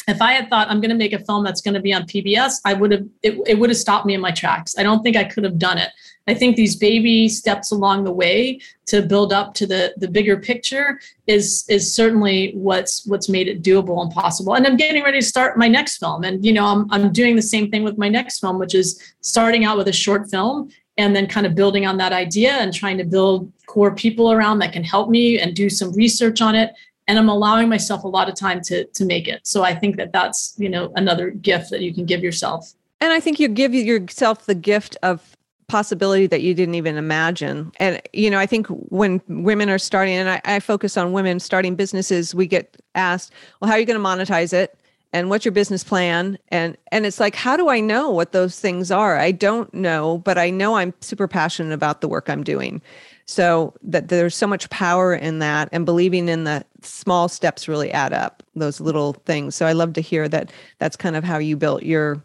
if 0.08 0.20
I 0.20 0.32
had 0.32 0.48
thought 0.50 0.68
I'm 0.68 0.80
going 0.80 0.90
to 0.90 0.96
make 0.96 1.12
a 1.12 1.18
film 1.18 1.44
that's 1.44 1.60
going 1.60 1.74
to 1.74 1.80
be 1.80 1.92
on 1.92 2.02
PBS, 2.02 2.60
I 2.64 2.74
would 2.74 2.92
have 2.92 3.06
it, 3.22 3.38
it 3.46 3.58
would 3.58 3.70
have 3.70 3.76
stopped 3.76 4.06
me 4.06 4.14
in 4.14 4.20
my 4.20 4.30
tracks. 4.30 4.74
I 4.78 4.82
don't 4.82 5.02
think 5.02 5.16
I 5.16 5.24
could 5.24 5.44
have 5.44 5.58
done 5.58 5.78
it. 5.78 5.90
I 6.26 6.32
think 6.34 6.56
these 6.56 6.76
baby 6.76 7.28
steps 7.28 7.70
along 7.70 8.04
the 8.04 8.12
way 8.12 8.60
to 8.86 9.02
build 9.02 9.32
up 9.32 9.54
to 9.54 9.66
the 9.66 9.94
the 9.96 10.08
bigger 10.08 10.38
picture 10.38 11.00
is 11.26 11.64
is 11.68 11.94
certainly 11.94 12.52
what's 12.54 13.06
what's 13.06 13.28
made 13.28 13.48
it 13.48 13.62
doable 13.62 14.02
and 14.02 14.12
possible. 14.12 14.54
And 14.54 14.66
I'm 14.66 14.76
getting 14.76 15.02
ready 15.02 15.20
to 15.20 15.26
start 15.26 15.58
my 15.58 15.68
next 15.68 15.98
film, 15.98 16.24
and 16.24 16.44
you 16.44 16.52
know 16.52 16.66
I'm 16.66 16.90
I'm 16.90 17.12
doing 17.12 17.36
the 17.36 17.42
same 17.42 17.70
thing 17.70 17.82
with 17.82 17.98
my 17.98 18.08
next 18.08 18.40
film, 18.40 18.58
which 18.58 18.74
is 18.74 19.14
starting 19.20 19.64
out 19.64 19.76
with 19.76 19.88
a 19.88 19.92
short 19.92 20.30
film 20.30 20.70
and 20.96 21.14
then 21.14 21.26
kind 21.26 21.44
of 21.46 21.54
building 21.54 21.86
on 21.86 21.96
that 21.96 22.12
idea 22.12 22.52
and 22.52 22.72
trying 22.72 22.96
to 22.98 23.04
build 23.04 23.52
core 23.66 23.94
people 23.94 24.30
around 24.30 24.60
that 24.60 24.72
can 24.72 24.84
help 24.84 25.10
me 25.10 25.40
and 25.40 25.54
do 25.56 25.68
some 25.68 25.92
research 25.92 26.40
on 26.40 26.54
it 26.54 26.72
and 27.06 27.18
i'm 27.18 27.28
allowing 27.28 27.68
myself 27.68 28.04
a 28.04 28.08
lot 28.08 28.28
of 28.28 28.34
time 28.34 28.60
to 28.62 28.84
to 28.84 29.04
make 29.04 29.28
it. 29.28 29.46
So 29.46 29.62
i 29.62 29.74
think 29.74 29.96
that 29.96 30.12
that's 30.12 30.54
you 30.58 30.68
know 30.68 30.92
another 30.96 31.30
gift 31.30 31.70
that 31.70 31.80
you 31.80 31.94
can 31.94 32.04
give 32.04 32.22
yourself. 32.22 32.72
And 33.00 33.12
i 33.12 33.20
think 33.20 33.38
you 33.38 33.48
give 33.48 33.74
yourself 33.74 34.46
the 34.46 34.54
gift 34.54 34.96
of 35.02 35.36
possibility 35.66 36.26
that 36.26 36.42
you 36.42 36.52
didn't 36.54 36.74
even 36.74 36.96
imagine. 36.96 37.72
And 37.78 38.00
you 38.12 38.30
know 38.30 38.38
i 38.38 38.46
think 38.46 38.66
when 38.68 39.20
women 39.28 39.70
are 39.70 39.78
starting 39.78 40.14
and 40.14 40.28
I, 40.28 40.40
I 40.44 40.60
focus 40.60 40.96
on 40.96 41.12
women 41.12 41.40
starting 41.40 41.74
businesses 41.74 42.34
we 42.34 42.46
get 42.46 42.76
asked 42.94 43.32
well 43.60 43.68
how 43.68 43.76
are 43.76 43.80
you 43.80 43.86
going 43.86 44.00
to 44.00 44.08
monetize 44.08 44.52
it? 44.52 44.78
And 45.12 45.30
what's 45.30 45.44
your 45.44 45.52
business 45.52 45.84
plan? 45.84 46.38
And 46.48 46.76
and 46.90 47.06
it's 47.06 47.20
like 47.20 47.34
how 47.34 47.56
do 47.56 47.68
i 47.68 47.80
know 47.80 48.10
what 48.10 48.32
those 48.32 48.60
things 48.60 48.90
are? 48.90 49.16
I 49.16 49.30
don't 49.30 49.72
know 49.72 50.18
but 50.18 50.38
i 50.38 50.50
know 50.50 50.76
i'm 50.76 50.94
super 51.00 51.28
passionate 51.28 51.72
about 51.72 52.00
the 52.00 52.08
work 52.08 52.28
i'm 52.28 52.44
doing. 52.44 52.82
So 53.26 53.72
that 53.82 54.08
there's 54.08 54.36
so 54.36 54.46
much 54.46 54.68
power 54.68 55.14
in 55.14 55.38
that 55.38 55.70
and 55.72 55.86
believing 55.86 56.28
in 56.28 56.44
the 56.44 56.64
small 56.84 57.28
steps 57.28 57.68
really 57.68 57.90
add 57.90 58.12
up, 58.12 58.42
those 58.54 58.80
little 58.80 59.14
things. 59.24 59.54
So 59.54 59.66
I 59.66 59.72
love 59.72 59.92
to 59.94 60.00
hear 60.00 60.28
that 60.28 60.52
that's 60.78 60.96
kind 60.96 61.16
of 61.16 61.24
how 61.24 61.38
you 61.38 61.56
built 61.56 61.82
your 61.82 62.22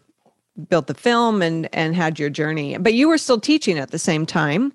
built 0.68 0.86
the 0.86 0.94
film 0.94 1.42
and 1.42 1.68
and 1.74 1.94
had 1.94 2.18
your 2.18 2.30
journey. 2.30 2.76
But 2.78 2.94
you 2.94 3.08
were 3.08 3.18
still 3.18 3.40
teaching 3.40 3.78
at 3.78 3.90
the 3.90 3.98
same 3.98 4.26
time. 4.26 4.72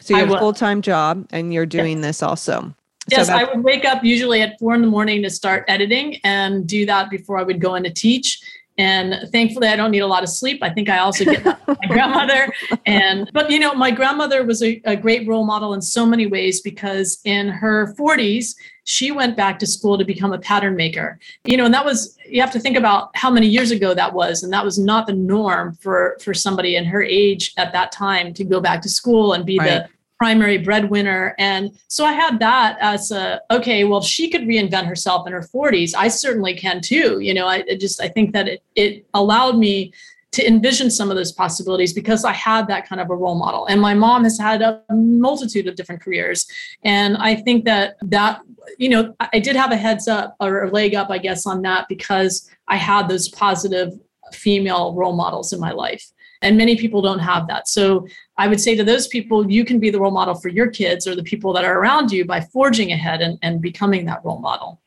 So 0.00 0.14
you 0.14 0.20
have 0.20 0.30
a 0.34 0.38
full-time 0.38 0.80
job 0.80 1.26
and 1.30 1.52
you're 1.52 1.66
doing 1.66 1.98
yes. 1.98 2.06
this 2.06 2.22
also. 2.22 2.74
Yes, 3.08 3.26
so 3.26 3.34
I 3.34 3.44
would 3.44 3.62
wake 3.62 3.84
up 3.84 4.02
usually 4.02 4.40
at 4.40 4.58
four 4.58 4.74
in 4.74 4.80
the 4.80 4.86
morning 4.86 5.22
to 5.22 5.30
start 5.30 5.64
editing 5.68 6.18
and 6.24 6.66
do 6.66 6.86
that 6.86 7.10
before 7.10 7.38
I 7.38 7.42
would 7.42 7.60
go 7.60 7.74
in 7.74 7.82
to 7.84 7.90
teach 7.90 8.40
and 8.80 9.30
thankfully 9.30 9.68
i 9.68 9.76
don't 9.76 9.90
need 9.90 10.00
a 10.00 10.06
lot 10.06 10.22
of 10.22 10.28
sleep. 10.28 10.58
I 10.62 10.70
think 10.70 10.88
i 10.88 10.98
also 10.98 11.24
get 11.24 11.44
that 11.44 11.64
from 11.64 11.76
my 11.82 11.88
grandmother. 11.94 12.52
And 12.86 13.30
but 13.32 13.50
you 13.50 13.58
know 13.58 13.74
my 13.74 13.90
grandmother 13.90 14.44
was 14.44 14.62
a, 14.62 14.80
a, 14.84 14.96
great 14.96 15.28
role 15.28 15.44
model 15.44 15.74
in 15.74 15.82
so 15.82 16.06
many 16.06 16.26
ways 16.26 16.60
because 16.60 17.20
in 17.24 17.48
her 17.48 17.94
40s 17.98 18.54
she 18.84 19.12
went 19.12 19.36
back 19.36 19.58
to 19.58 19.66
school 19.66 19.96
to 19.98 20.04
become 20.04 20.32
a 20.32 20.38
pattern 20.38 20.76
maker. 20.76 21.18
You 21.44 21.56
know 21.58 21.66
and 21.66 21.74
that 21.74 21.84
was 21.84 22.16
you 22.26 22.40
have 22.40 22.52
to 22.52 22.60
think 22.60 22.76
about 22.76 23.10
how 23.14 23.30
many 23.30 23.48
years 23.56 23.70
ago 23.70 23.92
that 23.94 24.12
was 24.12 24.42
and 24.42 24.52
that 24.52 24.64
was 24.64 24.78
not 24.78 25.06
the 25.06 25.12
norm 25.12 25.74
for 25.82 26.16
for 26.24 26.32
somebody 26.32 26.76
in 26.76 26.84
her 26.84 27.02
age 27.02 27.52
at 27.56 27.72
that 27.72 27.92
time 27.92 28.32
to 28.34 28.44
go 28.44 28.60
back 28.60 28.80
to 28.82 28.88
school 28.88 29.34
and 29.34 29.44
be 29.44 29.58
right. 29.58 29.68
the 29.68 29.88
primary 30.20 30.58
breadwinner. 30.58 31.34
And 31.38 31.70
so 31.88 32.04
I 32.04 32.12
had 32.12 32.38
that 32.40 32.76
as 32.82 33.10
a, 33.10 33.40
okay, 33.50 33.84
well, 33.84 34.02
she 34.02 34.28
could 34.28 34.42
reinvent 34.42 34.84
herself 34.84 35.26
in 35.26 35.32
her 35.32 35.40
40s, 35.40 35.94
I 35.96 36.08
certainly 36.08 36.54
can 36.54 36.82
too. 36.82 37.20
You 37.20 37.32
know, 37.32 37.46
I, 37.46 37.64
I 37.70 37.76
just, 37.80 38.02
I 38.02 38.08
think 38.08 38.34
that 38.34 38.46
it, 38.46 38.62
it 38.76 39.06
allowed 39.14 39.56
me 39.56 39.94
to 40.32 40.46
envision 40.46 40.90
some 40.90 41.10
of 41.10 41.16
those 41.16 41.32
possibilities 41.32 41.94
because 41.94 42.26
I 42.26 42.34
had 42.34 42.68
that 42.68 42.86
kind 42.86 43.00
of 43.00 43.08
a 43.08 43.16
role 43.16 43.34
model. 43.34 43.64
And 43.64 43.80
my 43.80 43.94
mom 43.94 44.24
has 44.24 44.38
had 44.38 44.60
a 44.60 44.82
multitude 44.90 45.66
of 45.66 45.74
different 45.74 46.02
careers. 46.02 46.46
And 46.84 47.16
I 47.16 47.34
think 47.34 47.64
that 47.64 47.96
that, 48.02 48.42
you 48.76 48.90
know, 48.90 49.16
I 49.32 49.38
did 49.38 49.56
have 49.56 49.72
a 49.72 49.76
heads 49.76 50.06
up 50.06 50.36
or 50.38 50.64
a 50.64 50.70
leg 50.70 50.94
up, 50.94 51.08
I 51.08 51.16
guess, 51.16 51.46
on 51.46 51.62
that 51.62 51.88
because 51.88 52.46
I 52.68 52.76
had 52.76 53.08
those 53.08 53.30
positive 53.30 53.98
female 54.34 54.92
role 54.94 55.16
models 55.16 55.54
in 55.54 55.60
my 55.60 55.72
life. 55.72 56.04
And 56.42 56.56
many 56.56 56.76
people 56.76 57.02
don't 57.02 57.18
have 57.18 57.46
that. 57.48 57.68
So 57.68 58.06
I 58.40 58.46
would 58.48 58.58
say 58.58 58.74
to 58.74 58.82
those 58.82 59.06
people, 59.06 59.50
you 59.50 59.66
can 59.66 59.78
be 59.78 59.90
the 59.90 60.00
role 60.00 60.12
model 60.12 60.34
for 60.34 60.48
your 60.48 60.68
kids 60.68 61.06
or 61.06 61.14
the 61.14 61.22
people 61.22 61.52
that 61.52 61.62
are 61.62 61.78
around 61.78 62.10
you 62.10 62.24
by 62.24 62.40
forging 62.40 62.90
ahead 62.90 63.20
and, 63.20 63.38
and 63.42 63.60
becoming 63.60 64.06
that 64.06 64.24
role 64.24 64.38
model. 64.38 64.80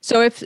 So 0.00 0.22
if 0.22 0.44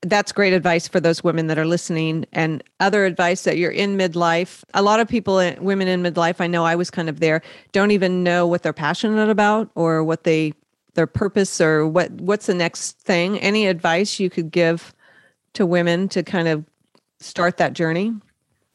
that's 0.00 0.32
great 0.32 0.54
advice 0.54 0.88
for 0.88 1.00
those 1.00 1.22
women 1.22 1.48
that 1.48 1.58
are 1.58 1.66
listening 1.66 2.24
and 2.32 2.64
other 2.80 3.04
advice 3.04 3.42
that 3.42 3.58
you're 3.58 3.72
in 3.72 3.98
midlife, 3.98 4.64
a 4.72 4.80
lot 4.80 5.00
of 5.00 5.08
people 5.08 5.36
uh, 5.36 5.52
women 5.60 5.86
in 5.86 6.02
midlife, 6.02 6.36
I 6.40 6.46
know 6.46 6.64
I 6.64 6.76
was 6.76 6.90
kind 6.90 7.10
of 7.10 7.20
there, 7.20 7.42
don't 7.72 7.90
even 7.90 8.22
know 8.22 8.46
what 8.46 8.62
they're 8.62 8.72
passionate 8.72 9.28
about 9.28 9.70
or 9.74 10.02
what 10.02 10.24
they 10.24 10.54
their 10.94 11.06
purpose 11.06 11.60
or 11.60 11.86
what 11.86 12.10
what's 12.12 12.46
the 12.46 12.54
next 12.54 12.98
thing. 13.00 13.38
Any 13.40 13.66
advice 13.66 14.18
you 14.18 14.30
could 14.30 14.50
give 14.50 14.94
to 15.52 15.66
women 15.66 16.08
to 16.08 16.22
kind 16.22 16.48
of 16.48 16.64
start 17.20 17.58
that 17.58 17.74
journey? 17.74 18.14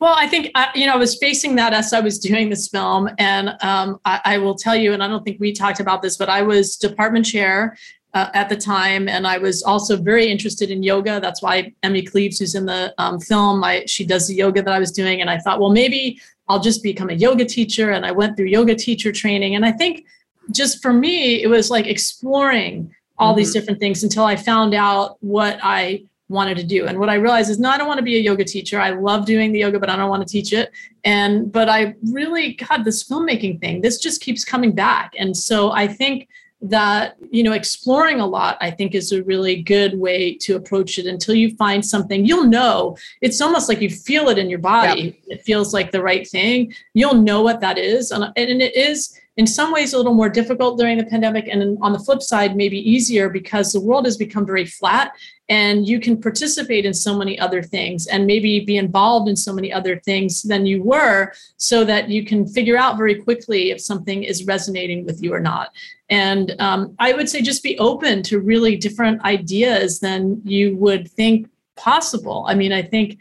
Well, 0.01 0.15
I 0.17 0.25
think 0.25 0.49
you 0.73 0.87
know 0.87 0.93
I 0.93 0.97
was 0.97 1.19
facing 1.19 1.55
that 1.57 1.73
as 1.73 1.93
I 1.93 1.99
was 1.99 2.17
doing 2.17 2.49
this 2.49 2.67
film, 2.67 3.07
and 3.19 3.49
um, 3.61 3.99
I, 4.03 4.19
I, 4.25 4.37
will 4.39 4.55
tell 4.55 4.75
you, 4.75 4.93
and 4.93 5.03
I 5.03 5.07
don't 5.07 5.23
think 5.23 5.39
we 5.39 5.53
talked 5.53 5.79
about 5.79 6.01
this, 6.01 6.17
but 6.17 6.27
I 6.27 6.41
was 6.41 6.75
department 6.75 7.23
chair 7.23 7.77
uh, 8.15 8.29
at 8.33 8.49
the 8.49 8.55
time, 8.57 9.07
and 9.07 9.27
I 9.27 9.37
was 9.37 9.61
also 9.61 9.95
very 9.95 10.25
interested 10.25 10.71
in 10.71 10.81
yoga. 10.81 11.19
That's 11.19 11.43
why 11.43 11.71
Emmy 11.83 12.01
Cleaves, 12.01 12.39
who's 12.39 12.55
in 12.55 12.65
the 12.65 12.95
um, 12.97 13.19
film, 13.19 13.63
I, 13.63 13.85
she 13.85 14.03
does 14.03 14.27
the 14.27 14.33
yoga 14.33 14.63
that 14.63 14.73
I 14.73 14.79
was 14.79 14.91
doing, 14.91 15.21
and 15.21 15.29
I 15.29 15.37
thought, 15.37 15.59
well, 15.59 15.69
maybe 15.69 16.19
I'll 16.49 16.59
just 16.59 16.81
become 16.81 17.11
a 17.11 17.13
yoga 17.13 17.45
teacher, 17.45 17.91
and 17.91 18.03
I 18.03 18.11
went 18.11 18.35
through 18.35 18.47
yoga 18.47 18.73
teacher 18.73 19.11
training, 19.11 19.53
and 19.53 19.63
I 19.63 19.71
think 19.71 20.05
just 20.51 20.81
for 20.81 20.93
me, 20.93 21.43
it 21.43 21.47
was 21.47 21.69
like 21.69 21.85
exploring 21.85 22.91
all 23.19 23.33
mm-hmm. 23.33 23.37
these 23.37 23.53
different 23.53 23.79
things 23.79 24.01
until 24.01 24.23
I 24.23 24.35
found 24.35 24.73
out 24.73 25.17
what 25.19 25.59
I 25.61 26.05
wanted 26.31 26.57
to 26.57 26.63
do. 26.63 26.87
And 26.87 26.97
what 26.97 27.09
I 27.09 27.15
realized 27.15 27.51
is, 27.51 27.59
no, 27.59 27.69
I 27.69 27.77
don't 27.77 27.87
want 27.87 27.99
to 27.99 28.03
be 28.03 28.17
a 28.17 28.21
yoga 28.21 28.43
teacher. 28.43 28.79
I 28.79 28.89
love 28.89 29.25
doing 29.25 29.51
the 29.51 29.59
yoga, 29.59 29.79
but 29.79 29.89
I 29.89 29.95
don't 29.95 30.09
want 30.09 30.25
to 30.27 30.31
teach 30.31 30.53
it. 30.53 30.71
And, 31.03 31.51
but 31.51 31.69
I 31.69 31.95
really, 32.11 32.53
God, 32.53 32.83
this 32.83 33.03
filmmaking 33.03 33.59
thing, 33.59 33.81
this 33.81 33.99
just 33.99 34.21
keeps 34.21 34.43
coming 34.43 34.71
back. 34.71 35.13
And 35.19 35.35
so 35.35 35.71
I 35.71 35.87
think 35.87 36.27
that, 36.63 37.17
you 37.31 37.41
know, 37.41 37.53
exploring 37.53 38.19
a 38.19 38.25
lot, 38.25 38.57
I 38.61 38.69
think 38.69 38.93
is 38.93 39.11
a 39.11 39.23
really 39.23 39.63
good 39.63 39.99
way 39.99 40.35
to 40.35 40.55
approach 40.55 40.99
it 40.99 41.07
until 41.07 41.33
you 41.33 41.55
find 41.55 41.83
something 41.83 42.23
you'll 42.23 42.45
know. 42.45 42.95
It's 43.21 43.41
almost 43.41 43.67
like 43.67 43.81
you 43.81 43.89
feel 43.89 44.29
it 44.29 44.37
in 44.37 44.47
your 44.47 44.59
body. 44.59 45.19
It 45.27 45.41
feels 45.41 45.73
like 45.73 45.91
the 45.91 46.03
right 46.03 46.27
thing. 46.27 46.73
You'll 46.93 47.15
know 47.15 47.41
what 47.41 47.61
that 47.61 47.79
is. 47.79 48.11
And, 48.11 48.25
and 48.25 48.61
it 48.61 48.75
is, 48.75 49.19
in 49.41 49.47
some 49.47 49.71
ways 49.71 49.91
a 49.91 49.97
little 49.97 50.13
more 50.13 50.29
difficult 50.29 50.77
during 50.77 50.99
the 50.99 51.03
pandemic 51.03 51.47
and 51.47 51.75
on 51.81 51.93
the 51.93 51.97
flip 51.97 52.21
side 52.21 52.55
maybe 52.55 52.77
easier 52.77 53.27
because 53.27 53.71
the 53.71 53.81
world 53.81 54.05
has 54.05 54.15
become 54.15 54.45
very 54.45 54.67
flat 54.67 55.15
and 55.49 55.89
you 55.89 55.99
can 55.99 56.15
participate 56.21 56.85
in 56.85 56.93
so 56.93 57.17
many 57.17 57.39
other 57.39 57.63
things 57.63 58.05
and 58.05 58.27
maybe 58.27 58.59
be 58.59 58.77
involved 58.77 59.27
in 59.27 59.35
so 59.35 59.51
many 59.51 59.73
other 59.73 59.99
things 60.01 60.43
than 60.43 60.67
you 60.67 60.83
were 60.83 61.33
so 61.57 61.83
that 61.83 62.07
you 62.07 62.23
can 62.23 62.47
figure 62.47 62.77
out 62.77 62.97
very 62.97 63.15
quickly 63.15 63.71
if 63.71 63.81
something 63.81 64.21
is 64.21 64.45
resonating 64.45 65.03
with 65.07 65.23
you 65.23 65.33
or 65.33 65.39
not. 65.39 65.69
And 66.09 66.53
um, 66.59 66.95
i 66.99 67.11
would 67.11 67.27
say 67.27 67.41
just 67.41 67.63
be 67.63 67.79
open 67.79 68.21
to 68.29 68.47
really 68.51 68.75
different 68.75 69.23
ideas 69.23 69.99
than 69.99 70.39
you 70.45 70.77
would 70.77 71.09
think 71.19 71.49
possible. 71.75 72.45
I 72.47 72.53
mean 72.53 72.73
i 72.81 72.83
think 72.93 73.17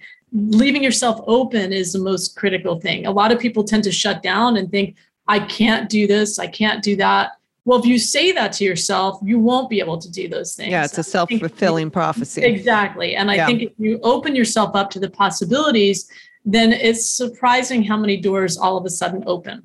leaving 0.62 0.84
yourself 0.84 1.16
open 1.26 1.72
is 1.72 1.92
the 1.92 1.98
most 2.10 2.36
critical 2.36 2.78
thing. 2.80 3.06
A 3.06 3.10
lot 3.10 3.32
of 3.32 3.40
people 3.40 3.64
tend 3.64 3.84
to 3.84 3.92
shut 4.02 4.22
down 4.22 4.56
and 4.58 4.70
think 4.70 4.96
I 5.30 5.38
can't 5.38 5.88
do 5.88 6.08
this, 6.08 6.40
I 6.40 6.48
can't 6.48 6.82
do 6.82 6.96
that. 6.96 7.32
Well, 7.64 7.78
if 7.78 7.86
you 7.86 8.00
say 8.00 8.32
that 8.32 8.52
to 8.54 8.64
yourself, 8.64 9.20
you 9.22 9.38
won't 9.38 9.70
be 9.70 9.78
able 9.78 9.96
to 9.98 10.10
do 10.10 10.28
those 10.28 10.56
things. 10.56 10.72
Yeah, 10.72 10.84
it's 10.84 10.98
a 10.98 11.04
self 11.04 11.30
fulfilling 11.30 11.88
prophecy. 11.88 12.42
Exactly. 12.42 13.14
And 13.14 13.30
I 13.30 13.36
yeah. 13.36 13.46
think 13.46 13.62
if 13.62 13.72
you 13.78 14.00
open 14.02 14.34
yourself 14.34 14.74
up 14.74 14.90
to 14.90 14.98
the 14.98 15.08
possibilities, 15.08 16.10
then 16.44 16.72
it's 16.72 17.08
surprising 17.08 17.84
how 17.84 17.96
many 17.96 18.16
doors 18.16 18.58
all 18.58 18.76
of 18.76 18.84
a 18.84 18.90
sudden 18.90 19.22
open. 19.24 19.62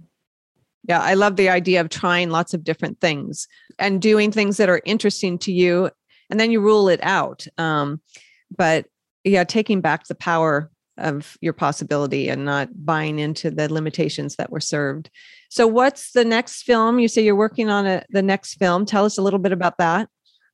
Yeah, 0.87 1.01
I 1.01 1.15
love 1.15 1.35
the 1.35 1.49
idea 1.49 1.81
of 1.81 1.89
trying 1.89 2.29
lots 2.29 2.53
of 2.53 2.63
different 2.63 3.01
things 3.01 3.47
and 3.79 3.99
doing 3.99 4.31
things 4.31 4.57
that 4.57 4.69
are 4.69 4.81
interesting 4.85 5.39
to 5.39 5.51
you, 5.51 5.89
and 6.29 6.39
then 6.39 6.51
you 6.51 6.61
rule 6.61 6.89
it 6.89 6.99
out. 7.01 7.47
Um, 7.57 8.01
but 8.55 8.85
yeah, 9.23 9.45
taking 9.45 9.81
back 9.81 10.05
the 10.05 10.13
power 10.13 10.69
of 10.97 11.37
your 11.41 11.53
possibility 11.53 12.29
and 12.29 12.45
not 12.45 12.69
buying 12.85 13.19
into 13.19 13.51
the 13.51 13.71
limitations 13.71 14.35
that 14.35 14.51
were 14.51 14.59
served. 14.59 15.09
So, 15.55 15.65
what's 15.67 16.11
the 16.11 16.25
next 16.25 16.63
film? 16.63 16.99
You 16.99 17.07
say 17.07 17.23
you're 17.23 17.33
working 17.33 17.69
on 17.69 17.87
a, 17.87 18.03
the 18.09 18.21
next 18.21 18.55
film. 18.55 18.85
Tell 18.85 19.05
us 19.05 19.17
a 19.17 19.21
little 19.21 19.39
bit 19.39 19.53
about 19.53 19.77
that. 19.77 20.09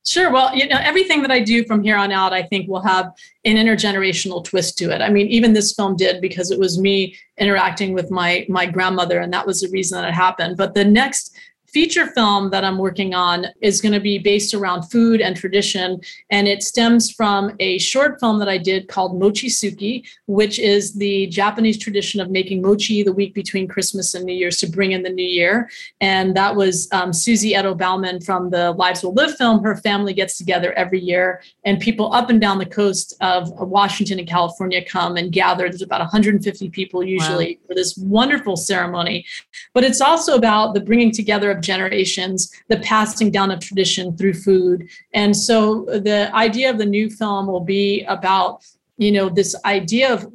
Sure. 0.06 0.30
Well, 0.30 0.54
you 0.54 0.68
know, 0.68 0.78
everything 0.80 1.22
that 1.22 1.30
I 1.32 1.40
do 1.40 1.64
from 1.64 1.82
here 1.82 1.96
on 1.96 2.12
out, 2.12 2.32
I 2.32 2.44
think 2.44 2.68
will 2.68 2.82
have 2.82 3.10
an 3.44 3.56
intergenerational 3.56 4.44
twist 4.44 4.78
to 4.78 4.94
it. 4.94 5.02
I 5.02 5.10
mean, 5.10 5.26
even 5.26 5.54
this 5.54 5.74
film 5.74 5.96
did 5.96 6.20
because 6.20 6.52
it 6.52 6.58
was 6.60 6.78
me 6.78 7.16
interacting 7.36 7.94
with 7.94 8.12
my 8.12 8.46
my 8.48 8.64
grandmother, 8.64 9.18
and 9.18 9.32
that 9.32 9.44
was 9.44 9.62
the 9.62 9.70
reason 9.72 10.00
that 10.00 10.08
it 10.08 10.14
happened. 10.14 10.56
But 10.56 10.74
the 10.74 10.84
next 10.84 11.36
feature 11.72 12.06
film 12.08 12.50
that 12.50 12.64
I'm 12.64 12.76
working 12.76 13.14
on 13.14 13.46
is 13.62 13.80
going 13.80 13.92
to 13.92 14.00
be 14.00 14.18
based 14.18 14.52
around 14.52 14.82
food 14.82 15.20
and 15.20 15.34
tradition. 15.34 16.00
And 16.30 16.46
it 16.46 16.62
stems 16.62 17.10
from 17.10 17.56
a 17.60 17.78
short 17.78 18.20
film 18.20 18.38
that 18.40 18.48
I 18.48 18.58
did 18.58 18.88
called 18.88 19.18
Mochitsuki, 19.18 20.06
which 20.26 20.58
is 20.58 20.94
the 20.94 21.26
Japanese 21.28 21.78
tradition 21.78 22.20
of 22.20 22.30
making 22.30 22.60
mochi 22.60 23.02
the 23.02 23.12
week 23.12 23.34
between 23.34 23.66
Christmas 23.66 24.14
and 24.14 24.24
New 24.24 24.34
Year's 24.34 24.58
to 24.58 24.66
bring 24.66 24.92
in 24.92 25.02
the 25.02 25.10
new 25.10 25.26
year. 25.26 25.70
And 26.00 26.36
that 26.36 26.54
was 26.54 26.88
um, 26.92 27.12
Susie 27.12 27.50
Edo 27.50 27.74
Bauman 27.74 28.20
from 28.20 28.50
the 28.50 28.72
Lives 28.72 29.02
Well 29.02 29.14
Lived 29.14 29.38
film. 29.38 29.62
Her 29.64 29.76
family 29.76 30.12
gets 30.12 30.36
together 30.36 30.72
every 30.74 31.00
year, 31.00 31.42
and 31.64 31.80
people 31.80 32.12
up 32.12 32.28
and 32.28 32.40
down 32.40 32.58
the 32.58 32.66
coast 32.66 33.14
of 33.20 33.50
Washington 33.50 34.18
and 34.18 34.28
California 34.28 34.84
come 34.84 35.16
and 35.16 35.32
gather. 35.32 35.68
There's 35.68 35.82
about 35.82 36.00
150 36.00 36.68
people 36.70 37.02
usually 37.02 37.58
wow. 37.62 37.68
for 37.68 37.74
this 37.74 37.96
wonderful 37.96 38.56
ceremony. 38.56 39.24
But 39.72 39.84
it's 39.84 40.00
also 40.00 40.34
about 40.34 40.74
the 40.74 40.80
bringing 40.80 41.12
together 41.12 41.50
of 41.50 41.61
generations, 41.62 42.52
the 42.68 42.78
passing 42.78 43.30
down 43.30 43.50
of 43.50 43.60
tradition 43.60 44.16
through 44.16 44.34
food. 44.34 44.88
And 45.14 45.36
so 45.36 45.84
the 45.86 46.30
idea 46.34 46.70
of 46.70 46.78
the 46.78 46.86
new 46.86 47.08
film 47.10 47.46
will 47.46 47.60
be 47.60 48.04
about, 48.04 48.64
you 48.98 49.12
know, 49.12 49.28
this 49.28 49.54
idea 49.64 50.12
of 50.12 50.26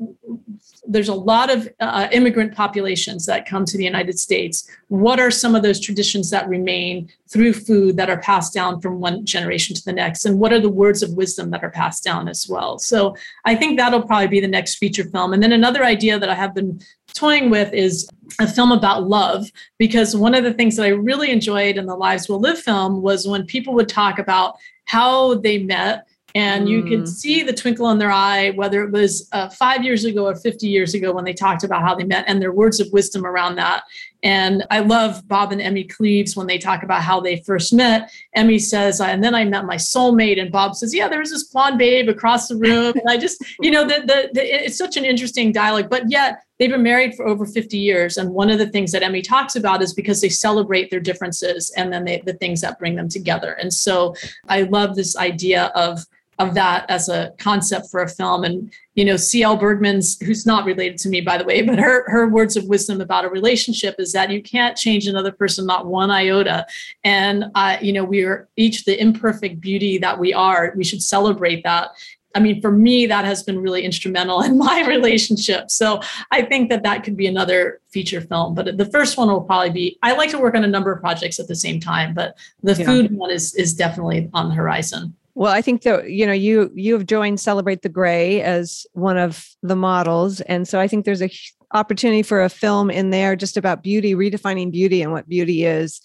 there's 0.88 1.10
a 1.10 1.14
lot 1.14 1.50
of 1.50 1.68
uh, 1.80 2.08
immigrant 2.12 2.56
populations 2.56 3.26
that 3.26 3.46
come 3.46 3.66
to 3.66 3.78
the 3.78 3.84
United 3.84 4.18
States. 4.18 4.70
What 4.88 5.20
are 5.20 5.30
some 5.30 5.54
of 5.54 5.62
those 5.62 5.80
traditions 5.80 6.30
that 6.30 6.48
remain 6.48 7.10
through 7.30 7.54
food 7.54 7.98
that 7.98 8.10
are 8.10 8.22
passed 8.22 8.54
down 8.54 8.80
from 8.80 9.00
one 9.00 9.26
generation 9.26 9.76
to 9.76 9.84
the 9.84 9.94
next? 9.94 10.26
And 10.26 10.40
what 10.40 10.54
are 10.54 10.62
the 10.62 10.70
words 10.70 11.04
of 11.04 11.14
wisdom 11.14 11.52
that 11.52 11.64
are 11.64 11.70
passed 11.70 12.04
down 12.04 12.30
as 12.30 12.48
well? 12.48 12.80
So 12.80 13.16
I 13.46 13.56
think 13.56 13.78
that'll 13.78 14.04
probably 14.04 14.28
be 14.28 14.40
the 14.40 14.48
next 14.48 14.76
feature 14.76 15.04
film. 15.04 15.34
And 15.34 15.44
then 15.44 15.52
another 15.52 15.84
idea 15.84 16.18
that 16.20 16.30
I 16.30 16.36
have 16.36 16.56
been 16.56 16.80
toying 17.18 17.49
with 17.49 17.74
is 17.74 18.07
a 18.39 18.47
film 18.47 18.72
about 18.72 19.07
love 19.07 19.51
because 19.78 20.15
one 20.15 20.36
of 20.36 20.43
the 20.43 20.53
things 20.53 20.76
that 20.76 20.84
I 20.84 20.89
really 20.89 21.32
enjoyed 21.32 21.78
in 21.78 21.86
the 21.86 21.95
Lives 21.95 22.30
Well 22.30 22.39
Lived 22.39 22.59
film 22.59 23.01
was 23.01 23.28
when 23.28 23.45
people 23.45 23.74
would 23.74 23.89
talk 23.89 24.20
about 24.20 24.55
how 24.86 25.36
they 25.36 25.57
met 25.57 26.07
and 26.36 26.70
you 26.70 26.84
could 26.84 27.01
mm. 27.01 27.07
see 27.07 27.41
the 27.41 27.53
twinkle 27.53 27.89
in 27.89 27.97
their 27.97 28.11
eye 28.11 28.51
whether 28.51 28.84
it 28.84 28.91
was 28.91 29.28
uh, 29.32 29.49
five 29.49 29.84
years 29.84 30.05
ago 30.05 30.26
or 30.26 30.36
50 30.36 30.68
years 30.68 30.93
ago 30.93 31.11
when 31.11 31.26
they 31.26 31.34
talked 31.34 31.63
about 31.63 31.82
how 31.82 31.95
they 31.95 32.03
met 32.03 32.26
and 32.28 32.41
their 32.41 32.51
words 32.51 32.80
of 32.80 32.88
wisdom 32.91 33.26
around 33.26 33.55
that 33.55 33.84
and 34.24 34.65
i 34.72 34.80
love 34.80 35.28
bob 35.28 35.51
and 35.51 35.61
emmy 35.61 35.84
cleaves 35.84 36.36
when 36.36 36.47
they 36.47 36.57
talk 36.57 36.84
about 36.84 37.01
how 37.01 37.20
they 37.20 37.38
first 37.38 37.74
met. 37.74 38.11
Emmy 38.36 38.59
says 38.59 38.99
and 38.99 39.24
then 39.24 39.36
i 39.36 39.43
met 39.43 39.65
my 39.65 39.76
soulmate 39.76 40.39
and 40.41 40.51
bob 40.51 40.76
says 40.76 40.93
yeah 40.93 41.07
there 41.07 41.20
was 41.20 41.32
this 41.32 41.45
blonde 41.45 41.78
babe 41.78 42.09
across 42.09 42.47
the 42.47 42.55
room. 42.55 42.93
And 42.95 43.09
i 43.09 43.18
just 43.18 43.43
you 43.61 43.72
know 43.72 43.84
the, 43.84 44.01
the, 44.01 44.30
the, 44.34 44.65
it's 44.65 44.78
such 44.78 44.97
an 44.97 45.05
interesting 45.05 45.51
dialogue 45.51 45.89
but 45.89 46.09
yet 46.09 46.43
they've 46.59 46.72
been 46.72 46.84
married 46.84 47.15
for 47.15 47.28
over 47.28 47.45
50 47.45 47.78
years. 47.78 48.18
And 48.18 48.32
one 48.32 48.49
of 48.49 48.57
the 48.57 48.68
things 48.68 48.91
that 48.91 49.03
emmy 49.03 49.22
talks 49.22 49.55
about 49.55 49.82
is 49.82 49.93
because 49.93 50.22
they 50.22 50.30
celebrate 50.30 50.89
their 50.89 50.99
differences 50.99 51.72
and 51.78 51.93
then 51.93 52.03
they, 52.03 52.22
the 52.26 52.34
things 52.34 52.61
that 52.61 52.80
bring 52.80 52.95
them 52.95 53.09
together. 53.09 53.53
And 53.53 53.74
so 53.74 54.15
i 54.47 54.63
love 54.63 54.95
this 54.95 55.15
idea 55.18 55.65
of 55.76 56.05
of 56.40 56.54
that 56.54 56.86
as 56.90 57.10
a 57.10 57.34
concept 57.38 57.90
for 57.90 58.02
a 58.02 58.10
film. 58.10 58.44
And 58.44 58.72
you 58.94 59.06
know, 59.06 59.16
C.L. 59.16 59.58
Bergman's, 59.58 60.20
who's 60.22 60.46
not 60.46 60.66
related 60.66 60.98
to 61.00 61.10
me, 61.10 61.22
by 61.22 61.38
the 61.38 61.44
way, 61.44 61.62
but 61.68 61.80
her 61.80 62.10
her 62.10 62.28
words 62.28 62.56
of 62.56 62.66
wisdom 62.66 63.02
about 63.02 63.26
a 63.26 63.30
relationship 63.30 63.96
is 64.00 64.12
that 64.14 64.32
you 64.32 64.42
can't 64.42 64.78
change 64.78 65.08
another 65.08 65.32
person, 65.32 65.66
not 65.66 65.88
one 65.88 66.12
iota. 66.12 66.66
And 67.04 67.46
uh, 67.56 67.78
you 67.82 67.94
know, 67.94 68.04
we 68.04 68.24
are 68.24 68.48
each 68.56 68.86
the 68.86 69.00
imperfect 69.00 69.60
beauty 69.60 69.98
that 70.00 70.20
we 70.20 70.34
are. 70.34 70.74
We 70.76 70.84
should 70.84 71.02
celebrate 71.02 71.64
that. 71.64 71.92
I 72.36 72.40
mean, 72.40 72.62
for 72.62 72.72
me, 72.72 73.08
that 73.08 73.26
has 73.26 73.42
been 73.42 73.60
really 73.60 73.84
instrumental 73.84 74.42
in 74.48 74.58
my 74.60 74.86
relationship. 74.88 75.72
So 75.72 76.02
I 76.30 76.44
think 76.44 76.70
that 76.70 76.84
that 76.84 77.04
could 77.04 77.18
be 77.18 77.26
another 77.26 77.82
feature 77.90 78.22
film. 78.22 78.54
But 78.54 78.78
the 78.78 78.86
first 78.86 79.18
one 79.18 79.28
will 79.28 79.42
probably 79.42 79.72
be. 79.72 79.98
I 80.04 80.14
like 80.14 80.30
to 80.32 80.40
work 80.40 80.54
on 80.54 80.64
a 80.64 80.68
number 80.68 80.92
of 80.92 81.02
projects 81.02 81.40
at 81.40 81.48
the 81.48 81.56
same 81.56 81.80
time, 81.80 82.14
but 82.14 82.38
the 82.62 82.76
yeah. 82.76 82.86
food 82.86 83.12
one 83.12 83.32
is 83.32 83.56
is 83.56 83.74
definitely 83.74 84.30
on 84.34 84.50
the 84.50 84.56
horizon. 84.56 85.16
Well, 85.38 85.54
I 85.54 85.62
think 85.62 85.84
that 85.84 86.10
you 86.10 86.26
know 86.26 86.34
you 86.34 86.72
you 86.74 86.96
have 86.96 87.06
joined 87.06 87.40
Celebrate 87.40 87.84
the 87.84 87.90
Gray 87.90 88.42
as 88.42 88.88
one 88.94 89.20
of 89.20 89.48
the 89.62 89.76
models, 89.76 90.42
and 90.42 90.68
so 90.68 90.80
I 90.80 90.88
think 90.88 91.06
there's 91.06 91.22
a 91.22 91.30
opportunity 91.76 92.24
for 92.24 92.42
a 92.42 92.50
film 92.50 92.90
in 92.90 93.12
there 93.12 93.36
just 93.36 93.56
about 93.56 93.84
beauty, 93.84 94.16
redefining 94.16 94.72
beauty 94.72 95.04
and 95.04 95.12
what 95.12 95.30
beauty 95.30 95.64
is. 95.64 96.02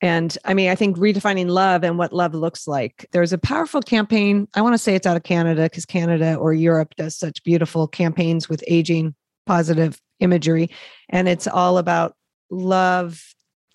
And 0.00 0.36
I 0.44 0.52
mean, 0.52 0.68
I 0.68 0.74
think 0.74 0.96
redefining 0.96 1.48
love 1.48 1.84
and 1.84 1.96
what 1.96 2.12
love 2.12 2.34
looks 2.34 2.66
like. 2.66 3.06
There's 3.12 3.32
a 3.32 3.38
powerful 3.38 3.82
campaign. 3.82 4.48
I 4.54 4.62
want 4.62 4.74
to 4.74 4.78
say 4.78 4.96
it's 4.96 5.06
out 5.06 5.16
of 5.16 5.22
Canada 5.22 5.62
because 5.62 5.86
Canada 5.86 6.34
or 6.34 6.52
Europe 6.52 6.96
does 6.96 7.16
such 7.16 7.44
beautiful 7.44 7.86
campaigns 7.86 8.48
with 8.48 8.64
aging 8.66 9.14
positive 9.46 10.00
imagery. 10.18 10.70
And 11.08 11.28
it's 11.28 11.46
all 11.46 11.78
about 11.78 12.16
love 12.50 13.22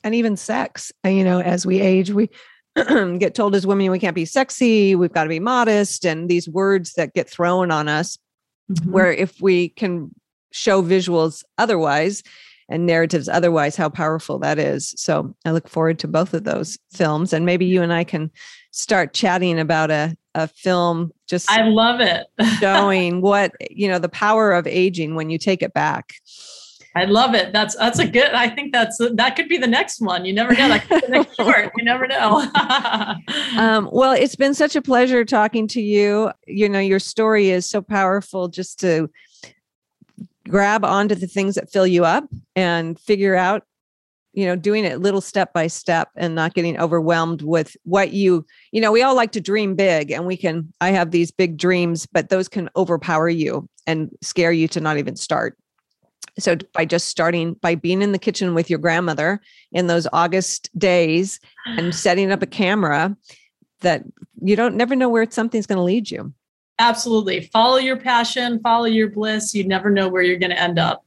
and 0.03 0.13
even 0.13 0.35
sex. 0.35 0.91
And, 1.05 1.15
you 1.15 1.23
know, 1.23 1.39
as 1.39 1.65
we 1.65 1.79
age, 1.79 2.11
we 2.11 2.29
get 3.19 3.35
told 3.35 3.55
as 3.55 3.67
women 3.67 3.91
we 3.91 3.99
can't 3.99 4.15
be 4.15 4.25
sexy, 4.25 4.95
we've 4.95 5.13
got 5.13 5.23
to 5.23 5.29
be 5.29 5.39
modest, 5.39 6.05
and 6.05 6.29
these 6.29 6.47
words 6.47 6.93
that 6.93 7.13
get 7.13 7.29
thrown 7.29 7.71
on 7.71 7.87
us. 7.87 8.17
Mm-hmm. 8.71 8.91
Where 8.91 9.11
if 9.11 9.39
we 9.41 9.69
can 9.69 10.13
show 10.51 10.83
visuals 10.83 11.43
otherwise 11.57 12.21
and 12.69 12.85
narratives 12.85 13.29
otherwise, 13.29 13.77
how 13.77 13.87
powerful 13.87 14.39
that 14.39 14.59
is. 14.59 14.93
So 14.97 15.33
I 15.45 15.51
look 15.51 15.69
forward 15.69 15.99
to 15.99 16.07
both 16.07 16.33
of 16.33 16.43
those 16.43 16.77
films, 16.91 17.31
and 17.31 17.45
maybe 17.45 17.65
you 17.65 17.81
and 17.81 17.93
I 17.93 18.03
can 18.03 18.29
start 18.71 19.13
chatting 19.13 19.59
about 19.59 19.89
a 19.89 20.17
a 20.37 20.47
film 20.47 21.11
just 21.27 21.49
I 21.49 21.63
love 21.63 21.99
it. 21.99 22.27
showing 22.59 23.21
what, 23.21 23.53
you 23.71 23.87
know, 23.87 23.99
the 23.99 24.09
power 24.09 24.51
of 24.53 24.67
aging 24.67 25.15
when 25.15 25.29
you 25.29 25.37
take 25.37 25.61
it 25.61 25.73
back. 25.73 26.13
I 26.97 27.05
love 27.05 27.35
it. 27.35 27.53
That's 27.53 27.75
that's 27.75 27.99
a 27.99 28.07
good. 28.07 28.31
I 28.33 28.49
think 28.49 28.73
that's 28.73 28.97
that 29.13 29.35
could 29.35 29.47
be 29.47 29.59
the 29.59 29.67
next 29.67 30.01
one. 30.01 30.25
You 30.25 30.33
never 30.33 30.53
know. 30.53 30.79
You 31.77 31.83
never 31.83 32.07
know. 32.07 32.49
um, 33.57 33.87
well, 33.91 34.13
it's 34.13 34.35
been 34.35 34.55
such 34.55 34.75
a 34.75 34.81
pleasure 34.81 35.23
talking 35.23 35.67
to 35.67 35.81
you. 35.81 36.31
You 36.47 36.67
know, 36.67 36.79
your 36.79 36.97
story 36.97 37.49
is 37.51 37.67
so 37.67 37.83
powerful. 37.83 38.47
Just 38.47 38.79
to 38.79 39.11
grab 40.47 40.83
onto 40.83 41.13
the 41.13 41.27
things 41.27 41.53
that 41.53 41.71
fill 41.71 41.85
you 41.85 42.03
up 42.03 42.23
and 42.55 42.99
figure 42.99 43.35
out 43.35 43.63
you 44.33 44.47
know 44.47 44.55
doing 44.55 44.83
it 44.83 44.99
little 44.99 45.21
step 45.21 45.53
by 45.53 45.67
step 45.67 46.09
and 46.15 46.33
not 46.33 46.55
getting 46.55 46.79
overwhelmed 46.79 47.41
with 47.43 47.75
what 47.83 48.11
you 48.13 48.45
you 48.71 48.79
know 48.79 48.91
we 48.91 49.01
all 49.01 49.15
like 49.15 49.33
to 49.33 49.41
dream 49.41 49.75
big 49.75 50.09
and 50.09 50.25
we 50.25 50.37
can 50.37 50.71
i 50.79 50.89
have 50.89 51.11
these 51.11 51.31
big 51.31 51.57
dreams 51.57 52.05
but 52.05 52.29
those 52.29 52.47
can 52.47 52.69
overpower 52.77 53.27
you 53.27 53.67
and 53.85 54.09
scare 54.21 54.53
you 54.53 54.67
to 54.67 54.79
not 54.79 54.97
even 54.97 55.15
start 55.17 55.57
so 56.39 56.55
by 56.73 56.85
just 56.85 57.07
starting 57.07 57.53
by 57.55 57.75
being 57.75 58.01
in 58.01 58.11
the 58.11 58.19
kitchen 58.19 58.53
with 58.53 58.69
your 58.69 58.79
grandmother 58.79 59.39
in 59.71 59.87
those 59.87 60.07
august 60.13 60.69
days 60.77 61.39
and 61.65 61.93
setting 62.05 62.31
up 62.31 62.41
a 62.41 62.47
camera 62.47 63.15
that 63.81 64.03
you 64.41 64.55
don't 64.55 64.75
never 64.75 64.95
know 64.95 65.09
where 65.09 65.29
something's 65.29 65.67
going 65.67 65.77
to 65.77 65.83
lead 65.83 66.09
you 66.09 66.33
absolutely 66.79 67.41
follow 67.41 67.77
your 67.77 67.97
passion 67.97 68.59
follow 68.61 68.85
your 68.85 69.09
bliss 69.09 69.53
you 69.53 69.67
never 69.67 69.89
know 69.89 70.07
where 70.07 70.21
you're 70.21 70.39
going 70.39 70.51
to 70.51 70.61
end 70.61 70.79
up 70.79 71.03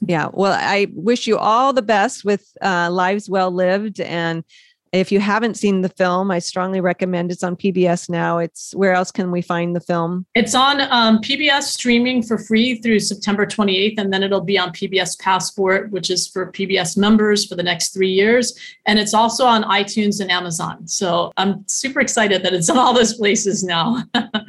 yeah. 0.00 0.28
Well, 0.32 0.52
I 0.52 0.86
wish 0.94 1.26
you 1.26 1.38
all 1.38 1.72
the 1.72 1.82
best 1.82 2.24
with 2.24 2.52
uh, 2.62 2.90
Lives 2.90 3.28
Well 3.28 3.50
Lived. 3.50 4.00
And 4.00 4.44
if 4.92 5.12
you 5.12 5.20
haven't 5.20 5.56
seen 5.56 5.82
the 5.82 5.88
film, 5.88 6.30
I 6.30 6.38
strongly 6.38 6.80
recommend 6.80 7.30
it's 7.30 7.42
on 7.42 7.56
PBS 7.56 8.08
now. 8.08 8.38
It's 8.38 8.74
where 8.74 8.94
else 8.94 9.10
can 9.10 9.30
we 9.30 9.42
find 9.42 9.76
the 9.76 9.80
film? 9.80 10.24
It's 10.34 10.54
on 10.54 10.80
um, 10.80 11.18
PBS 11.18 11.64
streaming 11.64 12.22
for 12.22 12.38
free 12.38 12.76
through 12.76 13.00
September 13.00 13.44
28th, 13.44 13.98
and 13.98 14.10
then 14.12 14.22
it'll 14.22 14.40
be 14.40 14.56
on 14.58 14.70
PBS 14.70 15.18
Passport, 15.18 15.90
which 15.90 16.08
is 16.10 16.28
for 16.28 16.50
PBS 16.52 16.96
members 16.96 17.44
for 17.44 17.54
the 17.54 17.62
next 17.62 17.92
three 17.92 18.10
years. 18.10 18.58
And 18.86 18.98
it's 18.98 19.12
also 19.14 19.44
on 19.44 19.62
iTunes 19.64 20.20
and 20.20 20.30
Amazon. 20.30 20.88
So 20.88 21.32
I'm 21.36 21.68
super 21.68 22.00
excited 22.00 22.42
that 22.44 22.54
it's 22.54 22.70
in 22.70 22.78
all 22.78 22.94
those 22.94 23.14
places 23.14 23.64
now. 23.64 24.04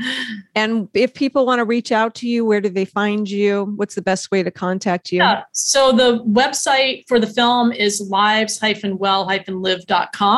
and 0.55 0.87
if 0.93 1.13
people 1.13 1.45
want 1.45 1.59
to 1.59 1.65
reach 1.65 1.91
out 1.91 2.15
to 2.15 2.27
you, 2.27 2.43
where 2.45 2.61
do 2.61 2.69
they 2.69 2.85
find 2.85 3.29
you? 3.29 3.73
What's 3.75 3.95
the 3.95 4.01
best 4.01 4.31
way 4.31 4.43
to 4.43 4.51
contact 4.51 5.11
you? 5.11 5.19
Yeah. 5.19 5.43
So 5.51 5.91
the 5.91 6.23
website 6.23 7.03
for 7.07 7.19
the 7.19 7.27
film 7.27 7.71
is 7.71 8.01
lives-well-live.com 8.09 10.28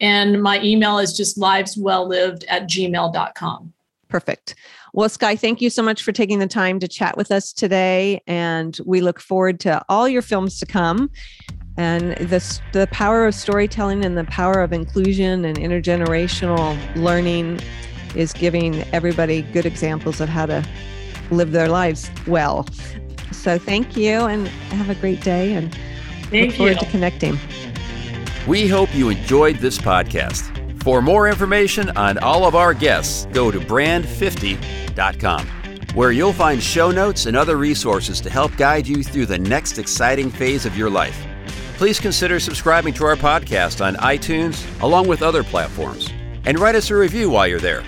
and 0.00 0.42
my 0.42 0.62
email 0.62 0.98
is 0.98 1.16
just 1.16 1.38
liveswelllived 1.38 2.44
at 2.48 2.68
gmail.com. 2.68 3.72
Perfect. 4.08 4.54
Well, 4.92 5.08
Sky, 5.08 5.34
thank 5.34 5.60
you 5.60 5.70
so 5.70 5.82
much 5.82 6.02
for 6.02 6.12
taking 6.12 6.38
the 6.38 6.46
time 6.46 6.78
to 6.78 6.86
chat 6.86 7.16
with 7.16 7.32
us 7.32 7.52
today. 7.52 8.22
And 8.28 8.78
we 8.84 9.00
look 9.00 9.18
forward 9.18 9.58
to 9.60 9.82
all 9.88 10.08
your 10.08 10.22
films 10.22 10.58
to 10.60 10.66
come. 10.66 11.10
And 11.76 12.12
this, 12.18 12.60
the 12.72 12.86
power 12.92 13.26
of 13.26 13.34
storytelling 13.34 14.04
and 14.04 14.16
the 14.16 14.24
power 14.24 14.62
of 14.62 14.72
inclusion 14.72 15.44
and 15.44 15.58
intergenerational 15.58 16.78
learning 16.94 17.58
is 18.14 18.32
giving 18.32 18.82
everybody 18.92 19.42
good 19.42 19.66
examples 19.66 20.20
of 20.20 20.28
how 20.28 20.46
to 20.46 20.64
live 21.32 21.50
their 21.50 21.68
lives 21.68 22.08
well. 22.28 22.66
So 23.32 23.58
thank 23.58 23.96
you 23.96 24.20
and 24.20 24.46
have 24.46 24.90
a 24.90 24.94
great 24.94 25.22
day 25.22 25.54
and 25.54 25.74
thank 26.30 26.50
look 26.50 26.56
forward 26.56 26.74
you. 26.74 26.80
to 26.80 26.86
connecting. 26.86 27.36
We 28.46 28.68
hope 28.68 28.94
you 28.94 29.08
enjoyed 29.08 29.56
this 29.56 29.78
podcast. 29.78 30.82
For 30.82 31.00
more 31.00 31.30
information 31.30 31.88
on 31.96 32.18
all 32.18 32.44
of 32.44 32.54
our 32.54 32.74
guests, 32.74 33.26
go 33.32 33.50
to 33.50 33.58
brand50.com, 33.58 35.46
where 35.94 36.12
you'll 36.12 36.34
find 36.34 36.62
show 36.62 36.90
notes 36.90 37.24
and 37.24 37.38
other 37.38 37.56
resources 37.56 38.20
to 38.20 38.28
help 38.28 38.54
guide 38.58 38.86
you 38.86 39.02
through 39.02 39.24
the 39.24 39.38
next 39.38 39.78
exciting 39.78 40.28
phase 40.28 40.66
of 40.66 40.76
your 40.76 40.90
life. 40.90 41.18
Please 41.78 41.98
consider 41.98 42.38
subscribing 42.38 42.92
to 42.94 43.06
our 43.06 43.16
podcast 43.16 43.82
on 43.82 43.94
iTunes, 43.96 44.62
along 44.82 45.08
with 45.08 45.22
other 45.22 45.42
platforms, 45.42 46.10
and 46.44 46.58
write 46.58 46.74
us 46.74 46.90
a 46.90 46.94
review 46.94 47.30
while 47.30 47.48
you're 47.48 47.58
there. 47.58 47.82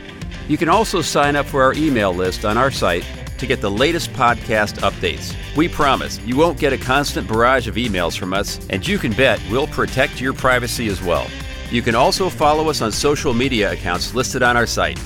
You 0.49 0.57
can 0.57 0.71
also 0.71 1.03
sign 1.03 1.37
up 1.37 1.45
for 1.45 1.63
our 1.63 1.75
email 1.75 2.15
list 2.15 2.47
on 2.47 2.57
our 2.57 2.71
site 2.71 3.05
to 3.39 3.47
get 3.47 3.61
the 3.61 3.71
latest 3.71 4.13
podcast 4.13 4.79
updates. 4.81 5.35
We 5.57 5.69
promise 5.69 6.21
you 6.21 6.37
won't 6.37 6.59
get 6.59 6.73
a 6.73 6.79
constant 6.79 7.29
barrage 7.29 7.69
of 7.69 7.77
emails 7.77 8.19
from 8.19 8.33
us, 8.33 8.61
and 8.71 8.87
you 8.87 8.99
can 8.99 9.13
bet 9.13 9.41
we'll 9.51 9.67
protect 9.67 10.21
your 10.21 10.33
privacy 10.33 10.89
as 10.89 11.03
well. 11.03 11.27
You 11.71 11.83
can 11.83 11.95
also 11.95 12.29
follow 12.29 12.69
us 12.71 12.81
on 12.83 12.93
social 12.93 13.35
media 13.35 13.73
accounts 13.73 14.15
listed 14.15 14.43
on 14.43 14.57
our 14.57 14.67
site. 14.67 14.99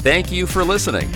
Thank 0.00 0.32
you 0.32 0.46
for 0.46 0.64
listening. 0.64 1.10